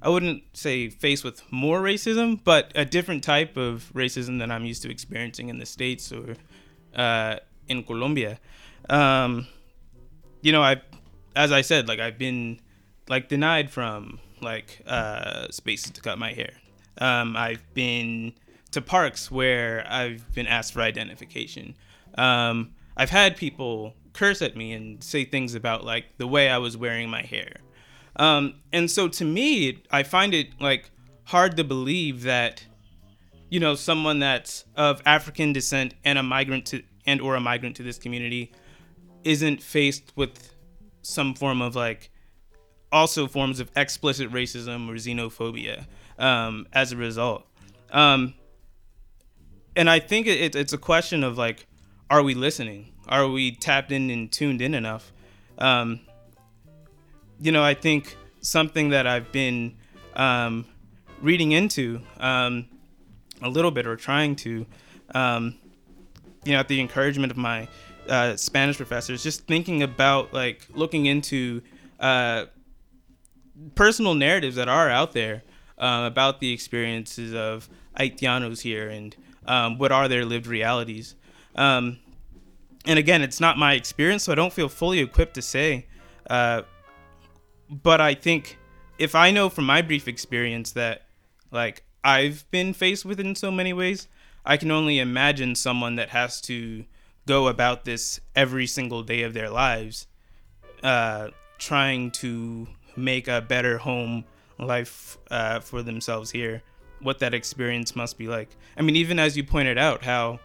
I 0.02 0.10
wouldn't 0.10 0.44
say 0.52 0.90
faced 0.90 1.24
with 1.24 1.42
more 1.54 1.80
racism, 1.82 2.38
but 2.44 2.70
a 2.76 2.84
different 2.84 3.24
type 3.24 3.56
of 3.56 3.90
racism 3.96 4.40
than 4.40 4.52
I'm 4.52 4.66
used 4.66 4.82
to 4.82 4.92
experiencing 4.92 5.48
in 5.48 5.58
the 5.60 5.66
States 5.66 6.12
or 6.12 6.36
uh, 6.94 7.38
in 7.70 7.84
Colombia. 7.84 8.42
Um, 8.90 9.48
you 10.42 10.52
know, 10.52 10.62
I, 10.62 10.82
as 11.36 11.52
I 11.52 11.62
said, 11.62 11.88
like 11.88 12.00
I've 12.00 12.18
been 12.18 12.60
like 13.08 13.30
denied 13.30 13.70
from 13.70 14.20
like 14.42 14.82
uh, 14.86 15.48
spaces 15.50 15.92
to 15.92 16.02
cut 16.02 16.18
my 16.18 16.34
hair. 16.34 16.54
Um, 16.98 17.36
I've 17.36 17.62
been 17.74 18.34
to 18.72 18.82
parks 18.82 19.30
where 19.30 19.86
I've 19.90 20.34
been 20.34 20.48
asked 20.48 20.74
for 20.74 20.82
identification. 20.82 21.76
Um, 22.18 22.72
I've 22.98 23.10
had 23.10 23.38
people 23.38 23.94
curse 24.14 24.42
at 24.42 24.56
me 24.56 24.74
and 24.74 25.04
say 25.04 25.26
things 25.26 25.56
about 25.56 25.84
like 25.86 26.18
the 26.18 26.28
way 26.28 26.50
I 26.50 26.58
was 26.58 26.76
wearing 26.76 27.10
my 27.10 27.22
hair. 27.22 27.54
Um, 28.18 28.56
and 28.74 28.92
so 28.92 29.08
to 29.08 29.26
me, 29.26 29.84
I 29.90 30.04
find 30.04 30.34
it 30.34 30.50
like 30.60 30.92
hard 31.26 31.56
to 31.58 31.64
believe 31.64 32.24
that, 32.24 32.66
you 33.50 33.60
know, 33.60 33.76
someone 33.76 34.20
that's 34.20 34.66
of 34.76 35.02
African 35.06 35.54
descent 35.54 35.94
and 36.04 36.18
a 36.18 36.24
migrant 36.24 36.66
to 36.68 36.84
and 37.06 37.22
or 37.22 37.36
a 37.36 37.40
migrant 37.40 37.76
to 37.78 37.84
this 37.84 37.98
community 37.98 38.52
isn't 39.24 39.62
faced 39.62 40.12
with 40.16 40.54
some 41.02 41.34
form 41.34 41.62
of 41.62 41.76
like 41.76 42.10
also 42.92 43.28
forms 43.28 43.60
of 43.60 43.72
explicit 43.76 44.32
racism 44.32 44.90
or 44.90 44.94
xenophobia 44.94 45.86
um, 46.20 46.68
as 46.74 46.92
a 46.92 46.98
result. 46.98 47.46
Um, 47.92 48.34
and 49.76 49.90
I 49.90 50.00
think 50.00 50.28
it, 50.28 50.56
it's 50.56 50.74
a 50.74 50.78
question 50.78 51.24
of 51.24 51.38
like, 51.38 51.68
are 52.10 52.22
we 52.22 52.34
listening? 52.34 52.94
Are 53.08 53.28
we 53.28 53.56
tapped 53.56 53.92
in 53.92 54.10
and 54.10 54.32
tuned 54.32 54.62
in 54.62 54.74
enough? 54.74 55.12
Um, 55.58 56.02
you 57.40 57.52
know, 57.52 57.64
I 57.64 57.74
think 57.74 58.16
something 58.42 58.90
that 58.90 59.08
I've 59.08 59.32
been 59.32 59.78
um, 60.16 60.66
reading 61.22 61.54
into 61.54 62.02
um, 62.20 62.68
a 63.42 63.50
little 63.50 63.72
bit 63.72 63.88
or 63.88 63.96
trying 63.96 64.36
to, 64.38 64.66
um, 65.16 65.56
you 66.44 66.54
know, 66.54 66.60
at 66.60 66.68
the 66.68 66.80
encouragement 66.80 67.32
of 67.32 67.38
my 67.38 67.68
uh, 68.12 68.36
Spanish 68.36 68.76
professors, 68.76 69.24
just 69.24 69.48
thinking 69.48 69.82
about 69.82 70.34
like 70.34 70.68
looking 70.74 71.06
into 71.06 71.62
uh, 72.00 72.46
personal 73.74 74.14
narratives 74.14 74.58
that 74.58 74.68
are 74.68 74.90
out 74.90 75.14
there 75.14 75.44
uh, 75.78 76.04
about 76.06 76.42
the 76.42 76.52
experiences 76.52 77.34
of 77.34 77.70
Haitianos 77.98 78.62
here 78.62 78.90
and 78.90 79.16
um, 79.46 79.78
what 79.78 79.92
are 79.92 80.10
their 80.10 80.26
lived 80.26 80.46
realities. 80.46 81.16
Um, 81.56 82.00
and 82.86 83.00
again, 83.00 83.22
it's 83.22 83.40
not 83.40 83.58
my 83.58 83.74
experience, 83.74 84.24
so 84.24 84.34
I 84.34 84.36
don't 84.36 84.52
feel 84.52 84.68
fully 84.68 85.00
equipped 85.00 85.36
to 85.36 85.42
say. 85.42 85.86
Uh, 86.30 86.64
but 87.70 88.02
I 88.02 88.14
think 88.14 88.58
if 89.00 89.16
I 89.16 89.32
know 89.32 89.48
from 89.50 89.66
my 89.66 89.82
brief 89.82 90.08
experience 90.08 90.72
that 90.74 91.08
like 91.50 91.84
I've 92.04 92.50
been 92.52 92.74
faced 92.74 93.06
with 93.06 93.22
it 93.22 93.26
in 93.26 93.36
so 93.36 93.52
many 93.52 93.72
ways, 93.72 94.10
I 94.46 94.58
can 94.58 94.70
only 94.70 95.00
imagine 95.00 95.56
someone 95.56 95.96
that 95.96 96.10
has 96.10 96.42
to 96.42 96.84
go 97.28 97.48
about 97.48 97.86
this 97.86 98.20
every 98.36 98.68
single 98.68 99.04
day 99.04 99.24
of 99.24 99.34
their 99.34 99.50
lives, 99.50 100.08
uh, 100.84 101.30
trying 101.58 102.12
to 102.12 102.68
make 102.96 103.28
a 103.28 103.42
better 103.42 103.78
home 103.78 104.26
life 104.58 105.18
uh, 105.30 105.60
for 105.60 105.82
themselves 105.82 106.32
here. 106.32 106.62
What 107.00 107.20
that 107.20 107.34
experience 107.34 107.96
must 107.96 108.18
be 108.18 108.28
like. 108.28 108.50
I 108.78 108.82
mean, 108.82 108.96
even 108.96 109.18
as 109.18 109.36
you 109.36 109.44
pointed 109.44 109.78
out, 109.78 110.04
how 110.04 110.40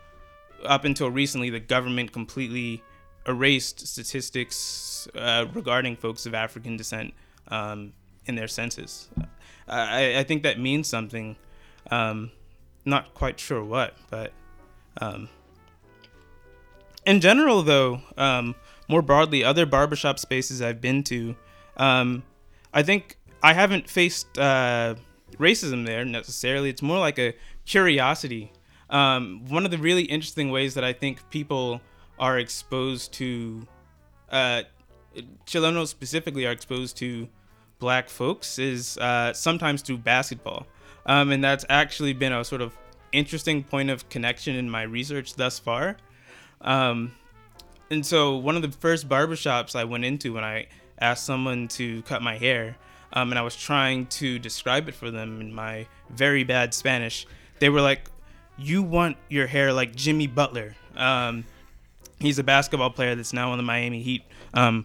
up 0.64 0.85
until 0.85 1.11
recently 1.11 1.51
the 1.51 1.61
government 1.61 2.12
completely 2.12 2.83
erased 3.27 3.87
statistics 3.87 5.09
uh, 5.14 5.47
regarding 5.53 5.97
folks 5.97 6.27
of 6.27 6.35
African 6.35 6.77
descent 6.77 7.12
um, 7.49 7.93
in 8.24 8.37
their 8.37 8.49
census. 8.49 9.09
I, 9.68 10.18
I 10.18 10.24
think 10.24 10.45
that 10.45 10.59
means 10.59 10.87
something. 10.89 11.37
Um, 11.91 12.31
not 12.85 13.14
quite 13.14 13.39
sure 13.41 13.62
what, 13.64 13.95
but 14.11 14.33
um, 15.01 15.29
in 17.07 17.20
general, 17.20 17.62
though, 17.62 18.00
um, 18.16 18.54
more 18.88 19.02
broadly, 19.02 19.42
other 19.42 19.64
barbershop 19.64 20.18
spaces 20.18 20.61
I've 20.61 20.80
been 20.80 21.02
to, 21.04 21.36
um, 21.76 22.22
I 22.74 22.82
think 22.82 23.16
I 23.42 23.54
haven't 23.54 23.88
faced 23.88 24.38
uh, 24.38 24.96
racism 25.38 25.86
there 25.86 26.04
necessarily. 26.04 26.68
It's 26.68 26.82
more 26.82 26.98
like 26.98 27.18
a 27.18 27.34
curiosity. 27.64 28.52
Um, 28.90 29.44
one 29.48 29.64
of 29.64 29.70
the 29.70 29.78
really 29.78 30.04
interesting 30.04 30.50
ways 30.50 30.74
that 30.74 30.84
I 30.84 30.92
think 30.92 31.28
people 31.30 31.80
are 32.18 32.38
exposed 32.38 33.12
to, 33.14 33.66
uh, 34.30 34.62
Chilenos 35.46 35.88
specifically 35.88 36.46
are 36.46 36.52
exposed 36.52 36.96
to 36.98 37.28
black 37.78 38.09
folks 38.09 38.59
is 38.59 38.98
uh, 38.98 39.32
sometimes 39.32 39.82
through 39.82 39.98
basketball. 39.98 40.66
Um, 41.07 41.30
and 41.30 41.42
that's 41.42 41.64
actually 41.68 42.12
been 42.12 42.32
a 42.32 42.44
sort 42.44 42.61
of 42.61 42.76
interesting 43.12 43.62
point 43.62 43.90
of 43.90 44.09
connection 44.09 44.57
in 44.57 44.68
my 44.68 44.82
research 44.82 45.34
thus 45.34 45.59
far. 45.59 45.96
Um, 46.61 47.12
and 47.90 48.04
so, 48.04 48.36
one 48.36 48.57
of 48.57 48.62
the 48.62 48.70
first 48.70 49.09
barbershops 49.09 49.76
I 49.76 49.84
went 49.84 50.04
into 50.04 50.32
when 50.32 50.44
I 50.44 50.66
asked 51.00 51.24
someone 51.24 51.68
to 51.68 52.02
cut 52.02 52.22
my 52.22 52.36
hair, 52.36 52.76
um, 53.12 53.30
and 53.30 53.38
I 53.38 53.42
was 53.42 53.54
trying 53.54 54.07
to 54.07 54.38
describe 54.38 54.88
it 54.88 54.94
for 54.94 55.11
them 55.11 55.40
in 55.40 55.54
my 55.54 55.86
very 56.11 56.44
bad 56.44 56.74
Spanish, 56.74 57.26
they 57.59 57.68
were 57.68 57.80
like, 57.80 58.11
You 58.59 58.82
want 58.82 59.16
your 59.28 59.46
hair 59.46 59.72
like 59.72 59.94
Jimmy 59.94 60.26
Butler. 60.26 60.74
Um, 60.96 61.44
he's 62.18 62.38
a 62.38 62.44
basketball 62.44 62.90
player 62.90 63.14
that's 63.14 63.32
now 63.32 63.52
on 63.52 63.59
the 63.59 63.64
Miami 63.64 64.02
Heat. 64.02 64.24
Um, 64.54 64.84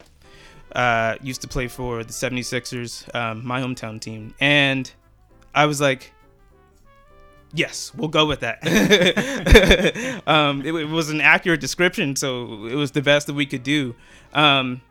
uh, 0.75 1.15
used 1.21 1.41
to 1.41 1.47
play 1.47 1.67
for 1.67 2.03
the 2.03 2.13
76ers, 2.13 3.13
um, 3.15 3.45
my 3.45 3.61
hometown 3.61 3.99
team. 3.99 4.33
And 4.39 4.89
I 5.53 5.65
was 5.65 5.81
like, 5.81 6.13
yes, 7.53 7.91
we'll 7.95 8.09
go 8.09 8.25
with 8.25 8.41
that. 8.41 8.61
um, 10.27 10.61
it, 10.61 10.73
it, 10.73 10.85
was 10.85 11.09
an 11.09 11.21
accurate 11.21 11.61
description, 11.61 12.15
so 12.15 12.65
it 12.65 12.75
was 12.75 12.91
the 12.91 13.01
best 13.01 13.27
that 13.27 13.33
we 13.33 13.45
could 13.45 13.63
do. 13.63 13.95
Um, 14.33 14.81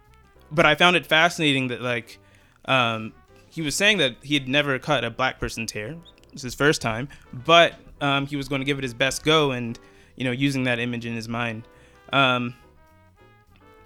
but 0.50 0.66
I 0.66 0.74
found 0.74 0.96
it 0.96 1.06
fascinating 1.06 1.68
that, 1.68 1.80
like, 1.80 2.18
um, 2.66 3.12
he 3.48 3.62
was 3.62 3.74
saying 3.74 3.98
that 3.98 4.16
he 4.22 4.34
had 4.34 4.48
never 4.48 4.78
cut 4.78 5.04
a 5.04 5.10
black 5.10 5.40
person's 5.40 5.72
hair. 5.72 5.90
It 5.90 6.32
was 6.32 6.42
his 6.42 6.54
first 6.54 6.80
time, 6.80 7.08
but 7.32 7.74
um, 8.00 8.26
he 8.26 8.36
was 8.36 8.48
going 8.48 8.60
to 8.60 8.64
give 8.64 8.78
it 8.78 8.84
his 8.84 8.94
best 8.94 9.24
go 9.24 9.52
and, 9.52 9.78
you 10.16 10.24
know, 10.24 10.30
using 10.30 10.64
that 10.64 10.78
image 10.78 11.06
in 11.06 11.14
his 11.14 11.28
mind. 11.28 11.66
Um, 12.12 12.54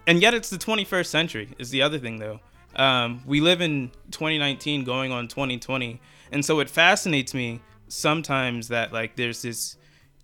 and 0.06 0.20
yet 0.20 0.34
it's 0.34 0.50
the 0.50 0.58
21st 0.58 1.06
century 1.06 1.48
is 1.58 1.70
the 1.70 1.82
other 1.82 1.98
thing 1.98 2.18
though 2.18 2.40
um, 2.76 3.22
we 3.26 3.40
live 3.40 3.60
in 3.60 3.90
2019 4.10 4.84
going 4.84 5.12
on 5.12 5.28
2020 5.28 6.00
and 6.32 6.44
so 6.44 6.60
it 6.60 6.68
fascinates 6.68 7.34
me 7.34 7.60
sometimes 7.94 8.68
that 8.68 8.92
like 8.92 9.16
there's 9.16 9.42
this 9.42 9.76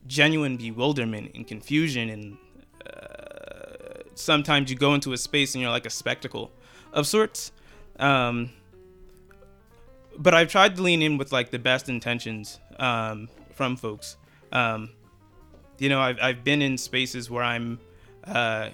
genuine 0.06 0.56
bewilderment 0.56 1.30
and 1.34 1.46
confusion 1.46 2.08
and 2.10 2.38
uh, 2.86 4.02
sometimes 4.14 4.70
you 4.70 4.76
go 4.76 4.94
into 4.94 5.12
a 5.12 5.16
space 5.16 5.54
and 5.54 5.62
you're 5.62 5.70
like 5.70 5.86
a 5.86 5.90
spectacle 5.90 6.50
of 6.92 7.06
sorts. 7.06 7.52
Um, 7.98 8.50
but 10.18 10.34
i've 10.34 10.50
tried 10.50 10.76
to 10.76 10.82
lean 10.82 11.02
in 11.02 11.18
with 11.18 11.32
like 11.32 11.50
the 11.50 11.58
best 11.58 11.88
intentions 11.88 12.58
um, 12.78 13.28
from 13.54 13.76
folks. 13.76 14.16
Um, 14.52 14.90
you 15.80 15.88
know 15.88 16.00
I've, 16.00 16.18
I've 16.22 16.44
been 16.44 16.62
in 16.62 16.78
spaces 16.78 17.28
where 17.28 17.42
i'm 17.42 17.80
uh, 18.24 18.68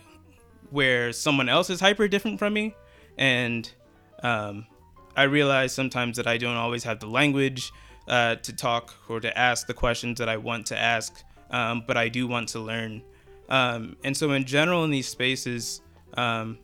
where 0.70 1.12
someone 1.12 1.48
else 1.48 1.70
is 1.70 1.80
hyper 1.80 2.08
different 2.08 2.38
from 2.38 2.52
me 2.52 2.74
and 3.16 3.70
um, 4.22 4.66
i 5.16 5.22
realize 5.22 5.72
sometimes 5.72 6.18
that 6.18 6.26
i 6.26 6.36
don't 6.36 6.56
always 6.56 6.84
have 6.84 7.00
the 7.00 7.06
language 7.06 7.72
uh, 8.08 8.36
to 8.36 8.52
talk 8.52 8.94
or 9.08 9.20
to 9.20 9.36
ask 9.36 9.66
the 9.66 9.74
questions 9.74 10.18
that 10.18 10.28
i 10.28 10.36
want 10.36 10.66
to 10.66 10.78
ask 10.78 11.22
um, 11.50 11.82
but 11.86 11.96
i 11.96 12.08
do 12.08 12.26
want 12.26 12.48
to 12.48 12.60
learn. 12.60 13.02
Um, 13.48 13.96
and 14.02 14.16
so 14.16 14.32
in 14.32 14.44
general 14.44 14.84
in 14.84 14.90
these 14.90 15.08
spaces 15.08 15.80
um, 16.14 16.58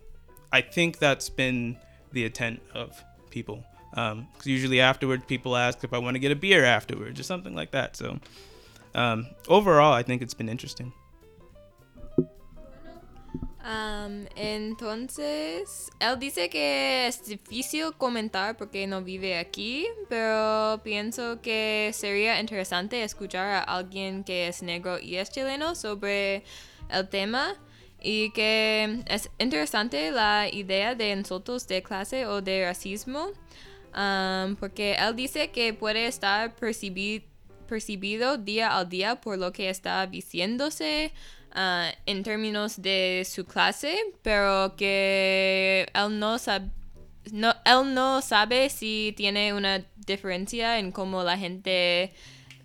i 0.53 0.61
think 0.61 0.99
that's 0.99 1.28
been 1.28 1.76
the 2.12 2.24
intent 2.24 2.61
of 2.74 3.03
people. 3.30 3.64
Because 3.90 4.12
um, 4.12 4.28
usually 4.45 4.80
afterwards 4.80 5.24
people 5.26 5.57
ask 5.57 5.84
if 5.84 5.93
i 5.93 5.99
want 5.99 6.14
to 6.14 6.18
get 6.18 6.32
a 6.32 6.36
beer 6.36 6.64
afterwards 6.64 7.18
or 7.20 7.22
something 7.22 7.55
like 7.55 7.70
that. 7.72 7.97
So 7.97 8.18
um, 8.95 9.26
overall 9.49 9.93
i 9.93 10.03
think 10.03 10.22
it's 10.22 10.34
been 10.34 10.49
interesting 10.49 10.93
Um, 13.64 14.26
entonces, 14.34 15.90
él 16.00 16.18
dice 16.18 16.50
que 16.50 17.06
es 17.06 17.24
difícil 17.24 17.92
comentar 17.96 18.56
porque 18.56 18.88
no 18.88 19.02
vive 19.02 19.38
aquí, 19.38 19.86
pero 20.08 20.80
pienso 20.82 21.40
que 21.40 21.90
sería 21.94 22.40
interesante 22.40 23.04
escuchar 23.04 23.46
a 23.46 23.60
alguien 23.60 24.24
que 24.24 24.48
es 24.48 24.64
negro 24.64 24.98
y 24.98 25.14
es 25.14 25.30
chileno 25.30 25.76
sobre 25.76 26.42
el 26.90 27.08
tema 27.08 27.54
y 28.00 28.30
que 28.32 29.04
es 29.06 29.30
interesante 29.38 30.10
la 30.10 30.48
idea 30.52 30.96
de 30.96 31.12
insultos 31.12 31.68
de 31.68 31.84
clase 31.84 32.26
o 32.26 32.42
de 32.42 32.64
racismo, 32.66 33.28
porque 34.58 34.96
él 34.98 35.14
dice 35.14 35.52
que 35.52 35.72
puede 35.72 36.08
estar 36.08 36.56
percibido 36.56 38.38
día 38.38 38.76
al 38.76 38.88
día 38.88 39.20
por 39.20 39.38
lo 39.38 39.52
que 39.52 39.70
está 39.70 40.04
diciéndose 40.08 41.12
uh, 41.55 41.92
en 42.07 42.22
términos 42.22 42.80
de 42.80 43.26
su 43.28 43.44
clase, 43.44 43.96
pero 44.22 44.74
que 44.76 45.86
él 45.94 46.18
no 46.18 46.38
sabe. 46.38 46.70
No, 47.32 47.55
él 47.64 47.94
no 47.94 48.20
sabe 48.20 48.68
si 48.68 49.14
tiene 49.16 49.55
una 49.55 49.84
diferencia 50.07 50.78
en 50.80 50.90
cómo 50.90 51.22
la 51.22 51.38
gente 51.38 52.12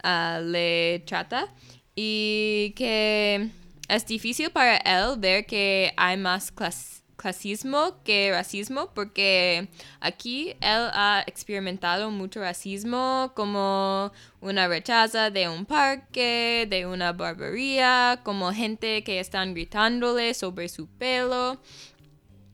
uh, 0.04 0.42
le 0.42 1.04
trata 1.06 1.48
y 1.96 2.74
que 2.76 3.50
es 3.88 4.06
difícil 4.08 4.50
para 4.50 4.78
él 4.78 5.20
ver 5.20 5.46
que 5.46 5.94
hay 5.96 6.18
más 6.18 6.52
clases 6.52 6.97
clasismo 7.18 8.02
que 8.04 8.32
racismo 8.32 8.92
porque 8.94 9.68
aquí 10.00 10.52
él 10.62 10.90
ha 10.94 11.24
experimentado 11.28 12.10
mucho 12.12 12.40
racismo 12.40 13.34
como 13.36 14.12
una 14.40 14.68
rechaza 14.68 15.30
de 15.30 15.50
un 15.50 15.66
parque, 15.66 16.68
de 16.70 16.86
una 16.86 17.12
barbería, 17.12 18.22
como 18.24 18.54
gente 18.54 19.04
que 19.04 19.20
están 19.20 19.54
gritándole 19.54 20.34
sobre 20.34 20.70
su 20.70 20.88
pelo 20.88 21.60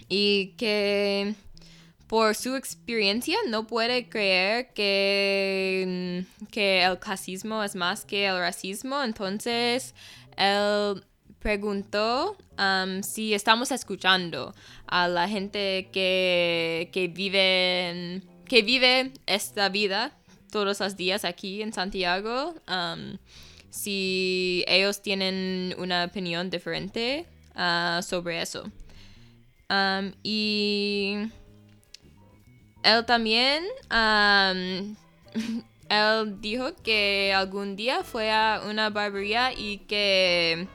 y 0.10 0.54
que 0.58 1.36
por 2.08 2.36
su 2.36 2.56
experiencia 2.56 3.38
no 3.50 3.68
puede 3.68 4.08
creer 4.08 4.74
que, 4.74 6.26
que 6.52 6.84
el 6.84 7.00
clasismo 7.00 7.64
es 7.64 7.76
más 7.76 8.06
que 8.06 8.28
el 8.28 8.38
racismo. 8.38 9.02
Entonces, 9.04 9.96
él 10.38 11.04
preguntó 11.44 12.38
um, 12.58 13.04
si 13.04 13.34
estamos 13.34 13.72
escuchando 13.72 14.56
a 14.88 15.10
la 15.10 15.28
gente 15.28 15.90
que, 15.92 16.90
que, 16.94 17.10
vive, 17.10 18.22
que 18.48 18.62
vive 18.64 19.12
esta 19.28 19.70
vida 19.70 20.14
todos 20.52 20.80
los 20.80 20.96
días 20.96 21.26
aquí 21.26 21.62
en 21.62 21.74
Santiago. 21.74 22.56
um, 22.68 23.18
si 23.70 24.64
ellos 24.68 25.02
tienen 25.02 25.76
una 25.80 26.06
opinión 26.06 26.52
diferente 26.52 27.26
ah, 27.56 28.02
sobre 28.04 28.42
eso. 28.42 28.72
Um, 29.68 30.12
y 30.22 31.16
él 32.84 33.04
también, 33.08 33.64
él 35.90 36.40
dijo 36.40 36.76
que 36.84 37.34
algún 37.36 37.76
día 37.76 38.04
fue 38.04 38.32
a 38.32 38.62
una 38.70 38.92
barbería 38.92 39.54
y 39.54 39.80
que 39.80 40.68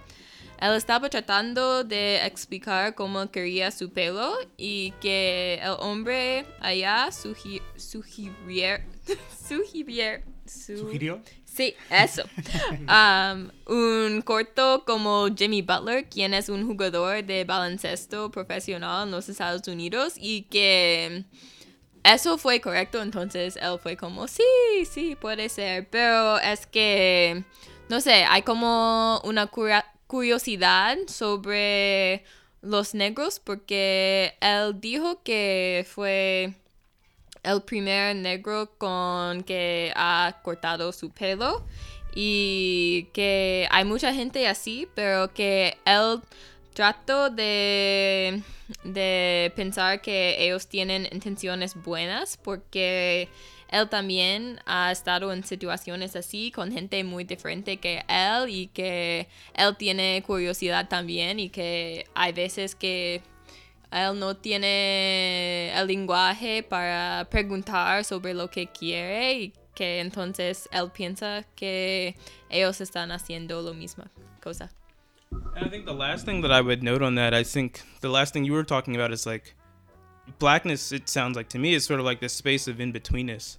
él 0.60 0.74
estaba 0.74 1.08
tratando 1.08 1.84
de 1.84 2.24
explicar 2.26 2.94
cómo 2.94 3.30
quería 3.30 3.70
su 3.70 3.90
pelo 3.90 4.34
y 4.56 4.92
que 5.00 5.60
el 5.62 5.74
hombre 5.78 6.46
allá 6.60 7.08
sugi- 7.10 7.62
sugirier, 7.76 8.84
sugirier, 9.48 10.24
su- 10.46 10.76
¿Sugirió? 10.78 11.20
Sí, 11.44 11.74
eso. 11.90 12.22
Um, 12.88 13.50
un 13.66 14.22
corto 14.22 14.84
como 14.86 15.26
Jimmy 15.36 15.60
Butler, 15.62 16.08
quien 16.08 16.32
es 16.34 16.48
un 16.48 16.66
jugador 16.66 17.22
de 17.24 17.44
baloncesto 17.44 18.30
profesional 18.30 19.06
en 19.08 19.10
los 19.10 19.28
Estados 19.28 19.66
Unidos 19.68 20.14
y 20.16 20.42
que 20.42 21.24
eso 22.04 22.38
fue 22.38 22.60
correcto, 22.60 23.02
entonces 23.02 23.56
él 23.60 23.78
fue 23.82 23.96
como, 23.96 24.26
sí, 24.28 24.42
sí, 24.90 25.16
puede 25.20 25.48
ser, 25.48 25.88
pero 25.90 26.38
es 26.38 26.66
que, 26.66 27.44
no 27.90 28.00
sé, 28.00 28.24
hay 28.24 28.42
como 28.42 29.20
una 29.24 29.46
cura- 29.48 29.92
curiosidad 30.08 30.96
sobre 31.06 32.24
los 32.60 32.94
negros 32.94 33.38
porque 33.38 34.34
él 34.40 34.80
dijo 34.80 35.22
que 35.22 35.86
fue 35.88 36.54
el 37.44 37.62
primer 37.62 38.16
negro 38.16 38.72
con 38.78 39.44
que 39.44 39.92
ha 39.94 40.40
cortado 40.42 40.92
su 40.92 41.10
pelo 41.10 41.64
y 42.14 43.08
que 43.12 43.68
hay 43.70 43.84
mucha 43.84 44.12
gente 44.12 44.48
así, 44.48 44.88
pero 44.94 45.32
que 45.32 45.76
él 45.84 46.20
trató 46.74 47.30
de, 47.30 48.42
de 48.84 49.52
pensar 49.54 50.00
que 50.00 50.44
ellos 50.44 50.66
tienen 50.66 51.06
intenciones 51.12 51.74
buenas 51.80 52.36
porque 52.36 53.28
él 53.68 53.88
también 53.88 54.60
ha 54.66 54.90
estado 54.90 55.32
en 55.32 55.44
situaciones 55.44 56.16
así 56.16 56.50
con 56.50 56.72
gente 56.72 57.02
muy 57.04 57.24
diferente 57.24 57.76
que 57.76 58.02
él 58.08 58.48
y 58.48 58.66
que 58.68 59.28
él 59.54 59.76
tiene 59.76 60.22
curiosidad 60.26 60.88
también 60.88 61.38
y 61.38 61.50
que 61.50 62.06
hay 62.14 62.32
veces 62.32 62.74
que 62.74 63.22
él 63.90 64.18
no 64.18 64.36
tiene 64.36 65.72
el 65.78 65.86
lenguaje 65.86 66.62
para 66.62 67.26
preguntar 67.30 68.04
sobre 68.04 68.34
lo 68.34 68.50
que 68.50 68.66
quiere 68.66 69.34
y 69.34 69.52
que 69.74 70.00
entonces 70.00 70.68
él 70.72 70.90
piensa 70.92 71.44
que 71.54 72.16
ellos 72.50 72.80
están 72.80 73.12
haciendo 73.12 73.62
lo 73.62 73.74
misma 73.74 74.10
cosa. 74.42 74.70
And 75.54 75.66
I 75.66 75.68
think 75.68 75.84
the 75.84 75.94
last 75.94 76.24
thing 76.24 76.40
that 76.42 76.50
I 76.50 76.60
would 76.62 76.82
note 76.82 77.02
on 77.02 77.14
that, 77.16 77.34
I 77.34 77.44
think 77.44 77.80
the 78.00 78.08
last 78.08 78.32
thing 78.32 78.44
you 78.44 78.54
were 78.54 78.64
talking 78.64 78.96
about 78.96 79.12
is 79.12 79.26
like 79.26 79.54
blackness. 80.38 80.92
It 80.92 81.08
sounds 81.08 81.36
like 81.36 81.48
to 81.50 81.58
me 81.58 81.74
is 81.74 81.84
sort 81.84 82.00
of 82.00 82.06
like 82.06 82.20
this 82.20 82.32
space 82.32 82.68
of 82.68 82.80
in 82.80 82.92
betweenness, 82.92 83.56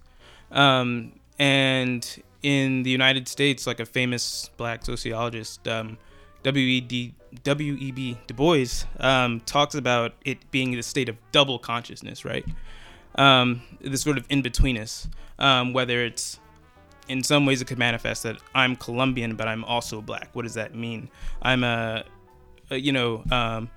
um, 0.50 1.12
and 1.38 2.22
in 2.42 2.82
the 2.82 2.90
United 2.90 3.28
States, 3.28 3.66
like 3.66 3.80
a 3.80 3.86
famous 3.86 4.50
black 4.56 4.84
sociologist, 4.84 5.66
um, 5.68 5.98
W.E.D. 6.42 7.14
W.E.B. 7.44 8.18
Du 8.26 8.34
Bois, 8.34 8.84
um, 8.98 9.40
talks 9.40 9.74
about 9.74 10.14
it 10.24 10.50
being 10.50 10.72
the 10.72 10.82
state 10.82 11.08
of 11.08 11.16
double 11.30 11.60
consciousness, 11.60 12.24
right? 12.24 12.44
Um, 13.14 13.62
this 13.80 14.02
sort 14.02 14.18
of 14.18 14.26
in 14.28 14.42
betweenness, 14.42 15.08
um, 15.38 15.72
whether 15.72 16.04
it's 16.04 16.40
in 17.08 17.22
some 17.22 17.44
ways 17.44 17.60
it 17.60 17.66
could 17.66 17.78
manifest 17.78 18.22
that 18.22 18.38
I'm 18.54 18.76
Colombian, 18.76 19.34
but 19.34 19.48
I'm 19.48 19.64
also 19.64 20.00
black. 20.00 20.30
What 20.32 20.42
does 20.42 20.54
that 20.54 20.74
mean? 20.74 21.10
I'm 21.42 21.64
a, 21.64 22.04
a 22.70 22.76
you 22.76 22.92
know, 22.92 23.24
um, 23.30 23.70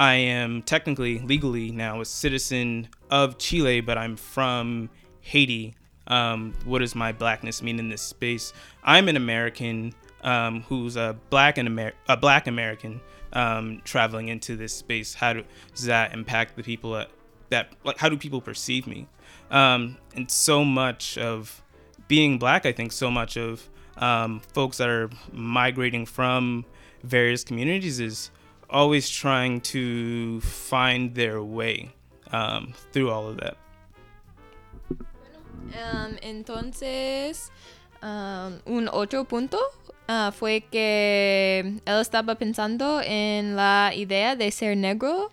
I 0.00 0.14
am 0.14 0.62
technically, 0.62 1.18
legally 1.18 1.70
now 1.72 2.00
a 2.00 2.06
citizen 2.06 2.88
of 3.10 3.36
Chile, 3.36 3.82
but 3.82 3.98
I'm 3.98 4.16
from 4.16 4.88
Haiti. 5.20 5.74
Um, 6.06 6.54
what 6.64 6.78
does 6.78 6.94
my 6.94 7.12
blackness 7.12 7.62
mean 7.62 7.78
in 7.78 7.90
this 7.90 8.00
space? 8.00 8.54
I'm 8.82 9.10
an 9.10 9.16
American 9.16 9.92
um, 10.22 10.62
who's 10.62 10.96
a 10.96 11.18
black 11.28 11.58
and 11.58 11.68
Amer- 11.68 11.92
a 12.08 12.16
black 12.16 12.46
American 12.46 13.02
um, 13.34 13.82
traveling 13.84 14.28
into 14.28 14.56
this 14.56 14.72
space. 14.72 15.12
How 15.12 15.34
do, 15.34 15.44
does 15.74 15.84
that 15.84 16.14
impact 16.14 16.56
the 16.56 16.62
people 16.62 16.92
that, 16.92 17.10
that 17.50 17.74
like? 17.84 17.98
How 17.98 18.08
do 18.08 18.16
people 18.16 18.40
perceive 18.40 18.86
me? 18.86 19.06
Um, 19.50 19.98
and 20.16 20.30
so 20.30 20.64
much 20.64 21.18
of 21.18 21.62
being 22.08 22.38
black, 22.38 22.64
I 22.64 22.72
think 22.72 22.92
so 22.92 23.10
much 23.10 23.36
of 23.36 23.68
um, 23.98 24.40
folks 24.54 24.78
that 24.78 24.88
are 24.88 25.10
migrating 25.30 26.06
from 26.06 26.64
various 27.02 27.44
communities 27.44 28.00
is 28.00 28.30
always 28.70 29.08
trying 29.08 29.60
to 29.60 30.40
find 30.40 31.14
their 31.14 31.42
way 31.42 31.90
um, 32.32 32.72
through 32.92 33.10
all 33.10 33.28
of 33.28 33.36
that. 33.38 33.56
Um, 35.70 36.16
entonces, 36.22 37.50
um, 38.02 38.60
un 38.66 38.88
otro 38.92 39.24
punto 39.24 39.58
ah, 40.08 40.32
fue 40.32 40.64
que 40.70 41.80
él 41.84 42.00
estaba 42.00 42.34
pensando 42.36 43.00
en 43.02 43.56
la 43.56 43.92
idea 43.94 44.36
de 44.36 44.50
ser 44.50 44.76
negro. 44.76 45.30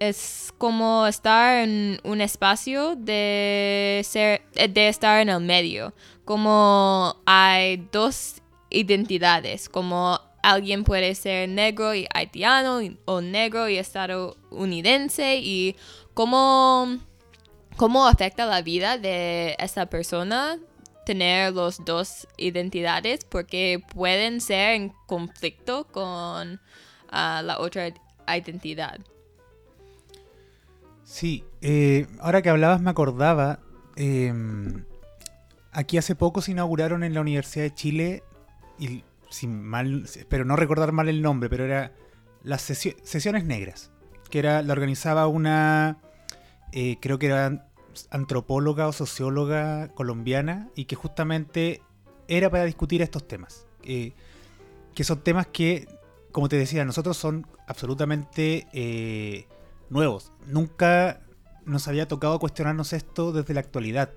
es 0.00 0.52
como 0.58 1.06
estar 1.06 1.62
en 1.62 2.00
un 2.02 2.20
espacio 2.20 2.96
de 2.96 4.02
ser 4.04 4.42
de 4.52 4.88
estar 4.88 5.20
en 5.20 5.28
el 5.28 5.38
medio 5.38 5.94
como 6.24 7.14
hay 7.24 7.86
dos 7.92 8.42
identidades 8.68 9.68
como 9.68 10.18
alguien 10.42 10.84
puede 10.84 11.14
ser 11.14 11.48
negro 11.48 11.94
y 11.94 12.06
haitiano 12.12 12.82
y- 12.82 12.98
o 13.04 13.20
negro 13.20 13.68
y 13.68 13.78
estadounidense 13.78 15.36
y 15.36 15.76
cómo 16.14 16.98
cómo 17.76 18.06
afecta 18.06 18.46
la 18.46 18.60
vida 18.62 18.98
de 18.98 19.56
esta 19.58 19.86
persona 19.86 20.58
tener 21.06 21.52
los 21.52 21.84
dos 21.84 22.28
identidades 22.36 23.24
porque 23.24 23.82
pueden 23.94 24.40
ser 24.40 24.74
en 24.74 24.92
conflicto 25.06 25.84
con 25.84 26.60
ah, 27.10 27.42
la 27.44 27.58
otra 27.58 27.88
identidad. 28.28 29.00
Sí, 31.04 31.44
eh, 31.60 32.06
ahora 32.20 32.40
que 32.42 32.50
hablabas 32.50 32.80
me 32.80 32.90
acordaba, 32.90 33.58
eh, 33.96 34.32
aquí 35.72 35.98
hace 35.98 36.14
poco 36.14 36.40
se 36.40 36.52
inauguraron 36.52 37.04
en 37.04 37.14
la 37.14 37.20
Universidad 37.20 37.64
de 37.64 37.74
Chile, 37.74 38.22
y 38.78 39.02
sin 39.32 39.62
mal, 39.62 40.04
espero 40.04 40.44
no 40.44 40.54
recordar 40.54 40.92
mal 40.92 41.08
el 41.08 41.22
nombre, 41.22 41.48
pero 41.50 41.64
era 41.64 41.92
las 42.44 42.62
sesio- 42.62 42.96
sesiones 43.02 43.44
negras, 43.44 43.90
que 44.30 44.38
era 44.38 44.62
la 44.62 44.72
organizaba 44.72 45.26
una, 45.26 45.98
eh, 46.70 46.98
creo 47.00 47.18
que 47.18 47.26
era 47.26 47.68
antropóloga 48.10 48.86
o 48.86 48.92
socióloga 48.92 49.88
colombiana, 49.88 50.68
y 50.76 50.84
que 50.84 50.94
justamente 50.94 51.82
era 52.28 52.48
para 52.50 52.64
discutir 52.64 53.02
estos 53.02 53.26
temas, 53.26 53.66
eh, 53.82 54.12
que 54.94 55.02
son 55.02 55.24
temas 55.24 55.46
que, 55.48 55.88
como 56.30 56.48
te 56.48 56.56
decía, 56.56 56.84
nosotros 56.84 57.16
son 57.16 57.46
absolutamente... 57.66 58.68
eh, 58.72 59.48
nuevos. 59.90 60.32
Nunca 60.46 61.20
nos 61.66 61.86
había 61.86 62.08
tocado 62.08 62.38
cuestionarnos 62.38 62.94
esto 62.94 63.30
desde 63.30 63.52
la 63.52 63.60
actualidad. 63.60 64.08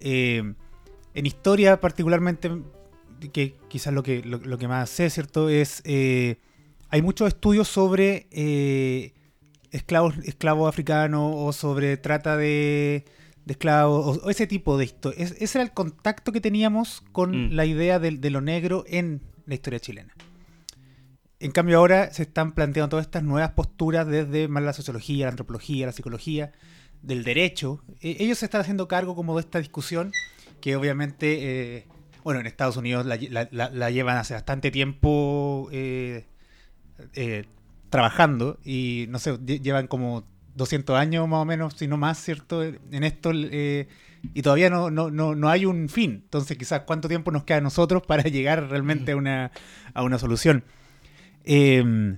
En 0.00 0.56
historia, 1.12 1.82
particularmente, 1.82 2.50
que 3.32 3.56
quizás 3.68 3.92
lo 3.92 4.02
que, 4.02 4.22
lo, 4.22 4.38
lo 4.38 4.58
que 4.58 4.68
más 4.68 4.90
sé, 4.90 5.10
¿cierto? 5.10 5.48
Es. 5.48 5.82
eh, 5.84 6.36
hay 6.88 7.02
muchos 7.02 7.28
estudios 7.28 7.66
sobre 7.68 8.28
eh, 8.30 9.12
esclavos, 9.72 10.14
esclavos 10.24 10.68
africanos 10.68 11.32
o 11.34 11.52
sobre 11.52 11.96
trata 11.96 12.36
de, 12.36 13.04
de 13.44 13.52
esclavos 13.52 14.18
o, 14.18 14.26
o 14.26 14.30
ese 14.30 14.46
tipo 14.46 14.78
de 14.78 14.84
historia. 14.84 15.24
ese 15.24 15.58
era 15.58 15.64
el 15.64 15.72
contacto 15.72 16.30
que 16.32 16.40
teníamos 16.40 17.02
con 17.12 17.48
Mm. 17.48 17.52
la 17.54 17.64
idea 17.66 17.98
de, 17.98 18.12
de 18.12 18.30
lo 18.30 18.40
negro 18.40 18.84
en 18.86 19.20
la 19.46 19.54
historia 19.54 19.80
chilena. 19.80 20.14
En 21.38 21.50
cambio 21.50 21.78
ahora 21.78 22.12
se 22.12 22.22
están 22.22 22.52
planteando 22.54 22.88
todas 22.90 23.06
estas 23.06 23.22
nuevas 23.22 23.50
posturas 23.50 24.06
desde 24.06 24.48
más 24.48 24.62
la 24.62 24.72
sociología, 24.72 25.26
la 25.26 25.30
antropología, 25.32 25.86
la 25.86 25.92
psicología, 25.92 26.52
del 27.02 27.24
derecho. 27.24 27.82
Eh, 28.00 28.16
ellos 28.20 28.38
se 28.38 28.46
están 28.46 28.62
haciendo 28.62 28.88
cargo 28.88 29.14
como 29.14 29.34
de 29.34 29.40
esta 29.40 29.58
discusión 29.58 30.12
que 30.60 30.76
obviamente, 30.76 31.76
eh, 31.78 31.86
bueno, 32.26 32.40
en 32.40 32.46
Estados 32.48 32.76
Unidos 32.76 33.06
la, 33.06 33.16
la- 33.52 33.70
la- 33.70 33.90
llevan 33.92 34.16
hace 34.16 34.34
bastante 34.34 34.72
tiempo 34.72 35.68
eh, 35.70 36.26
eh, 37.14 37.44
trabajando 37.88 38.58
y 38.64 39.06
no 39.10 39.20
sé, 39.20 39.34
lle- 39.34 39.60
llevan 39.62 39.86
como 39.86 40.24
200 40.56 40.98
años 40.98 41.28
más 41.28 41.38
o 41.42 41.44
menos, 41.44 41.74
si 41.74 41.86
no 41.86 41.96
más, 41.96 42.18
¿cierto? 42.18 42.64
En 42.64 43.04
esto, 43.04 43.30
eh, 43.32 43.86
y 44.34 44.42
todavía 44.42 44.70
no, 44.70 44.90
no, 44.90 45.08
no, 45.12 45.36
no 45.36 45.48
hay 45.50 45.66
un 45.66 45.88
fin. 45.88 46.22
Entonces, 46.24 46.58
quizás 46.58 46.80
cuánto 46.80 47.06
tiempo 47.06 47.30
nos 47.30 47.44
queda 47.44 47.58
a 47.58 47.60
nosotros 47.60 48.02
para 48.04 48.24
llegar 48.28 48.70
realmente 48.70 49.12
a 49.12 49.16
una, 49.16 49.52
a 49.94 50.02
una 50.02 50.18
solución. 50.18 50.64
Eh, 51.44 52.16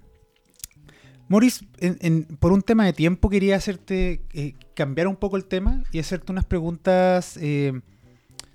Morris, 1.29 1.67
en- 1.81 1.99
en- 2.01 2.25
por 2.39 2.53
un 2.53 2.63
tema 2.63 2.87
de 2.87 2.95
tiempo 2.95 3.29
quería 3.29 3.57
hacerte 3.57 4.23
eh, 4.33 4.55
cambiar 4.75 5.07
un 5.07 5.17
poco 5.17 5.37
el 5.37 5.45
tema 5.45 5.83
y 5.93 5.99
hacerte 5.99 6.33
unas 6.33 6.47
preguntas 6.47 7.39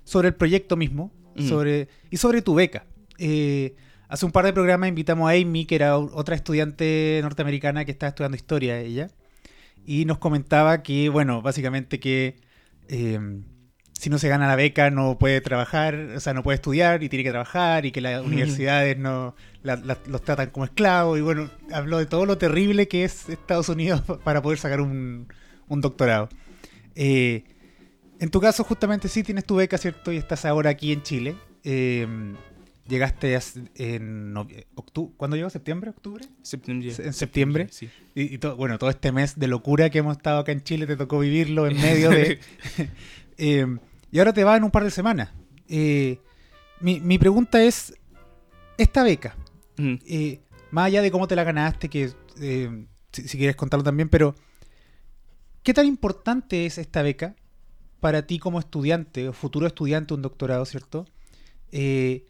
sobre 0.02 0.28
el 0.28 0.34
proyecto 0.34 0.76
mismo 0.76 1.12
Sobre, 1.48 1.88
y 2.10 2.16
sobre 2.16 2.42
tu 2.42 2.54
beca. 2.54 2.84
Eh, 3.18 3.74
hace 4.08 4.24
un 4.26 4.32
par 4.32 4.44
de 4.44 4.52
programas 4.52 4.88
invitamos 4.88 5.28
a 5.28 5.34
Amy, 5.34 5.64
que 5.66 5.74
era 5.76 5.98
otra 5.98 6.34
estudiante 6.36 7.18
norteamericana 7.22 7.84
que 7.84 7.90
estaba 7.92 8.08
estudiando 8.10 8.36
historia 8.36 8.78
ella, 8.80 9.10
y 9.86 10.04
nos 10.04 10.18
comentaba 10.18 10.82
que, 10.82 11.08
bueno, 11.08 11.42
básicamente 11.42 12.00
que 12.00 12.36
eh, 12.88 13.18
si 13.92 14.10
no 14.10 14.18
se 14.18 14.28
gana 14.28 14.46
la 14.48 14.56
beca 14.56 14.90
no 14.90 15.18
puede 15.18 15.40
trabajar, 15.40 15.94
o 16.16 16.20
sea, 16.20 16.34
no 16.34 16.42
puede 16.42 16.56
estudiar 16.56 17.02
y 17.02 17.08
tiene 17.08 17.22
que 17.24 17.30
trabajar 17.30 17.86
y 17.86 17.92
que 17.92 18.00
las 18.00 18.22
universidades 18.22 18.98
no 18.98 19.34
la- 19.62 19.76
la- 19.76 19.98
los 20.06 20.22
tratan 20.22 20.50
como 20.50 20.64
esclavos 20.66 21.18
y 21.18 21.22
bueno, 21.22 21.48
habló 21.72 21.98
de 21.98 22.06
todo 22.06 22.26
lo 22.26 22.36
terrible 22.38 22.88
que 22.88 23.04
es 23.04 23.28
Estados 23.28 23.68
Unidos 23.68 24.02
para 24.24 24.42
poder 24.42 24.58
sacar 24.58 24.80
un, 24.80 25.28
un 25.68 25.80
doctorado. 25.80 26.28
Eh, 26.94 27.44
en 28.20 28.30
tu 28.30 28.40
caso, 28.40 28.64
justamente 28.64 29.08
sí 29.08 29.22
tienes 29.22 29.44
tu 29.44 29.56
beca, 29.56 29.78
¿cierto? 29.78 30.12
Y 30.12 30.16
estás 30.16 30.44
ahora 30.44 30.70
aquí 30.70 30.92
en 30.92 31.02
Chile. 31.02 31.36
Eh, 31.64 32.06
llegaste 32.86 33.34
as- 33.36 33.58
en 33.76 34.36
octubre, 34.74 35.12
¿cuándo 35.16 35.36
llegó? 35.36 35.48
¿Septiembre? 35.50 35.90
¿Octubre? 35.90 36.24
Septiembre. 36.42 36.92
En 36.98 37.12
septiembre. 37.12 37.68
Sí. 37.70 37.88
Y, 38.14 38.34
y 38.34 38.38
to- 38.38 38.56
bueno, 38.56 38.78
todo 38.78 38.90
este 38.90 39.10
mes 39.12 39.38
de 39.38 39.46
locura 39.48 39.88
que 39.90 39.98
hemos 39.98 40.16
estado 40.16 40.40
acá 40.40 40.52
en 40.52 40.62
Chile 40.62 40.86
te 40.86 40.96
tocó 40.96 41.18
vivirlo 41.18 41.66
en 41.66 41.80
medio 41.80 42.10
de... 42.10 42.38
Eh, 43.36 43.66
y 44.12 44.18
ahora 44.20 44.32
te 44.32 44.44
va 44.44 44.56
en 44.56 44.62
un 44.62 44.70
par 44.70 44.84
de 44.84 44.92
semanas. 44.92 45.30
Eh, 45.66 46.20
mi, 46.80 47.00
mi 47.00 47.18
pregunta 47.18 47.60
es, 47.64 47.92
esta 48.78 49.02
beca, 49.02 49.34
eh, 49.76 50.40
más 50.70 50.86
allá 50.86 51.02
de 51.02 51.10
cómo 51.10 51.26
te 51.26 51.34
la 51.34 51.42
ganaste, 51.42 51.88
que 51.88 52.12
eh, 52.40 52.86
si, 53.10 53.26
si 53.26 53.36
quieres 53.38 53.56
contarlo 53.56 53.82
también, 53.82 54.08
pero 54.08 54.36
¿qué 55.64 55.74
tan 55.74 55.86
importante 55.86 56.64
es 56.66 56.78
esta 56.78 57.02
beca 57.02 57.34
para 58.04 58.26
ti 58.26 58.38
como 58.38 58.58
estudiante 58.58 59.30
o 59.30 59.32
futuro 59.32 59.66
estudiante 59.66 60.08
de 60.08 60.16
un 60.16 60.20
doctorado, 60.20 60.66
¿cierto? 60.66 61.06
Eh, 61.72 62.26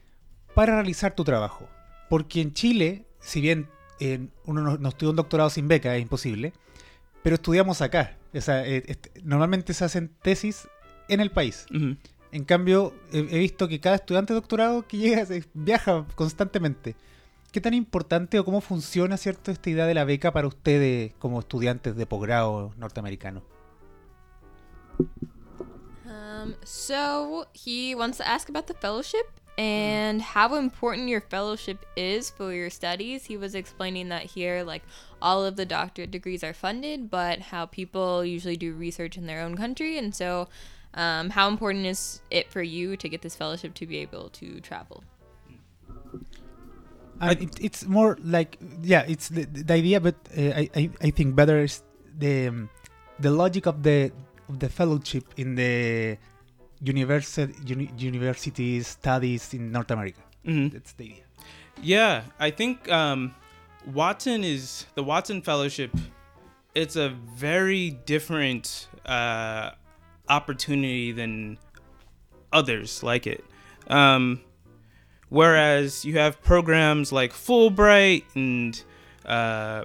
para 0.54 0.76
realizar 0.76 1.16
tu 1.16 1.24
trabajo. 1.24 1.68
Porque 2.08 2.40
en 2.40 2.52
Chile, 2.52 3.06
si 3.18 3.40
bien 3.40 3.66
eh, 3.98 4.28
uno 4.44 4.60
no, 4.62 4.76
no 4.78 4.88
estudia 4.88 5.10
un 5.10 5.16
doctorado 5.16 5.50
sin 5.50 5.66
beca, 5.66 5.96
es 5.96 6.00
imposible, 6.02 6.52
pero 7.24 7.34
estudiamos 7.34 7.82
acá. 7.82 8.16
O 8.32 8.40
sea, 8.40 8.64
eh, 8.64 8.84
este, 8.86 9.10
normalmente 9.24 9.74
se 9.74 9.84
hacen 9.84 10.12
tesis 10.22 10.68
en 11.08 11.18
el 11.18 11.32
país. 11.32 11.66
En 12.30 12.44
cambio, 12.44 12.94
he, 13.12 13.18
he 13.18 13.38
visto 13.40 13.66
que 13.66 13.80
cada 13.80 13.96
estudiante 13.96 14.32
de 14.32 14.38
doctorado 14.38 14.86
que 14.86 14.98
llega 14.98 15.26
se- 15.26 15.42
viaja 15.54 16.06
constantemente. 16.14 16.94
¿Qué 17.50 17.60
tan 17.60 17.74
importante 17.74 18.38
o 18.38 18.44
cómo 18.44 18.60
funciona, 18.60 19.16
cierto, 19.16 19.50
esta 19.50 19.70
idea 19.70 19.86
de 19.86 19.94
la 19.94 20.04
beca 20.04 20.30
para 20.32 20.46
ustedes 20.46 21.14
como 21.18 21.40
estudiantes 21.40 21.96
de 21.96 22.06
posgrado 22.06 22.72
norteamericano? 22.76 23.42
Um, 26.44 26.56
so 26.64 27.46
he 27.52 27.94
wants 27.94 28.18
to 28.18 28.28
ask 28.28 28.48
about 28.48 28.66
the 28.66 28.74
fellowship 28.74 29.30
and 29.56 30.20
how 30.20 30.56
important 30.56 31.08
your 31.08 31.20
fellowship 31.20 31.86
is 31.96 32.28
for 32.28 32.52
your 32.52 32.70
studies. 32.70 33.24
He 33.24 33.36
was 33.36 33.54
explaining 33.54 34.08
that 34.10 34.24
here, 34.24 34.62
like 34.62 34.82
all 35.22 35.44
of 35.44 35.56
the 35.56 35.64
doctorate 35.64 36.10
degrees 36.10 36.44
are 36.44 36.52
funded, 36.52 37.10
but 37.10 37.38
how 37.40 37.66
people 37.66 38.24
usually 38.24 38.56
do 38.56 38.74
research 38.74 39.16
in 39.16 39.26
their 39.26 39.40
own 39.40 39.56
country, 39.56 39.96
and 39.96 40.14
so 40.14 40.48
um, 40.94 41.30
how 41.30 41.48
important 41.48 41.86
is 41.86 42.20
it 42.30 42.50
for 42.50 42.62
you 42.62 42.96
to 42.96 43.08
get 43.08 43.22
this 43.22 43.36
fellowship 43.36 43.74
to 43.74 43.86
be 43.86 43.98
able 43.98 44.28
to 44.30 44.60
travel? 44.60 45.04
And 47.20 47.40
it, 47.40 47.58
it's 47.60 47.86
more 47.86 48.18
like, 48.22 48.58
yeah, 48.82 49.04
it's 49.06 49.28
the, 49.28 49.44
the 49.44 49.72
idea, 49.72 50.00
but 50.00 50.16
uh, 50.36 50.40
I, 50.42 50.70
I, 50.74 50.90
I 51.00 51.10
think 51.10 51.36
better 51.36 51.62
is 51.62 51.82
the 52.18 52.48
um, 52.48 52.68
the 53.20 53.30
logic 53.30 53.66
of 53.66 53.84
the 53.84 54.10
of 54.48 54.58
the 54.58 54.68
fellowship 54.68 55.24
in 55.36 55.54
the 55.54 56.18
university 56.82 57.54
uni, 57.66 57.90
university 57.98 58.82
studies 58.82 59.52
in 59.54 59.72
North 59.72 59.90
America. 59.90 60.20
Mhm. 60.46 60.72
That's 60.72 60.92
the 60.92 61.04
idea. 61.04 61.24
Yeah, 61.82 62.22
I 62.38 62.50
think 62.50 62.90
um, 62.90 63.34
Watson 63.92 64.44
is 64.44 64.86
the 64.94 65.02
Watson 65.02 65.42
Fellowship. 65.42 65.90
It's 66.74 66.96
a 66.96 67.10
very 67.36 67.90
different 67.90 68.88
uh, 69.06 69.70
opportunity 70.28 71.12
than 71.12 71.58
others 72.52 73.02
like 73.02 73.26
it. 73.26 73.44
Um, 73.88 74.40
whereas 75.28 76.04
you 76.04 76.18
have 76.18 76.42
programs 76.42 77.12
like 77.12 77.32
Fulbright 77.32 78.24
and 78.34 78.80
uh, 79.26 79.84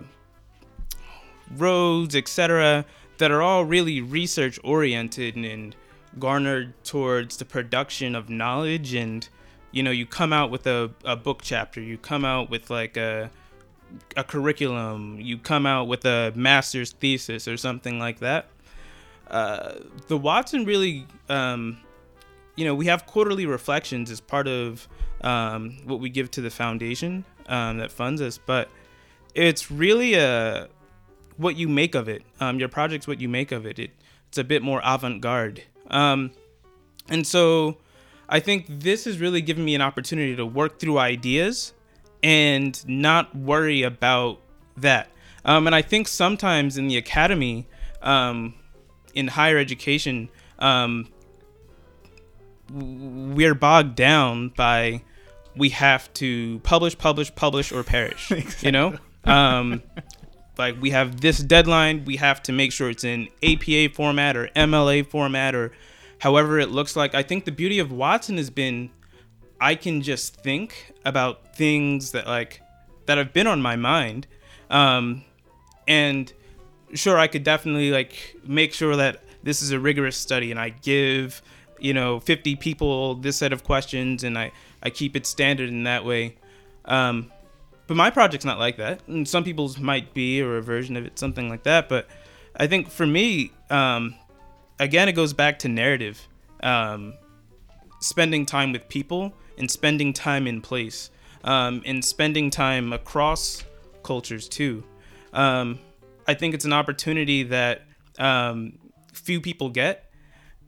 Rhodes, 1.55 2.15
etc., 2.15 2.85
that 3.17 3.31
are 3.31 3.41
all 3.41 3.65
really 3.65 3.99
research 4.01 4.59
oriented 4.63 5.35
and 5.35 5.75
garnered 6.17 6.73
towards 6.83 7.37
the 7.37 7.45
production 7.45 8.15
of 8.15 8.29
knowledge 8.29 8.93
and 8.93 9.29
you 9.71 9.83
know 9.83 9.91
you 9.91 10.05
come 10.05 10.33
out 10.33 10.49
with 10.49 10.65
a, 10.65 10.89
a 11.05 11.15
book 11.15 11.41
chapter 11.43 11.79
you 11.81 11.97
come 11.97 12.25
out 12.25 12.49
with 12.49 12.69
like 12.69 12.97
a 12.97 13.29
a 14.15 14.23
curriculum 14.23 15.19
you 15.19 15.37
come 15.37 15.65
out 15.65 15.87
with 15.87 16.05
a 16.05 16.31
master's 16.35 16.91
thesis 16.93 17.47
or 17.47 17.57
something 17.57 17.99
like 17.99 18.19
that. 18.19 18.47
Uh, 19.27 19.75
the 20.07 20.17
watson 20.17 20.65
really 20.65 21.05
um, 21.27 21.77
you 22.55 22.65
know 22.65 22.73
we 22.73 22.87
have 22.87 23.05
quarterly 23.05 23.45
reflections 23.45 24.09
as 24.09 24.19
part 24.19 24.47
of 24.47 24.87
um, 25.21 25.77
what 25.85 25.99
we 25.99 26.09
give 26.09 26.31
to 26.31 26.41
the 26.41 26.49
foundation 26.49 27.23
um, 27.47 27.77
that 27.77 27.91
funds 27.91 28.21
us 28.21 28.39
but 28.39 28.69
it's 29.35 29.69
really 29.69 30.15
a 30.15 30.67
what 31.37 31.55
you 31.55 31.69
make 31.69 31.93
of 31.93 32.09
it 32.09 32.23
um, 32.39 32.57
your 32.59 32.69
project's 32.69 33.07
what 33.07 33.21
you 33.21 33.29
make 33.29 33.51
of 33.51 33.67
it, 33.67 33.77
it 33.77 33.91
it's 34.27 34.37
a 34.39 34.43
bit 34.43 34.63
more 34.63 34.81
avant-garde 34.83 35.63
um, 35.89 36.31
and 37.09 37.25
so 37.25 37.77
I 38.27 38.39
think 38.39 38.67
this 38.67 39.05
has 39.05 39.19
really 39.19 39.41
given 39.41 39.65
me 39.65 39.75
an 39.75 39.81
opportunity 39.81 40.35
to 40.35 40.45
work 40.45 40.79
through 40.79 40.99
ideas 40.99 41.73
and 42.21 42.87
not 42.87 43.35
worry 43.35 43.83
about 43.83 44.39
that. 44.77 45.09
Um, 45.45 45.67
and 45.67 45.75
I 45.75 45.81
think 45.81 46.07
sometimes 46.07 46.77
in 46.77 46.87
the 46.87 46.97
academy, 46.97 47.67
um, 48.01 48.53
in 49.13 49.27
higher 49.27 49.57
education, 49.57 50.29
um, 50.59 51.07
we're 52.71 53.55
bogged 53.55 53.95
down 53.95 54.49
by 54.49 55.01
we 55.55 55.69
have 55.69 56.11
to 56.13 56.59
publish, 56.59 56.97
publish, 56.97 57.33
publish, 57.33 57.71
or 57.71 57.83
perish. 57.83 58.31
You 58.61 58.71
know, 58.71 58.95
um, 59.25 59.81
like 60.59 60.79
we 60.79 60.91
have 60.91 61.21
this 61.21 61.39
deadline. 61.39 62.05
We 62.05 62.17
have 62.17 62.43
to 62.43 62.51
make 62.51 62.71
sure 62.71 62.89
it's 62.89 63.03
in 63.03 63.29
APA 63.41 63.95
format 63.95 64.35
or 64.35 64.49
MLA 64.55 65.07
format 65.07 65.55
or 65.55 65.71
however 66.19 66.59
it 66.59 66.69
looks 66.69 66.95
like. 66.95 67.15
I 67.15 67.23
think 67.23 67.45
the 67.45 67.51
beauty 67.51 67.79
of 67.79 67.91
Watson 67.91 68.37
has 68.37 68.49
been 68.49 68.91
I 69.61 69.75
can 69.75 70.01
just 70.01 70.35
think 70.35 70.93
about 71.05 71.55
things 71.55 72.11
that 72.11 72.27
like 72.27 72.61
that 73.07 73.17
have 73.17 73.33
been 73.33 73.47
on 73.47 73.61
my 73.61 73.75
mind. 73.75 74.27
Um, 74.69 75.23
and 75.87 76.31
sure 76.93 77.17
I 77.17 77.27
could 77.27 77.43
definitely 77.43 77.91
like 77.91 78.35
make 78.45 78.73
sure 78.73 78.95
that 78.95 79.23
this 79.41 79.61
is 79.61 79.71
a 79.71 79.79
rigorous 79.79 80.17
study 80.17 80.51
and 80.51 80.59
I 80.59 80.69
give, 80.69 81.41
you 81.79 81.93
know, 81.93 82.19
50 82.19 82.57
people 82.57 83.15
this 83.15 83.37
set 83.37 83.53
of 83.53 83.63
questions 83.63 84.23
and 84.23 84.37
I 84.37 84.51
I 84.83 84.89
keep 84.89 85.15
it 85.15 85.25
standard 85.25 85.69
in 85.69 85.83
that 85.83 86.05
way. 86.05 86.35
Um, 86.85 87.31
but 87.89 87.97
my 87.97 88.09
project's 88.11 88.45
not 88.45 88.59
like 88.59 88.77
that. 88.77 89.01
And 89.07 89.27
some 89.27 89.43
people's 89.43 89.79
might 89.79 90.13
be 90.13 90.41
or 90.41 90.57
a 90.57 90.61
version 90.61 90.95
of 90.95 91.05
it 91.05 91.17
something 91.17 91.49
like 91.49 91.63
that, 91.63 91.89
but 91.89 92.07
I 92.55 92.67
think 92.67 92.89
for 92.89 93.07
me 93.07 93.51
um, 93.69 94.15
again, 94.79 95.09
it 95.09 95.13
goes 95.13 95.33
back 95.33 95.59
to 95.59 95.67
narrative, 95.67 96.27
um, 96.63 97.15
spending 97.99 98.45
time 98.45 98.71
with 98.71 98.87
people 98.89 99.33
and 99.57 99.69
spending 99.69 100.13
time 100.13 100.47
in 100.47 100.61
place, 100.61 101.09
um, 101.43 101.81
and 101.85 102.03
spending 102.03 102.49
time 102.49 102.93
across 102.93 103.63
cultures 104.03 104.47
too. 104.47 104.83
Um, 105.33 105.79
I 106.27 106.33
think 106.35 106.53
it's 106.53 106.65
an 106.65 106.73
opportunity 106.73 107.43
that 107.43 107.81
um, 108.17 108.77
few 109.13 109.41
people 109.41 109.69
get, 109.69 110.11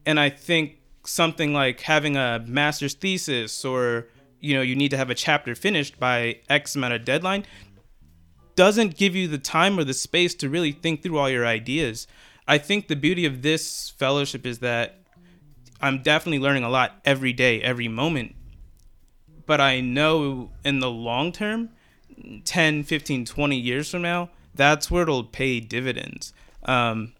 and 0.05 0.19
I 0.19 0.29
think 0.29 0.79
something 1.05 1.53
like 1.53 1.81
having 1.81 2.17
a 2.17 2.43
master's 2.47 2.93
thesis 2.93 3.63
or 3.63 4.07
you 4.41 4.53
know 4.55 4.61
you 4.61 4.75
need 4.75 4.89
to 4.89 4.97
have 4.97 5.09
a 5.09 5.15
chapter 5.15 5.55
finished 5.55 5.99
by 5.99 6.39
X 6.49 6.75
amount 6.75 6.93
of 6.93 7.05
deadline 7.05 7.45
doesn't 8.55 8.97
give 8.97 9.15
you 9.15 9.27
the 9.27 9.37
time 9.37 9.79
or 9.79 9.83
the 9.83 9.93
space 9.93 10.35
to 10.35 10.49
really 10.49 10.71
think 10.71 11.01
through 11.01 11.17
all 11.17 11.29
your 11.29 11.45
ideas. 11.45 12.07
I 12.47 12.57
think 12.57 12.87
the 12.87 12.95
beauty 12.95 13.25
of 13.25 13.41
this 13.41 13.89
fellowship 13.97 14.45
is 14.45 14.59
that 14.59 14.99
I'm 15.81 16.03
definitely 16.03 16.39
learning 16.39 16.63
a 16.63 16.69
lot 16.69 16.99
every 17.05 17.33
day, 17.33 17.61
every 17.61 17.87
moment. 17.87 18.35
But 19.45 19.61
I 19.61 19.81
know 19.81 20.51
in 20.63 20.79
the 20.79 20.89
long 20.89 21.31
term, 21.31 21.69
10, 22.45 22.83
15, 22.83 23.25
20 23.25 23.55
years 23.55 23.89
from 23.89 24.03
now, 24.03 24.29
that's 24.53 24.91
where 24.91 25.03
it'll 25.03 25.23
pay 25.23 25.59
dividends. 25.59 26.33
Um, 26.63 27.13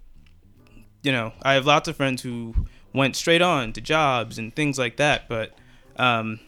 you 1.01 1.11
know, 1.11 1.34
I 1.41 1.53
have 1.53 1.65
lots 1.65 1.88
of 1.88 1.95
friends 1.95 2.22
who 2.22 2.53
went 2.93 3.15
straight 3.15 3.41
on 3.41 3.74
to 3.74 3.82
jobs 3.82 4.38
and 4.38 4.55
things 4.55 4.78
like 4.78 4.97
that, 4.97 5.28
but 5.28 5.53
um, 5.95 6.39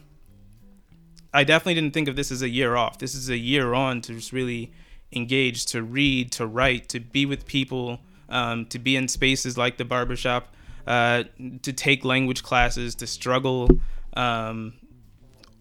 I 1.34 1.43
definitely 1.43 1.73
didn't 1.75 1.93
think 1.93 2.07
of 2.07 2.15
this 2.15 2.31
as 2.31 2.41
a 2.41 2.49
year 2.49 2.75
off. 2.75 2.99
This 2.99 3.15
is 3.15 3.29
a 3.29 3.38
year 3.38 3.73
on 3.73 4.01
to 4.01 4.13
just 4.13 4.31
really 4.31 4.71
engage, 5.11 5.65
to 5.67 5.81
read, 5.81 6.31
to 6.34 6.45
write, 6.45 6.89
to 6.89 6.99
be 6.99 7.25
with 7.25 7.45
people, 7.45 7.99
um, 8.29 8.65
to 8.67 8.77
be 8.79 8.95
in 8.95 9.07
spaces 9.07 9.57
like 9.57 9.77
the 9.77 9.86
barbershop, 9.86 10.53
uh, 10.86 11.23
to 11.63 11.73
take 11.73 12.05
language 12.05 12.43
classes, 12.43 12.95
to 12.95 13.07
struggle, 13.07 13.67
um, 14.15 14.73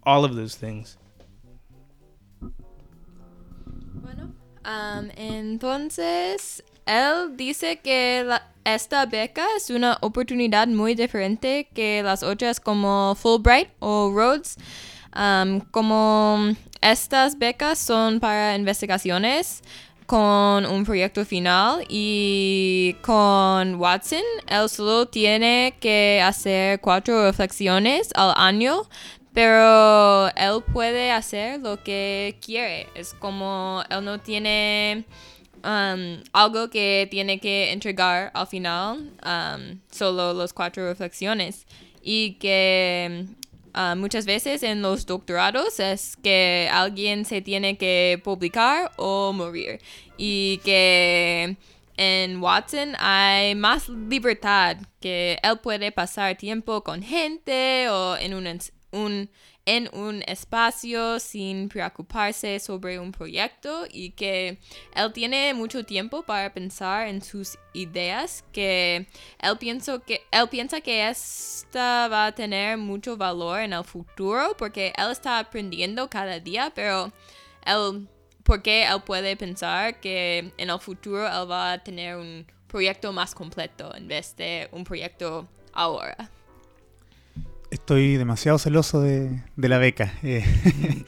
all 0.05 0.25
of 0.25 0.35
those 0.35 0.57
things. 0.57 0.97
Bueno, 3.95 4.33
um, 4.65 5.11
entonces 5.17 6.61
él 6.87 7.37
dice 7.37 7.81
que 7.83 8.25
la- 8.25 8.43
esta 8.65 9.07
beca 9.07 9.47
es 9.57 9.71
una 9.71 9.99
oportunidad 10.03 10.69
muy 10.69 10.95
diferente 10.95 11.69
que 11.75 12.03
las 12.03 12.23
otras 12.23 12.61
como 12.61 13.15
Fulbright 13.15 13.69
o 13.81 14.11
Rhodes. 14.11 14.57
Um, 15.15 15.61
como 15.71 16.55
estas 16.81 17.39
becas 17.39 17.79
son 17.79 18.19
para 18.19 18.57
investigaciones 18.57 19.63
con 20.07 20.67
un 20.67 20.85
proyecto 20.85 21.25
final 21.25 21.85
y 21.89 22.97
con 23.03 23.77
Watson 23.77 24.23
él 24.49 24.69
solo 24.69 25.07
tiene 25.07 25.75
que 25.81 26.21
hacer 26.25 26.81
cuatro 26.81 27.25
reflexiones 27.25 28.09
al 28.15 28.33
año 28.37 28.89
pero 29.33 30.29
él 30.37 30.63
puede 30.73 31.11
hacer 31.11 31.61
lo 31.61 31.83
que 31.83 32.39
quiere. 32.45 32.89
Es 32.95 33.15
como 33.15 33.83
él 33.89 34.05
no 34.05 34.21
tiene 34.21 35.05
algo 35.63 36.69
que 36.71 37.09
tiene 37.11 37.39
que 37.39 37.73
entregar 37.73 38.31
al 38.35 38.47
final, 38.47 39.11
solo 39.91 40.35
los 40.35 40.53
cuatro 40.53 40.87
reflexiones. 40.87 41.67
Y 42.03 42.35
que 42.35 43.27
uh, 43.75 43.97
muchas 43.97 44.27
veces 44.27 44.63
en 44.63 44.83
los 44.83 45.07
doctorados 45.07 45.81
es 45.81 46.17
que 46.17 46.69
alguien 46.73 47.25
se 47.25 47.43
tiene 47.43 47.77
que 47.77 48.21
publicar 48.25 48.93
o 48.97 49.33
morir. 49.33 49.81
Y 50.17 50.59
que 50.65 51.57
en 51.97 52.43
Watson 52.43 52.95
hay 52.99 53.55
más 53.55 53.89
libertad, 53.89 54.77
que 55.01 55.39
él 55.43 55.59
puede 55.61 55.93
pasar 55.93 56.37
tiempo 56.37 56.83
con 56.83 57.03
gente 57.03 57.89
o 57.91 58.17
en 58.17 58.35
un, 58.35 58.47
un- 58.93 59.29
en 59.65 59.89
un 59.93 60.23
espacio 60.27 61.21
sin 61.21 61.69
preocuparse 61.69 62.59
sobre 62.59 62.99
un 62.99 63.13
proyecto 63.13 63.85
y 63.91 64.11
que 64.11 64.59
él 64.95 65.13
tiene 65.13 65.55
mucho 65.55 65.85
tiempo 65.85 66.23
para 66.23 66.53
pensar 66.53 67.07
en 67.07 67.23
sus 67.23 67.57
ideas, 67.73 68.45
que 68.53 69.07
él, 69.39 69.59
pienso 69.59 70.03
que 70.03 70.23
él 70.33 70.49
piensa 70.49 70.81
que 70.81 71.09
esta 71.09 72.09
va 72.09 72.27
a 72.27 72.33
tener 72.35 72.77
mucho 72.77 73.17
valor 73.17 73.61
en 73.61 73.73
el 73.73 73.85
futuro 73.85 74.57
porque 74.59 74.93
él 74.97 75.11
está 75.13 75.39
aprendiendo 75.39 76.11
cada 76.11 76.41
día, 76.41 76.73
pero 76.75 77.13
él, 77.65 78.09
porque 78.43 78.85
él 78.85 79.01
puede 79.07 79.37
pensar 79.37 80.01
que 80.01 80.53
en 80.57 80.71
el 80.71 80.79
futuro 80.81 81.25
él 81.27 81.51
va 81.51 81.73
a 81.73 81.79
tener 81.85 82.17
un 82.17 82.45
proyecto 82.67 83.13
más 83.13 83.33
completo 83.35 83.95
en 83.95 84.09
vez 84.09 84.35
de 84.37 84.69
un 84.73 84.83
proyecto 84.83 85.47
ahora. 85.73 86.31
Estoy 87.73 88.19
demasiado 88.19 88.59
celoso 88.59 89.01
de, 89.01 89.43
la 89.57 89.79
beca. 89.79 90.13
Eh, 90.23 90.45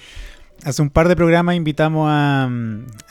hace 0.64 0.80
un 0.80 0.88
par 0.88 1.08
de 1.08 1.14
programas 1.14 1.56
invitamos 1.56 2.08
a, 2.10 2.44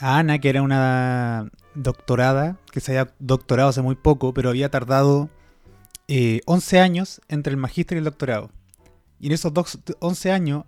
a 0.00 0.18
Ana, 0.18 0.40
que 0.40 0.48
era 0.48 0.60
una 0.60 1.52
doctorada, 1.76 2.56
que 2.72 2.80
se 2.80 2.98
había 2.98 3.14
doctorado 3.20 3.68
hace 3.68 3.80
muy 3.80 3.94
poco, 3.94 4.34
pero 4.34 4.48
había 4.48 4.72
tardado 4.72 5.30
eh, 6.08 6.40
11 6.46 6.80
años 6.80 7.20
entre 7.28 7.52
el 7.52 7.56
magíster 7.56 7.96
y 7.96 8.00
el 8.00 8.04
doctorado. 8.04 8.50
Y 9.20 9.28
en 9.28 9.32
esos 9.34 9.54
dos, 9.54 9.78
11 10.00 10.32
años 10.32 10.64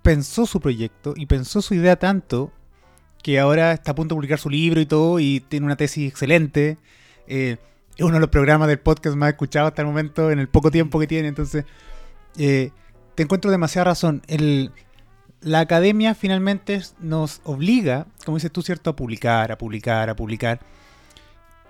pensó 0.00 0.46
su 0.46 0.58
proyecto 0.58 1.12
y 1.14 1.26
pensó 1.26 1.60
su 1.60 1.74
idea 1.74 1.96
tanto 1.96 2.50
que 3.22 3.40
ahora 3.40 3.72
está 3.72 3.90
a 3.90 3.94
punto 3.94 4.14
de 4.14 4.16
publicar 4.16 4.38
su 4.38 4.48
libro 4.48 4.80
y 4.80 4.86
todo 4.86 5.20
y 5.20 5.40
tiene 5.40 5.66
una 5.66 5.76
tesis 5.76 6.08
excelente. 6.08 6.78
Eh, 7.26 7.58
es 7.94 8.02
uno 8.02 8.14
de 8.14 8.20
los 8.20 8.30
programas 8.30 8.68
del 8.68 8.78
podcast 8.78 9.16
más 9.16 9.28
escuchados 9.32 9.68
hasta 9.68 9.82
el 9.82 9.88
momento 9.88 10.30
en 10.30 10.38
el 10.38 10.48
poco 10.48 10.70
tiempo 10.70 10.98
que 10.98 11.06
tiene. 11.06 11.28
Entonces, 11.28 11.66
eh, 12.36 12.70
te 13.14 13.22
encuentro 13.22 13.50
demasiada 13.50 13.84
razón. 13.84 14.22
El, 14.26 14.72
la 15.40 15.60
academia 15.60 16.14
finalmente 16.14 16.80
nos 17.00 17.40
obliga, 17.44 18.06
como 18.24 18.36
dices 18.36 18.52
tú, 18.52 18.62
¿cierto?, 18.62 18.90
a 18.90 18.96
publicar, 18.96 19.52
a 19.52 19.58
publicar, 19.58 20.08
a 20.10 20.16
publicar. 20.16 20.60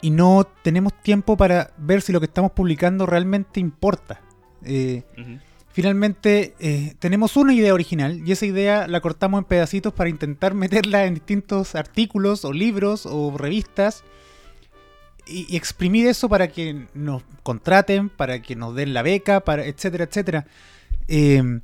Y 0.01 0.11
no 0.11 0.47
tenemos 0.63 0.93
tiempo 1.03 1.37
para 1.37 1.71
ver 1.79 2.03
si 2.03 2.13
lo 2.13 2.21
que 2.21 2.27
estamos 2.27 2.53
publicando 2.53 3.07
realmente 3.07 3.61
importa. 3.61 4.21
Eh, 4.65 5.05
finalmente 5.73 6.55
eh, 6.59 6.95
tenemos 6.99 7.37
una 7.37 7.55
idea 7.55 7.73
original 7.75 8.21
y 8.27 8.33
esa 8.33 8.47
idea 8.47 8.87
la 8.87 9.01
cortamos 9.01 9.39
en 9.39 9.45
pedacitos 9.45 9.93
para 9.93 10.11
intentar 10.11 10.55
meterla 10.55 11.05
en 11.07 11.15
distintos 11.15 11.75
artículos 11.75 12.45
o 12.45 12.53
libros 12.53 13.07
o 13.07 13.37
revistas 13.37 14.05
y, 15.27 15.57
exprimir 15.57 16.07
eso 16.07 16.29
para 16.29 16.49
que 16.49 16.87
nos 16.95 17.23
contraten, 17.43 18.09
para 18.09 18.43
que 18.43 18.57
nos 18.57 18.75
den 18.75 18.95
la 18.95 19.03
beca, 19.03 19.41
para 19.41 19.65
etcétera, 19.65 20.05
etcétera. 20.05 20.47
Eh, 21.09 21.61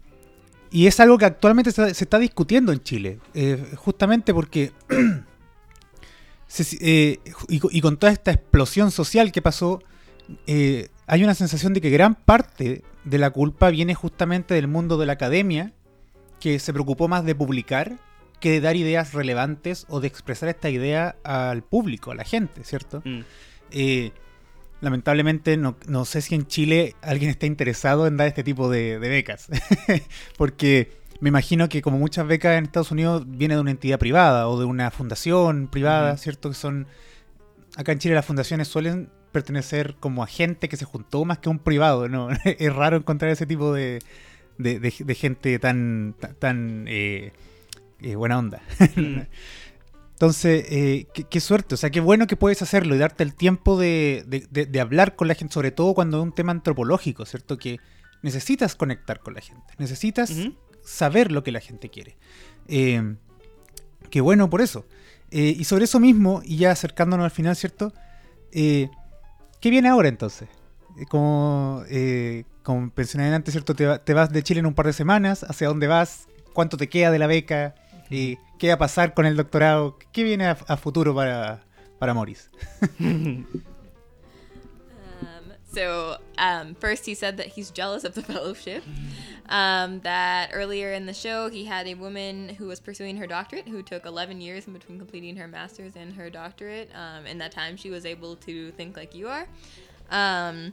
y 0.71 0.87
es 0.87 1.01
algo 1.01 1.19
que 1.19 1.25
actualmente 1.25 1.73
se, 1.73 1.91
está 1.91 2.19
discutiendo 2.19 2.73
en 2.73 2.83
Chile, 2.83 3.19
eh, 3.35 3.73
justamente 3.77 4.35
porque 4.35 4.73
eh, 6.81 7.19
y 7.49 7.81
con 7.81 7.97
toda 7.97 8.13
esta 8.13 8.33
explosión 8.33 8.91
social 8.91 9.33
que 9.33 9.41
pasó, 9.43 9.83
eh, 10.47 10.89
hay 11.07 11.25
una 11.25 11.35
sensación 11.35 11.73
de 11.73 11.81
que 11.81 11.91
gran 11.91 12.15
parte 12.15 12.83
de 13.05 13.19
la 13.19 13.31
culpa 13.31 13.71
viene 13.71 13.95
justamente 13.95 14.55
del 14.55 14.69
mundo 14.69 14.99
de 14.99 15.07
la 15.07 15.15
academia, 15.15 15.73
que 16.41 16.59
se 16.59 16.73
preocupó 16.73 17.09
más 17.09 17.25
de 17.25 17.35
publicar 17.35 17.97
que 18.41 18.51
de 18.53 18.61
dar 18.61 18.77
ideas 18.77 19.15
relevantes 19.15 19.85
o 19.89 20.01
de 20.01 20.07
expresar 20.07 20.49
esta 20.49 20.71
idea 20.71 21.17
al 21.25 21.63
público, 21.63 22.13
a 22.13 22.15
la 22.15 22.25
gente, 22.25 22.63
¿cierto? 22.63 23.03
Mm. 23.05 23.21
Eh, 23.71 24.13
lamentablemente 24.81 25.57
no, 25.57 25.77
no 25.89 26.05
sé 26.05 26.23
si 26.23 26.35
en 26.35 26.47
Chile 26.47 26.95
alguien 27.03 27.31
está 27.31 27.47
interesado 27.47 28.07
en 28.07 28.17
dar 28.17 28.29
este 28.29 28.45
tipo 28.45 28.71
de, 28.71 28.99
de 28.99 29.09
becas, 29.09 29.49
porque 30.37 30.93
me 31.21 31.29
imagino 31.31 31.69
que 31.69 31.83
como 31.83 31.99
muchas 31.99 32.27
becas 32.27 32.57
en 32.57 32.65
Estados 32.65 32.93
Unidos 32.93 33.25
viene 33.27 33.55
de 33.57 33.61
una 33.61 33.73
entidad 33.73 33.99
privada 33.99 34.49
o 34.49 34.59
de 34.59 34.65
una 34.67 34.91
fundación 34.93 35.67
privada. 35.69 36.17
¿cierto? 36.17 36.49
Que 36.51 36.55
son 36.55 36.87
acá 37.77 37.93
en 37.93 37.99
Chile 37.99 38.15
las 38.15 38.25
fundaciones 38.25 38.69
suelen 38.69 39.11
pertenecer 39.33 39.97
como 40.01 40.23
a 40.23 40.27
gente 40.27 40.69
que 40.69 40.77
se 40.77 40.85
juntó 40.85 41.25
más 41.25 41.39
que 41.39 41.49
a 41.49 41.53
un 41.53 41.59
privado, 41.59 42.09
¿no? 42.09 42.29
es 42.45 42.73
raro 42.75 42.97
encontrar 42.97 43.31
ese 43.33 43.47
tipo 43.47 43.73
de, 43.73 43.99
de, 44.59 44.79
de- 44.81 44.95
de 45.05 45.15
gente 45.15 45.59
tan, 45.59 46.15
tan, 46.21 46.35
tan, 46.37 46.85
eh, 46.89 47.33
eh, 48.01 48.15
buena 48.15 48.39
onda. 48.39 48.63
Mm. 48.97 49.21
Entonces, 50.19 50.65
eh, 50.69 51.07
qué, 51.15 51.23
qué 51.23 51.39
suerte, 51.41 51.77
o 51.77 51.79
sea, 51.79 51.91
qué 51.91 52.01
bueno 52.01 52.27
que 52.27 52.35
puedes 52.35 52.61
hacerlo 52.61 52.97
y 52.97 52.99
darte 52.99 53.23
el 53.23 53.35
tiempo 53.35 53.79
de, 53.79 54.25
de- 54.27 54.49
de- 54.51 54.67
de 54.67 54.81
hablar 54.81 55.15
con 55.15 55.29
la 55.29 55.35
gente, 55.37 55.55
sobre 55.55 55.71
todo 55.71 55.95
cuando 55.95 56.19
es 56.19 56.25
un 56.25 56.33
tema 56.33 56.51
antropológico, 56.51 57.25
¿cierto? 57.25 57.57
Que 57.57 57.79
necesitas 58.23 58.75
conectar 58.75 59.21
con 59.21 59.35
la 59.35 59.41
gente, 59.41 59.75
necesitas 59.79 60.31
saber 60.83 61.31
lo 61.31 61.45
que 61.45 61.53
la 61.53 61.61
gente 61.61 61.89
quiere. 61.89 62.17
Eh, 62.67 63.15
qué 64.11 64.21
bueno 64.21 64.51
por 64.51 64.61
eso. 64.61 64.85
Eh, 65.31 65.55
y 65.57 65.63
sobre 65.65 65.85
eso 65.85 66.01
mismo, 66.01 66.43
y 66.45 66.57
ya 66.57 66.73
acercándonos 66.73 67.23
al 67.23 67.31
final, 67.31 67.55
¿cierto? 67.55 67.93
Eh, 68.51 68.89
¿Qué 69.61 69.71
viene 69.71 69.89
ahora 69.89 70.09
entonces? 70.09 70.49
Eh, 70.99 71.05
Como, 71.09 71.85
eh, 71.91 72.43
como 72.65 72.91
mencioné 72.97 73.33
antes, 73.33 73.53
¿cierto? 73.53 73.73
Te, 73.75 73.99
te 74.01 74.15
vas 74.15 74.33
de 74.33 74.43
Chile 74.43 74.59
en 74.61 74.67
un 74.67 74.75
par 74.75 74.87
de 74.87 74.93
semanas, 74.95 75.45
¿hacia 75.49 75.69
dónde 75.69 75.87
vas? 75.87 76.27
¿Cuánto 76.55 76.77
te 76.77 76.89
queda 76.89 77.13
de 77.13 77.21
la 77.21 77.29
beca? 77.29 77.77
Eh, 78.11 78.37
¿Qué 78.59 78.69
va 78.69 78.75
a 78.75 78.79
pasar 78.79 79.15
con 79.15 79.27
el 79.27 79.37
doctorado? 79.37 79.99
¿Qué 80.13 80.25
viene 80.25 80.47
a, 80.47 80.53
a 80.67 80.77
futuro 80.77 81.15
para, 81.15 81.61
para 81.99 82.15
Maurice? 82.15 82.49
Um, 85.21 85.53
so 85.73 86.19
um, 86.39 86.75
first, 86.75 87.05
he 87.05 87.15
said 87.15 87.37
that 87.39 87.47
he's 87.47 87.71
jealous 87.71 88.05
of 88.05 88.15
the 88.15 88.23
fellowship. 88.23 88.85
Um, 89.49 90.01
that 90.01 90.51
earlier 90.53 90.93
in 90.93 91.07
the 91.07 91.15
show, 91.15 91.49
he 91.49 91.65
had 91.65 91.87
a 91.87 91.95
woman 91.95 92.51
who 92.51 92.67
was 92.67 92.81
pursuing 92.81 93.17
her 93.17 93.27
doctorate 93.27 93.67
who 93.67 93.83
took 93.83 94.05
11 94.05 94.41
years 94.41 94.67
in 94.67 94.73
between 94.73 94.99
completing 94.99 95.37
her 95.37 95.49
master's 95.49 95.97
and 95.97 96.13
her 96.15 96.31
doctorate. 96.31 96.91
Um, 96.95 97.27
in 97.27 97.39
that 97.39 97.53
time, 97.53 97.77
she 97.77 97.91
was 97.91 98.05
able 98.05 98.37
to 98.37 98.71
think 98.73 98.97
like 98.97 99.15
you 99.15 99.29
are. 99.29 99.47
Um, 100.11 100.73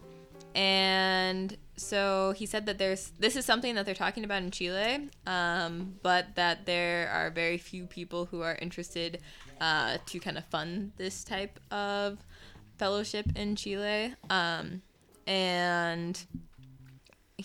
and 0.53 1.55
so 1.77 2.33
he 2.35 2.45
said 2.45 2.65
that 2.67 2.77
there's 2.77 3.11
this 3.19 3.35
is 3.35 3.45
something 3.45 3.75
that 3.75 3.85
they're 3.85 3.95
talking 3.95 4.23
about 4.23 4.43
in 4.43 4.51
Chile, 4.51 5.09
um, 5.27 5.95
but 6.01 6.35
that 6.35 6.65
there 6.65 7.09
are 7.09 7.29
very 7.29 7.57
few 7.57 7.85
people 7.85 8.25
who 8.25 8.41
are 8.41 8.55
interested 8.61 9.19
uh, 9.59 9.97
to 10.05 10.19
kind 10.19 10.37
of 10.37 10.45
fund 10.45 10.91
this 10.97 11.23
type 11.23 11.59
of 11.71 12.19
fellowship 12.77 13.25
in 13.35 13.55
Chile. 13.55 14.13
Um, 14.29 14.81
and 15.27 16.23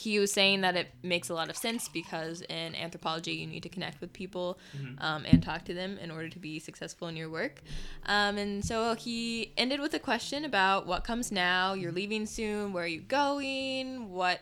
he 0.00 0.18
was 0.18 0.32
saying 0.32 0.62
that 0.62 0.76
it 0.76 0.88
makes 1.02 1.28
a 1.28 1.34
lot 1.34 1.50
of 1.50 1.56
sense 1.56 1.88
because 1.88 2.40
in 2.42 2.74
anthropology 2.74 3.32
you 3.32 3.46
need 3.46 3.62
to 3.62 3.68
connect 3.68 4.00
with 4.00 4.12
people 4.14 4.58
um, 4.98 5.26
and 5.26 5.42
talk 5.42 5.62
to 5.66 5.74
them 5.74 5.98
in 5.98 6.10
order 6.10 6.28
to 6.30 6.38
be 6.38 6.58
successful 6.58 7.08
in 7.08 7.16
your 7.16 7.28
work. 7.28 7.60
Um, 8.06 8.38
and 8.38 8.64
so 8.64 8.94
he 8.94 9.52
ended 9.58 9.78
with 9.78 9.92
a 9.92 9.98
question 9.98 10.46
about 10.46 10.86
what 10.86 11.04
comes 11.04 11.30
now. 11.30 11.74
You're 11.74 11.92
leaving 11.92 12.24
soon. 12.24 12.72
Where 12.72 12.84
are 12.84 12.86
you 12.86 13.02
going? 13.02 14.10
What, 14.10 14.40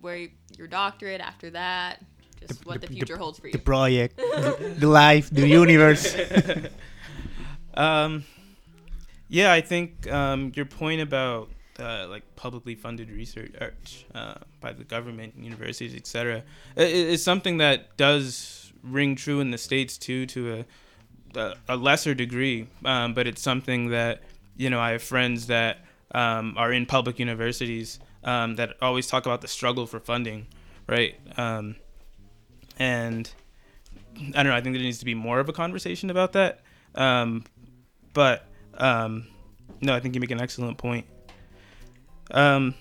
where 0.00 0.26
your 0.58 0.66
doctorate 0.66 1.20
after 1.20 1.50
that? 1.50 2.04
Just 2.40 2.66
what 2.66 2.80
the, 2.80 2.88
future 2.88 3.16
holds 3.16 3.38
for 3.38 3.46
you. 3.46 3.52
The 3.56 3.58
project, 3.58 4.16
the 4.16 4.88
life, 4.88 5.30
the 5.30 5.46
universe. 5.46 6.16
Um, 7.76 8.24
yeah, 9.28 9.52
I 9.52 9.60
think 9.60 10.10
um, 10.10 10.50
your 10.54 10.64
point 10.64 11.02
about 11.02 11.50
uh, 11.78 12.06
like 12.08 12.22
publicly 12.36 12.74
funded 12.74 13.10
research 13.10 14.06
uh, 14.14 14.34
by 14.60 14.72
the 14.72 14.84
government, 14.84 15.34
universities, 15.38 15.94
etc., 15.94 16.42
i- 16.76 16.80
i- 16.80 16.84
is 16.84 17.22
something 17.22 17.58
that 17.58 17.96
does 17.96 18.72
ring 18.82 19.14
true 19.16 19.40
in 19.40 19.50
the 19.50 19.58
states 19.58 19.98
too, 19.98 20.26
to 20.26 20.54
a 20.54 20.64
a, 21.38 21.54
a 21.68 21.76
lesser 21.76 22.14
degree. 22.14 22.66
Um, 22.84 23.12
but 23.14 23.26
it's 23.26 23.42
something 23.42 23.90
that 23.90 24.22
you 24.56 24.70
know 24.70 24.80
I 24.80 24.92
have 24.92 25.02
friends 25.02 25.48
that 25.48 25.78
um, 26.14 26.54
are 26.56 26.72
in 26.72 26.86
public 26.86 27.18
universities 27.18 27.98
um, 28.24 28.56
that 28.56 28.74
always 28.80 29.06
talk 29.06 29.26
about 29.26 29.40
the 29.42 29.48
struggle 29.48 29.86
for 29.86 30.00
funding, 30.00 30.46
right? 30.88 31.14
Um, 31.36 31.76
and 32.78 33.30
I 34.34 34.42
don't 34.42 34.46
know. 34.46 34.54
I 34.56 34.60
think 34.60 34.74
there 34.74 34.82
needs 34.82 34.98
to 34.98 35.04
be 35.04 35.14
more 35.14 35.40
of 35.40 35.48
a 35.48 35.52
conversation 35.52 36.10
about 36.10 36.32
that. 36.32 36.60
Um, 36.94 37.44
but 38.14 38.46
um, 38.78 39.26
no, 39.82 39.94
I 39.94 40.00
think 40.00 40.14
you 40.14 40.20
make 40.20 40.30
an 40.30 40.40
excellent 40.40 40.78
point. 40.78 41.06
Um, 42.30 42.74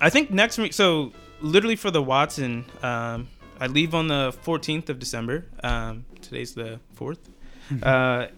I 0.00 0.10
think 0.10 0.30
next 0.30 0.58
week. 0.58 0.72
So 0.72 1.12
literally 1.40 1.76
for 1.76 1.90
the 1.90 2.02
Watson, 2.02 2.64
um, 2.82 3.28
I 3.60 3.66
leave 3.66 3.94
on 3.94 4.08
the 4.08 4.36
14th 4.44 4.88
of 4.88 4.98
December. 4.98 5.46
Um, 5.62 6.04
today's 6.22 6.54
the 6.54 6.80
4th, 6.96 7.18
uh, 7.82 8.28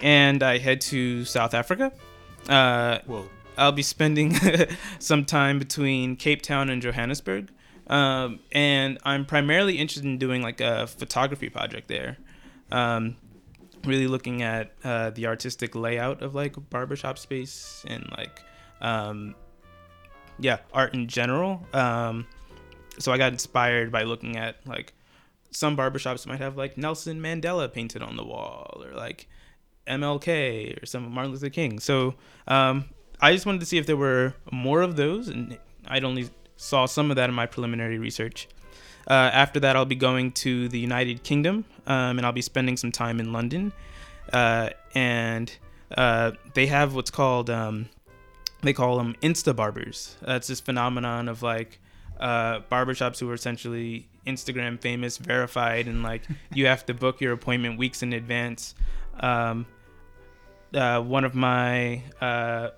and 0.00 0.42
I 0.42 0.58
head 0.58 0.80
to 0.82 1.24
South 1.24 1.54
Africa. 1.54 1.92
Uh, 2.48 2.98
Whoa. 3.06 3.28
I'll 3.56 3.72
be 3.72 3.82
spending 3.82 4.34
some 4.98 5.24
time 5.24 5.58
between 5.58 6.16
Cape 6.16 6.42
Town 6.42 6.70
and 6.70 6.80
Johannesburg. 6.82 7.50
Um, 7.86 8.40
and 8.52 8.98
I'm 9.04 9.26
primarily 9.26 9.78
interested 9.78 10.04
in 10.04 10.18
doing 10.18 10.42
like 10.42 10.60
a 10.60 10.86
photography 10.86 11.48
project 11.48 11.88
there. 11.88 12.16
Um, 12.70 13.16
really 13.84 14.06
looking 14.06 14.42
at 14.42 14.72
uh, 14.84 15.10
the 15.10 15.26
artistic 15.26 15.74
layout 15.74 16.22
of 16.22 16.34
like 16.34 16.54
barbershop 16.70 17.18
space 17.18 17.84
and 17.86 18.08
like, 18.16 18.40
um, 18.82 19.34
yeah, 20.38 20.58
art 20.72 20.92
in 20.92 21.08
general. 21.08 21.66
Um, 21.72 22.26
so 22.98 23.12
I 23.12 23.16
got 23.16 23.32
inspired 23.32 23.90
by 23.90 24.02
looking 24.02 24.36
at 24.36 24.56
like 24.66 24.92
some 25.50 25.76
barbershops 25.76 26.26
might 26.26 26.40
have 26.40 26.56
like 26.56 26.76
Nelson 26.76 27.20
Mandela 27.20 27.72
painted 27.72 28.02
on 28.02 28.16
the 28.16 28.24
wall 28.24 28.82
or 28.84 28.94
like 28.94 29.28
MLK 29.86 30.82
or 30.82 30.86
some 30.86 31.10
Martin 31.12 31.32
Luther 31.32 31.48
King. 31.48 31.78
So 31.78 32.14
um, 32.46 32.86
I 33.20 33.32
just 33.32 33.46
wanted 33.46 33.60
to 33.60 33.66
see 33.66 33.78
if 33.78 33.86
there 33.86 33.96
were 33.96 34.34
more 34.50 34.82
of 34.82 34.96
those, 34.96 35.28
and 35.28 35.58
I'd 35.86 36.04
only 36.04 36.28
saw 36.56 36.86
some 36.86 37.10
of 37.10 37.16
that 37.16 37.28
in 37.28 37.34
my 37.34 37.46
preliminary 37.46 37.98
research. 37.98 38.48
Uh, 39.08 39.30
after 39.32 39.58
that, 39.60 39.74
I'll 39.74 39.84
be 39.84 39.96
going 39.96 40.32
to 40.32 40.68
the 40.68 40.78
United 40.78 41.22
Kingdom, 41.22 41.64
um, 41.86 42.18
and 42.18 42.26
I'll 42.26 42.32
be 42.32 42.42
spending 42.42 42.76
some 42.76 42.92
time 42.92 43.18
in 43.20 43.32
London. 43.32 43.72
Uh, 44.32 44.70
and 44.94 45.54
uh, 45.96 46.32
they 46.54 46.66
have 46.66 46.94
what's 46.94 47.10
called 47.10 47.50
um, 47.50 47.88
they 48.62 48.72
call 48.72 48.96
them 48.96 49.14
Insta 49.22 49.54
barbers. 49.54 50.16
That's 50.22 50.46
this 50.46 50.60
phenomenon 50.60 51.28
of 51.28 51.42
like 51.42 51.78
uh, 52.18 52.60
barbershops 52.70 53.18
who 53.18 53.28
are 53.30 53.34
essentially 53.34 54.08
Instagram 54.26 54.80
famous, 54.80 55.18
verified, 55.18 55.86
and 55.86 56.02
like 56.02 56.22
you 56.54 56.66
have 56.66 56.86
to 56.86 56.94
book 56.94 57.20
your 57.20 57.32
appointment 57.32 57.78
weeks 57.78 58.02
in 58.02 58.12
advance. 58.12 58.74
Um, 59.20 59.66
uh, 60.74 61.00
one 61.00 61.24
of 61.24 61.34
my 61.34 62.02
uh, 62.20 62.70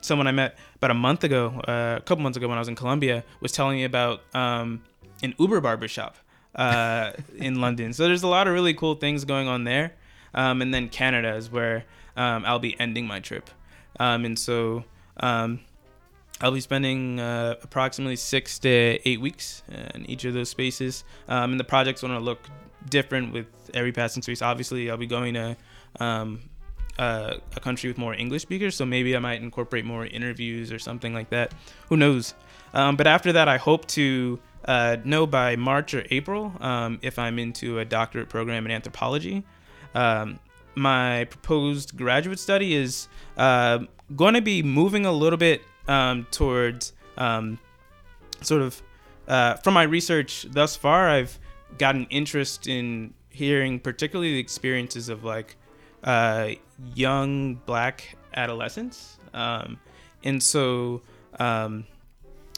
someone 0.00 0.26
I 0.26 0.32
met 0.32 0.56
about 0.76 0.90
a 0.90 0.94
month 0.94 1.24
ago, 1.24 1.60
uh, 1.68 1.96
a 1.98 2.02
couple 2.02 2.22
months 2.22 2.36
ago 2.36 2.48
when 2.48 2.58
I 2.58 2.60
was 2.60 2.68
in 2.68 2.74
Colombia, 2.74 3.24
was 3.40 3.52
telling 3.52 3.76
me 3.76 3.84
about 3.84 4.22
um, 4.34 4.82
an 5.22 5.34
Uber 5.38 5.60
barbershop 5.60 6.16
uh, 6.54 7.12
in 7.36 7.60
London. 7.60 7.92
So 7.92 8.04
there's 8.04 8.22
a 8.22 8.28
lot 8.28 8.46
of 8.46 8.54
really 8.54 8.74
cool 8.74 8.94
things 8.94 9.24
going 9.24 9.48
on 9.48 9.64
there. 9.64 9.92
Um, 10.34 10.62
and 10.62 10.74
then 10.74 10.88
Canada 10.88 11.34
is 11.36 11.50
where 11.50 11.84
um, 12.16 12.44
I'll 12.44 12.58
be 12.58 12.78
ending 12.80 13.06
my 13.06 13.20
trip. 13.20 13.50
Um, 14.00 14.24
and 14.24 14.38
so 14.38 14.84
um, 15.18 15.60
I'll 16.40 16.52
be 16.52 16.60
spending 16.60 17.20
uh, 17.20 17.56
approximately 17.62 18.16
six 18.16 18.58
to 18.60 18.68
eight 19.08 19.20
weeks 19.20 19.62
in 19.94 20.08
each 20.10 20.24
of 20.24 20.34
those 20.34 20.48
spaces. 20.48 21.04
Um, 21.28 21.52
and 21.52 21.60
the 21.60 21.64
project's 21.64 22.00
going 22.00 22.14
to 22.14 22.20
look 22.20 22.40
different 22.88 23.32
with 23.32 23.46
every 23.72 23.92
passing 23.92 24.22
space. 24.22 24.42
Obviously, 24.42 24.90
I'll 24.90 24.96
be 24.96 25.06
going 25.06 25.34
to 25.34 25.56
um, 26.00 26.40
uh, 26.98 27.34
a 27.56 27.60
country 27.60 27.88
with 27.88 27.98
more 27.98 28.14
English 28.14 28.42
speakers, 28.42 28.76
so 28.76 28.84
maybe 28.84 29.16
I 29.16 29.18
might 29.18 29.42
incorporate 29.42 29.84
more 29.84 30.06
interviews 30.06 30.72
or 30.72 30.78
something 30.78 31.14
like 31.14 31.30
that. 31.30 31.52
Who 31.88 31.96
knows? 31.96 32.34
Um, 32.72 32.96
but 32.96 33.06
after 33.06 33.32
that, 33.32 33.48
I 33.48 33.56
hope 33.56 33.86
to 33.88 34.40
uh, 34.64 34.96
know 35.04 35.26
by 35.26 35.56
March 35.56 35.94
or 35.94 36.04
April 36.10 36.52
um, 36.60 36.98
if 37.02 37.18
I'm 37.18 37.38
into 37.38 37.78
a 37.78 37.84
doctorate 37.84 38.28
program 38.28 38.66
in 38.66 38.72
anthropology. 38.72 39.44
Um, 39.94 40.40
my 40.74 41.24
proposed 41.24 41.96
graduate 41.96 42.38
study 42.38 42.74
is 42.74 43.08
uh, 43.36 43.80
going 44.14 44.34
to 44.34 44.42
be 44.42 44.62
moving 44.62 45.06
a 45.06 45.12
little 45.12 45.36
bit 45.36 45.62
um, 45.88 46.26
towards 46.30 46.92
um, 47.16 47.58
sort 48.40 48.62
of 48.62 48.82
uh, 49.28 49.54
from 49.56 49.74
my 49.74 49.84
research 49.84 50.46
thus 50.50 50.76
far, 50.76 51.08
I've 51.08 51.38
got 51.78 51.94
an 51.94 52.06
interest 52.10 52.66
in 52.66 53.14
hearing 53.30 53.80
particularly 53.80 54.34
the 54.34 54.38
experiences 54.38 55.08
of 55.08 55.24
like 55.24 55.56
uh, 56.04 56.50
young 56.94 57.54
black 57.66 58.16
adolescents. 58.34 59.18
Um, 59.32 59.80
and 60.22 60.42
so 60.42 61.02
um, 61.38 61.86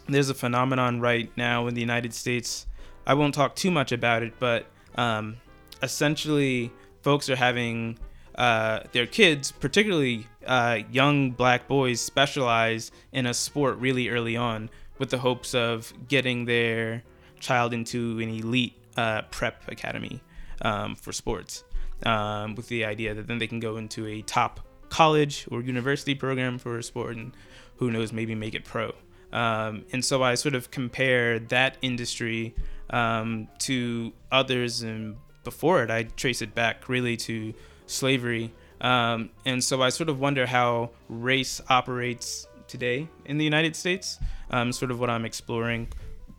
there's 0.08 0.28
a 0.28 0.34
phenomenon 0.34 1.00
right 1.00 1.30
now 1.36 1.66
in 1.66 1.74
the 1.74 1.80
United 1.80 2.12
States. 2.12 2.66
I 3.06 3.14
won't 3.14 3.34
talk 3.34 3.54
too 3.54 3.70
much 3.70 3.92
about 3.92 4.22
it, 4.22 4.34
but 4.38 4.66
um, 4.96 5.36
essentially, 5.82 6.72
folks 7.02 7.30
are 7.30 7.36
having 7.36 7.98
uh, 8.36 8.80
their 8.92 9.06
kids, 9.06 9.50
particularly 9.52 10.26
uh, 10.46 10.80
young 10.90 11.30
black 11.30 11.66
boys, 11.68 12.00
specialize 12.00 12.90
in 13.12 13.26
a 13.26 13.34
sport 13.34 13.78
really 13.78 14.08
early 14.08 14.36
on 14.36 14.70
with 14.98 15.10
the 15.10 15.18
hopes 15.18 15.54
of 15.54 15.92
getting 16.08 16.44
their 16.44 17.02
child 17.40 17.72
into 17.72 18.18
an 18.20 18.28
elite 18.28 18.74
uh, 18.96 19.22
prep 19.30 19.62
academy 19.68 20.20
um, 20.62 20.94
for 20.94 21.12
sports 21.12 21.64
um, 22.04 22.54
with 22.54 22.68
the 22.68 22.84
idea 22.84 23.14
that 23.14 23.26
then 23.26 23.38
they 23.38 23.46
can 23.46 23.60
go 23.60 23.76
into 23.76 24.06
a 24.06 24.22
top 24.22 24.60
college 24.88 25.46
or 25.50 25.62
university 25.62 26.14
program 26.14 26.58
for 26.58 26.78
a 26.78 26.82
sport 26.82 27.16
and 27.16 27.32
who 27.76 27.90
knows, 27.90 28.12
maybe 28.12 28.34
make 28.34 28.54
it 28.54 28.64
pro. 28.64 28.94
Um, 29.32 29.84
and 29.92 30.04
so 30.04 30.22
I 30.22 30.34
sort 30.34 30.54
of 30.54 30.70
compare 30.70 31.38
that 31.38 31.76
industry 31.82 32.54
um, 32.90 33.48
to 33.60 34.12
others, 34.32 34.82
and 34.82 35.16
before 35.44 35.82
it, 35.82 35.90
I 35.90 36.04
trace 36.04 36.40
it 36.40 36.54
back 36.54 36.88
really 36.88 37.16
to 37.18 37.52
slavery. 37.86 38.52
Um, 38.80 39.30
and 39.44 39.62
so 39.62 39.82
I 39.82 39.88
sort 39.88 40.08
of 40.08 40.20
wonder 40.20 40.46
how 40.46 40.90
race 41.08 41.60
operates 41.68 42.46
today 42.68 43.08
in 43.24 43.38
the 43.38 43.44
United 43.44 43.74
States, 43.76 44.18
um, 44.50 44.72
sort 44.72 44.90
of 44.90 45.00
what 45.00 45.08
I'm 45.08 45.24
exploring 45.24 45.88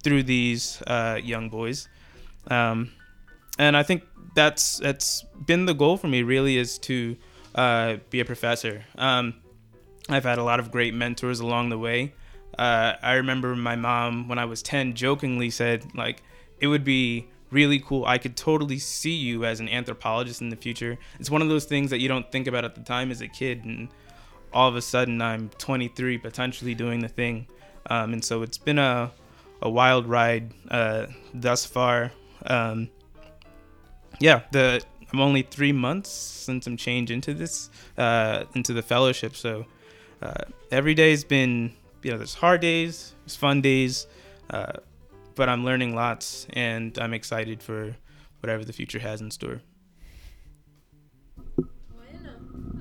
through 0.03 0.23
these 0.23 0.81
uh, 0.85 1.19
young 1.21 1.49
boys. 1.49 1.87
Um, 2.49 2.91
and 3.57 3.75
I 3.75 3.83
think 3.83 4.03
that's 4.35 4.77
that's 4.77 5.23
been 5.45 5.65
the 5.65 5.73
goal 5.73 5.97
for 5.97 6.07
me 6.07 6.21
really 6.21 6.57
is 6.57 6.77
to 6.79 7.17
uh, 7.55 7.97
be 8.09 8.19
a 8.19 8.25
professor. 8.25 8.85
Um, 8.97 9.35
I've 10.09 10.23
had 10.23 10.37
a 10.37 10.43
lot 10.43 10.59
of 10.59 10.71
great 10.71 10.93
mentors 10.93 11.39
along 11.39 11.69
the 11.69 11.77
way. 11.77 12.13
Uh, 12.57 12.93
I 13.01 13.13
remember 13.13 13.55
my 13.55 13.75
mom 13.75 14.27
when 14.27 14.39
I 14.39 14.45
was 14.45 14.61
10 14.63 14.93
jokingly 14.93 15.49
said 15.49 15.85
like 15.95 16.23
it 16.59 16.67
would 16.67 16.83
be 16.83 17.27
really 17.49 17.79
cool. 17.79 18.05
I 18.05 18.17
could 18.17 18.35
totally 18.35 18.79
see 18.79 19.15
you 19.15 19.45
as 19.45 19.59
an 19.59 19.69
anthropologist 19.69 20.41
in 20.41 20.49
the 20.49 20.55
future. 20.55 20.97
It's 21.19 21.29
one 21.29 21.41
of 21.41 21.49
those 21.49 21.65
things 21.65 21.89
that 21.91 21.99
you 21.99 22.07
don't 22.07 22.31
think 22.31 22.47
about 22.47 22.65
at 22.65 22.75
the 22.75 22.81
time 22.81 23.11
as 23.11 23.21
a 23.21 23.27
kid 23.27 23.65
and 23.65 23.89
all 24.53 24.67
of 24.67 24.75
a 24.75 24.81
sudden 24.81 25.21
I'm 25.21 25.49
23 25.57 26.17
potentially 26.17 26.75
doing 26.75 26.99
the 26.99 27.07
thing. 27.07 27.47
Um, 27.89 28.13
and 28.13 28.23
so 28.23 28.41
it's 28.41 28.57
been 28.57 28.79
a 28.79 29.11
a 29.61 29.69
wild 29.69 30.07
ride 30.07 30.53
uh, 30.69 31.07
thus 31.33 31.65
far. 31.65 32.11
Um, 32.45 32.89
yeah, 34.19 34.41
the 34.51 34.83
I'm 35.11 35.19
only 35.19 35.41
three 35.41 35.71
months 35.71 36.09
since 36.09 36.67
I'm 36.67 36.77
changed 36.77 37.11
into 37.11 37.33
this 37.33 37.69
uh, 37.97 38.45
into 38.55 38.73
the 38.73 38.81
fellowship, 38.81 39.35
so 39.35 39.65
uh, 40.21 40.43
every 40.71 40.93
day's 40.93 41.23
been 41.23 41.73
you 42.03 42.11
know 42.11 42.17
there's 42.17 42.35
hard 42.35 42.61
days, 42.61 43.15
there's 43.23 43.35
fun 43.35 43.61
days, 43.61 44.07
uh, 44.49 44.73
but 45.37 45.47
I'm 45.47 45.63
learning 45.63 45.95
lots, 45.95 46.47
and 46.51 46.97
I'm 46.97 47.13
excited 47.13 47.63
for 47.63 47.95
whatever 48.41 48.65
the 48.65 48.73
future 48.73 48.99
has 48.99 49.21
in 49.21 49.31
store. 49.31 49.61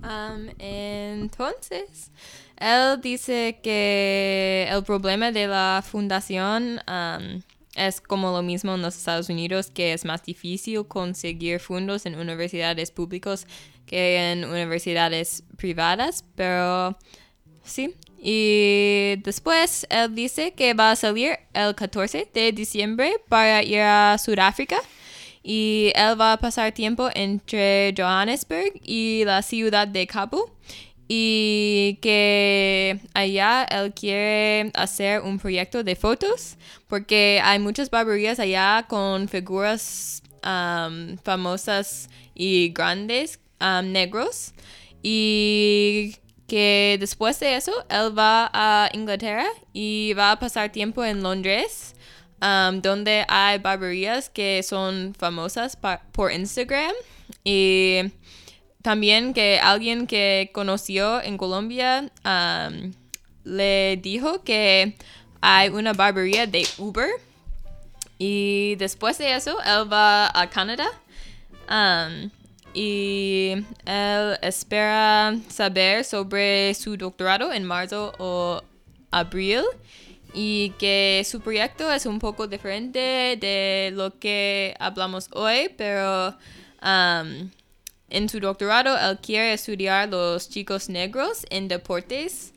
Um, 0.03 0.51
entonces, 0.59 2.11
él 2.57 3.01
dice 3.01 3.59
que 3.63 4.67
el 4.69 4.83
problema 4.83 5.33
de 5.33 5.49
la 5.49 5.83
fundación 5.85 6.81
um, 6.89 7.43
es 7.75 8.01
como 8.01 8.31
lo 8.31 8.43
mismo 8.43 8.75
en 8.75 8.83
los 8.83 8.97
Estados 8.97 9.29
Unidos, 9.29 9.71
que 9.71 9.93
es 9.93 10.05
más 10.05 10.23
difícil 10.23 10.87
conseguir 10.87 11.61
fondos 11.61 12.07
en 12.07 12.15
universidades 12.15 12.91
públicas 12.91 13.47
que 13.85 14.31
en 14.31 14.45
universidades 14.45 15.43
privadas, 15.57 16.25
pero 16.35 16.97
sí. 17.65 17.95
Y 18.21 19.17
después 19.23 19.87
él 19.91 20.15
dice 20.15 20.53
que 20.53 20.75
va 20.75 20.93
a 20.93 20.97
salir 20.97 21.39
el 21.53 21.75
14 21.75 22.29
de 22.33 22.53
diciembre 22.53 23.21
para 23.29 23.63
ir 23.63 23.81
a 23.81 24.17
Sudáfrica. 24.19 24.79
Y 25.43 25.93
él 25.95 26.21
va 26.21 26.33
a 26.33 26.37
pasar 26.39 26.73
tiempo 26.73 27.09
entre 27.15 27.95
Johannesburg 27.97 28.81
y 28.83 29.23
la 29.25 29.43
ciudad 29.43 29.87
de 29.87 30.07
Cabo 30.07 30.51
y 31.09 31.99
que 32.03 32.99
allá 33.15 33.65
él 33.71 33.95
quiere 33.95 34.73
hacer 34.75 35.21
un 35.21 35.39
proyecto 35.39 35.85
de 35.85 35.95
fotos 35.95 36.57
porque 36.89 37.41
hay 37.45 37.61
muchas 37.61 37.91
barberías 37.91 38.41
allá 38.41 38.87
con 38.89 39.29
figuras 39.29 40.23
um, 40.45 41.17
famosas 41.19 42.09
y 42.35 42.71
grandes 42.71 43.41
um, 43.61 43.93
negros. 43.93 44.53
Y 45.03 46.17
que 46.47 46.97
después 47.01 47.39
de 47.41 47.57
eso 47.57 47.73
él 47.89 48.17
va 48.17 48.51
a 48.53 48.89
Inglaterra 48.93 49.47
y 49.73 50.13
va 50.15 50.33
a 50.33 50.39
pasar 50.39 50.71
tiempo 50.71 51.05
en 51.05 51.23
Londres 51.23 51.97
um, 52.41 52.81
donde 52.81 53.25
hay 53.29 53.59
barberías 53.59 54.29
que 54.29 54.63
son 54.63 55.15
famosas 55.19 55.77
por 56.13 56.33
Instagram. 56.33 56.93
Y 57.45 58.13
también 58.83 59.35
que 59.35 59.59
alguien 59.59 60.07
que 60.07 60.51
conoció 60.53 61.23
en 61.23 61.37
Colombia 61.39 62.11
um, 62.25 62.93
le 63.45 63.99
dijo 64.03 64.43
que 64.43 64.97
hay 65.41 65.69
una 65.69 65.93
barbería 65.93 66.47
de 66.47 66.67
Uber. 66.79 67.09
Y 68.19 68.77
después 68.77 69.19
de 69.19 69.35
eso 69.35 69.57
él 69.63 69.93
va 69.93 70.31
a 70.33 70.49
Canadá. 70.49 70.89
Um, 71.69 72.31
y 72.77 73.55
él 73.87 74.39
espera 74.43 75.35
saber 75.49 76.05
sobre 76.05 76.75
su 76.75 76.99
doctorado 76.99 77.51
en 77.51 77.65
marzo 77.65 78.13
o 78.19 78.63
abril 79.11 79.63
y 80.35 80.75
que 80.79 81.23
su 81.25 81.41
proyecto 81.41 81.91
es 81.91 82.05
un 82.05 82.19
poco 82.19 82.47
diferente 82.47 83.39
de 83.41 83.93
lo 83.95 84.19
que 84.19 84.77
hablamos 84.79 85.31
hoy, 85.33 85.71
pero 85.79 86.37
um, 86.83 87.51
en 88.11 88.29
su 88.29 88.41
doctorado 88.41 88.95
él 88.99 89.19
quiere 89.23 89.55
estudiar 89.55 90.11
los 90.11 90.51
chicos 90.51 90.91
negros 90.91 91.47
en 91.49 91.69
deportes 91.69 92.53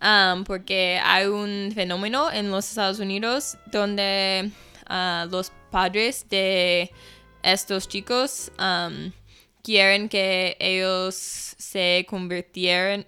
um, 0.00 0.44
porque 0.44 1.00
hay 1.02 1.26
un 1.26 1.72
fenómeno 1.74 2.30
en 2.30 2.48
los 2.48 2.68
Estados 2.68 3.00
Unidos 3.00 3.58
donde 3.72 4.52
uh, 4.88 5.28
los 5.28 5.50
padres 5.72 6.24
de 6.30 6.92
estos 7.42 7.88
chicos 7.88 8.52
um, 8.60 9.10
quieren 9.64 10.08
que 10.08 10.56
ellos 10.60 11.14
se 11.58 12.06
convirtieran 12.08 13.06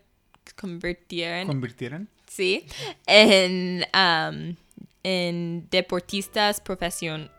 convirtieran 0.57 1.47
¿Convirtieran? 1.47 2.09
sí, 2.27 2.67
en, 3.07 3.85
um, 3.95 4.57
en 5.03 5.69
deportistas 5.71 6.61
profesion, 6.61 7.31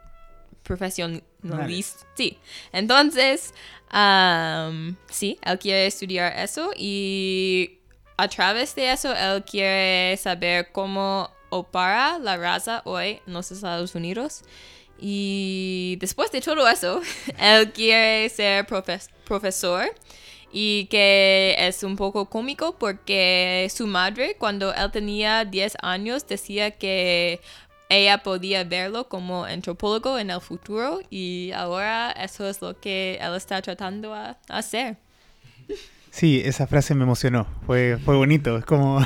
profesionalistas. 0.64 2.06
Sí, 2.16 2.38
entonces, 2.72 3.54
um, 3.92 4.96
sí, 5.10 5.40
él 5.44 5.58
quiere 5.58 5.88
estudiar 5.88 6.38
eso 6.38 6.72
y 6.78 7.80
a 8.18 8.28
través 8.28 8.76
de 8.76 8.92
eso 8.92 9.14
él 9.16 9.44
quiere 9.44 10.16
saber 10.18 10.72
cómo 10.72 11.32
opera 11.50 12.20
la 12.20 12.38
raza 12.38 12.82
hoy 12.86 13.20
en 13.26 13.34
los 13.34 13.52
Estados 13.52 13.96
Unidos. 13.96 14.44
Y 15.00 15.98
después 16.00 16.32
de 16.32 16.42
todo 16.42 16.68
eso, 16.68 17.02
él 17.40 17.72
quiere 17.72 18.28
ser 18.30 18.66
profes- 18.66 19.10
profesor 19.26 19.86
y 20.52 20.86
que 20.86 21.56
es 21.60 21.84
un 21.84 21.96
poco 21.98 22.30
cómico 22.30 22.76
porque 22.78 23.70
su 23.74 23.86
madre 23.86 24.36
cuando 24.40 24.74
él 24.74 24.92
tenía 24.92 25.44
10 25.46 25.76
años 25.82 26.26
decía 26.26 26.72
que 26.72 27.42
ella 27.90 28.24
podía 28.24 28.64
verlo 28.64 29.08
como 29.10 29.44
antropólogo 29.46 30.18
en 30.20 30.30
el 30.30 30.42
futuro 30.42 31.02
y 31.10 31.52
ahora 31.54 32.12
eso 32.12 32.48
es 32.50 32.62
lo 32.62 32.80
que 32.80 33.20
él 33.22 33.36
está 33.36 33.62
tratando 33.62 34.14
a 34.14 34.38
hacer. 34.50 34.98
Sí, 36.12 36.42
esa 36.44 36.66
frase 36.66 36.96
me 36.96 37.04
emocionó. 37.04 37.46
Fue, 37.66 37.98
fue 38.04 38.16
bonito. 38.16 38.58
Es 38.58 38.66
como. 38.66 39.00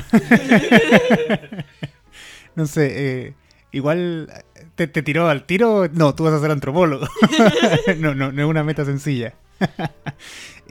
no 2.54 2.66
sé, 2.66 3.26
eh, 3.26 3.34
igual 3.72 4.28
te, 4.74 4.86
tiró 4.86 5.28
al 5.28 5.44
tiro. 5.44 5.88
No, 5.92 6.14
tú 6.14 6.24
vas 6.24 6.34
a 6.34 6.40
ser 6.40 6.50
antropólogo. 6.50 7.06
no, 7.98 8.14
no, 8.14 8.30
no 8.32 8.42
es 8.42 8.48
una 8.48 8.62
meta 8.62 8.84
sencilla. 8.84 9.34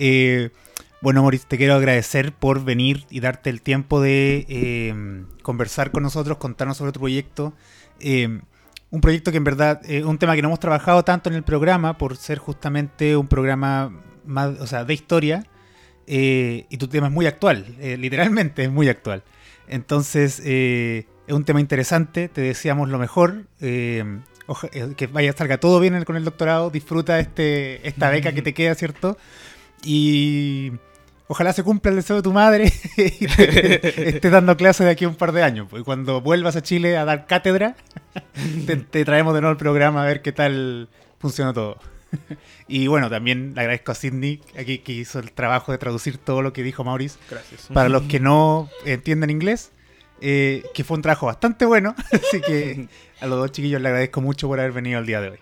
Eh, 0.03 0.49
bueno, 1.01 1.21
Maurice, 1.21 1.45
te 1.47 1.57
quiero 1.57 1.75
agradecer 1.75 2.31
por 2.31 2.63
venir 2.63 3.05
y 3.11 3.19
darte 3.19 3.51
el 3.51 3.61
tiempo 3.61 4.01
de 4.01 4.45
eh, 4.47 5.25
conversar 5.43 5.91
con 5.91 6.01
nosotros, 6.01 6.37
contarnos 6.37 6.77
sobre 6.77 6.91
tu 6.91 7.01
proyecto. 7.01 7.53
Eh, 7.99 8.39
un 8.89 9.01
proyecto 9.01 9.31
que 9.31 9.37
en 9.37 9.43
verdad 9.43 9.81
un 10.05 10.17
tema 10.17 10.35
que 10.35 10.41
no 10.41 10.47
hemos 10.47 10.59
trabajado 10.59 11.03
tanto 11.03 11.29
en 11.29 11.35
el 11.35 11.43
programa 11.43 11.99
por 11.99 12.17
ser 12.17 12.39
justamente 12.39 13.15
un 13.15 13.27
programa 13.27 13.93
más, 14.25 14.59
o 14.59 14.65
sea, 14.65 14.85
de 14.85 14.93
historia. 14.93 15.45
y 16.07 16.77
tu 16.77 16.87
tema 16.87 17.07
es 17.07 17.13
muy 17.13 17.27
actual, 17.27 17.75
literalmente 17.79 18.63
es 18.63 18.71
muy 18.71 18.87
actual. 18.87 19.23
Entonces, 19.67 20.41
es 21.27 21.33
un 21.33 21.43
tema 21.45 21.59
interesante, 21.59 22.27
te 22.29 22.41
deseamos 22.41 22.89
lo 22.89 22.97
mejor. 22.99 23.43
eh, 23.59 24.03
eh, 24.73 24.93
que 24.97 25.07
vaya, 25.07 25.31
salga 25.33 25.59
todo 25.59 25.79
bien 25.79 25.95
en- 25.95 26.03
con 26.03 26.15
el 26.17 26.25
doctorado, 26.25 26.69
disfruta 26.69 27.19
este, 27.19 27.87
esta 27.87 28.09
beca 28.09 28.33
que 28.33 28.41
te 28.41 28.53
queda, 28.53 28.75
¿cierto? 28.75 29.17
Y 29.83 30.73
ojalá 31.27 31.53
se 31.53 31.63
cumpla 31.63 31.91
el 31.91 31.97
deseo 31.97 32.17
de 32.17 32.21
tu 32.21 32.33
madre 32.33 32.71
y 32.97 33.27
te- 33.27 34.09
estés 34.15 34.31
dando 34.31 34.57
clases 34.57 34.85
de 34.85 34.91
aquí 34.91 35.05
a 35.05 35.09
un 35.09 35.15
par 35.15 35.31
de 35.31 35.43
años. 35.43 35.67
Pues 35.69 35.83
cuando 35.83 36.21
vuelvas 36.21 36.55
a 36.55 36.61
Chile 36.61 36.97
a 36.97 37.05
dar 37.05 37.27
cátedra, 37.27 37.75
te, 38.65 38.75
te 38.77 39.05
traemos 39.05 39.33
de 39.33 39.41
nuevo 39.41 39.51
el 39.51 39.57
programa 39.57 40.03
a 40.03 40.05
ver 40.05 40.21
qué 40.21 40.31
tal 40.31 40.89
funciona 41.19 41.53
todo. 41.53 41.77
Y 42.67 42.87
bueno, 42.87 43.09
también 43.09 43.53
le 43.55 43.61
agradezco 43.61 43.93
a 43.93 43.95
Sidney 43.95 44.41
aquí 44.59 44.79
que 44.79 44.91
hizo 44.91 45.19
el 45.19 45.31
trabajo 45.31 45.71
de 45.71 45.77
traducir 45.77 46.17
todo 46.17 46.41
lo 46.41 46.51
que 46.51 46.61
dijo 46.61 46.83
Maurice. 46.83 47.17
Gracias. 47.29 47.67
Para 47.73 47.87
los 47.87 48.01
que 48.03 48.19
no 48.19 48.69
entienden 48.85 49.29
inglés, 49.29 49.71
eh, 50.21 50.63
que 50.73 50.83
fue 50.83 50.95
un 50.95 51.01
trabajo 51.01 51.25
bastante 51.25 51.65
bueno. 51.65 51.95
Así 52.11 52.41
que 52.41 52.87
a 53.19 53.25
los 53.27 53.39
dos 53.39 53.51
chiquillos 53.51 53.81
le 53.81 53.89
agradezco 53.89 54.21
mucho 54.21 54.47
por 54.47 54.59
haber 54.59 54.71
venido 54.71 54.99
el 54.99 55.05
día 55.05 55.21
de 55.21 55.29
hoy. 55.29 55.39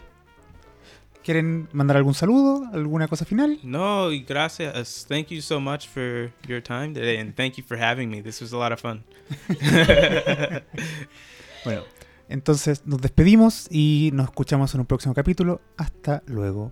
¿Quieren 1.23 1.67
mandar 1.73 1.97
algún 1.97 2.13
saludo? 2.15 2.67
¿Alguna 2.73 3.07
cosa 3.07 3.25
final? 3.25 3.59
No, 3.61 4.09
gracias. 4.27 5.05
Thank 5.07 5.27
you 5.27 5.41
so 5.41 5.59
much 5.59 5.87
for 5.87 6.31
your 6.47 6.63
time 6.63 6.93
today, 6.93 7.19
and 7.19 7.35
thank 7.35 7.55
you 7.55 7.63
for 7.63 7.77
having 7.79 8.09
me. 8.09 8.21
This 8.23 8.41
was 8.41 8.53
a 8.53 8.57
lot 8.57 8.71
of 8.71 8.79
fun. 8.79 9.03
Bueno, 11.65 11.83
entonces 12.29 12.85
nos 12.85 13.01
despedimos 13.01 13.67
y 13.69 14.11
nos 14.13 14.27
escuchamos 14.27 14.73
en 14.73 14.81
un 14.81 14.85
próximo 14.85 15.13
capítulo. 15.13 15.61
Hasta 15.77 16.23
luego. 16.25 16.71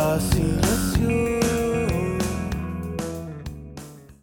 silenzioso 0.00 1.59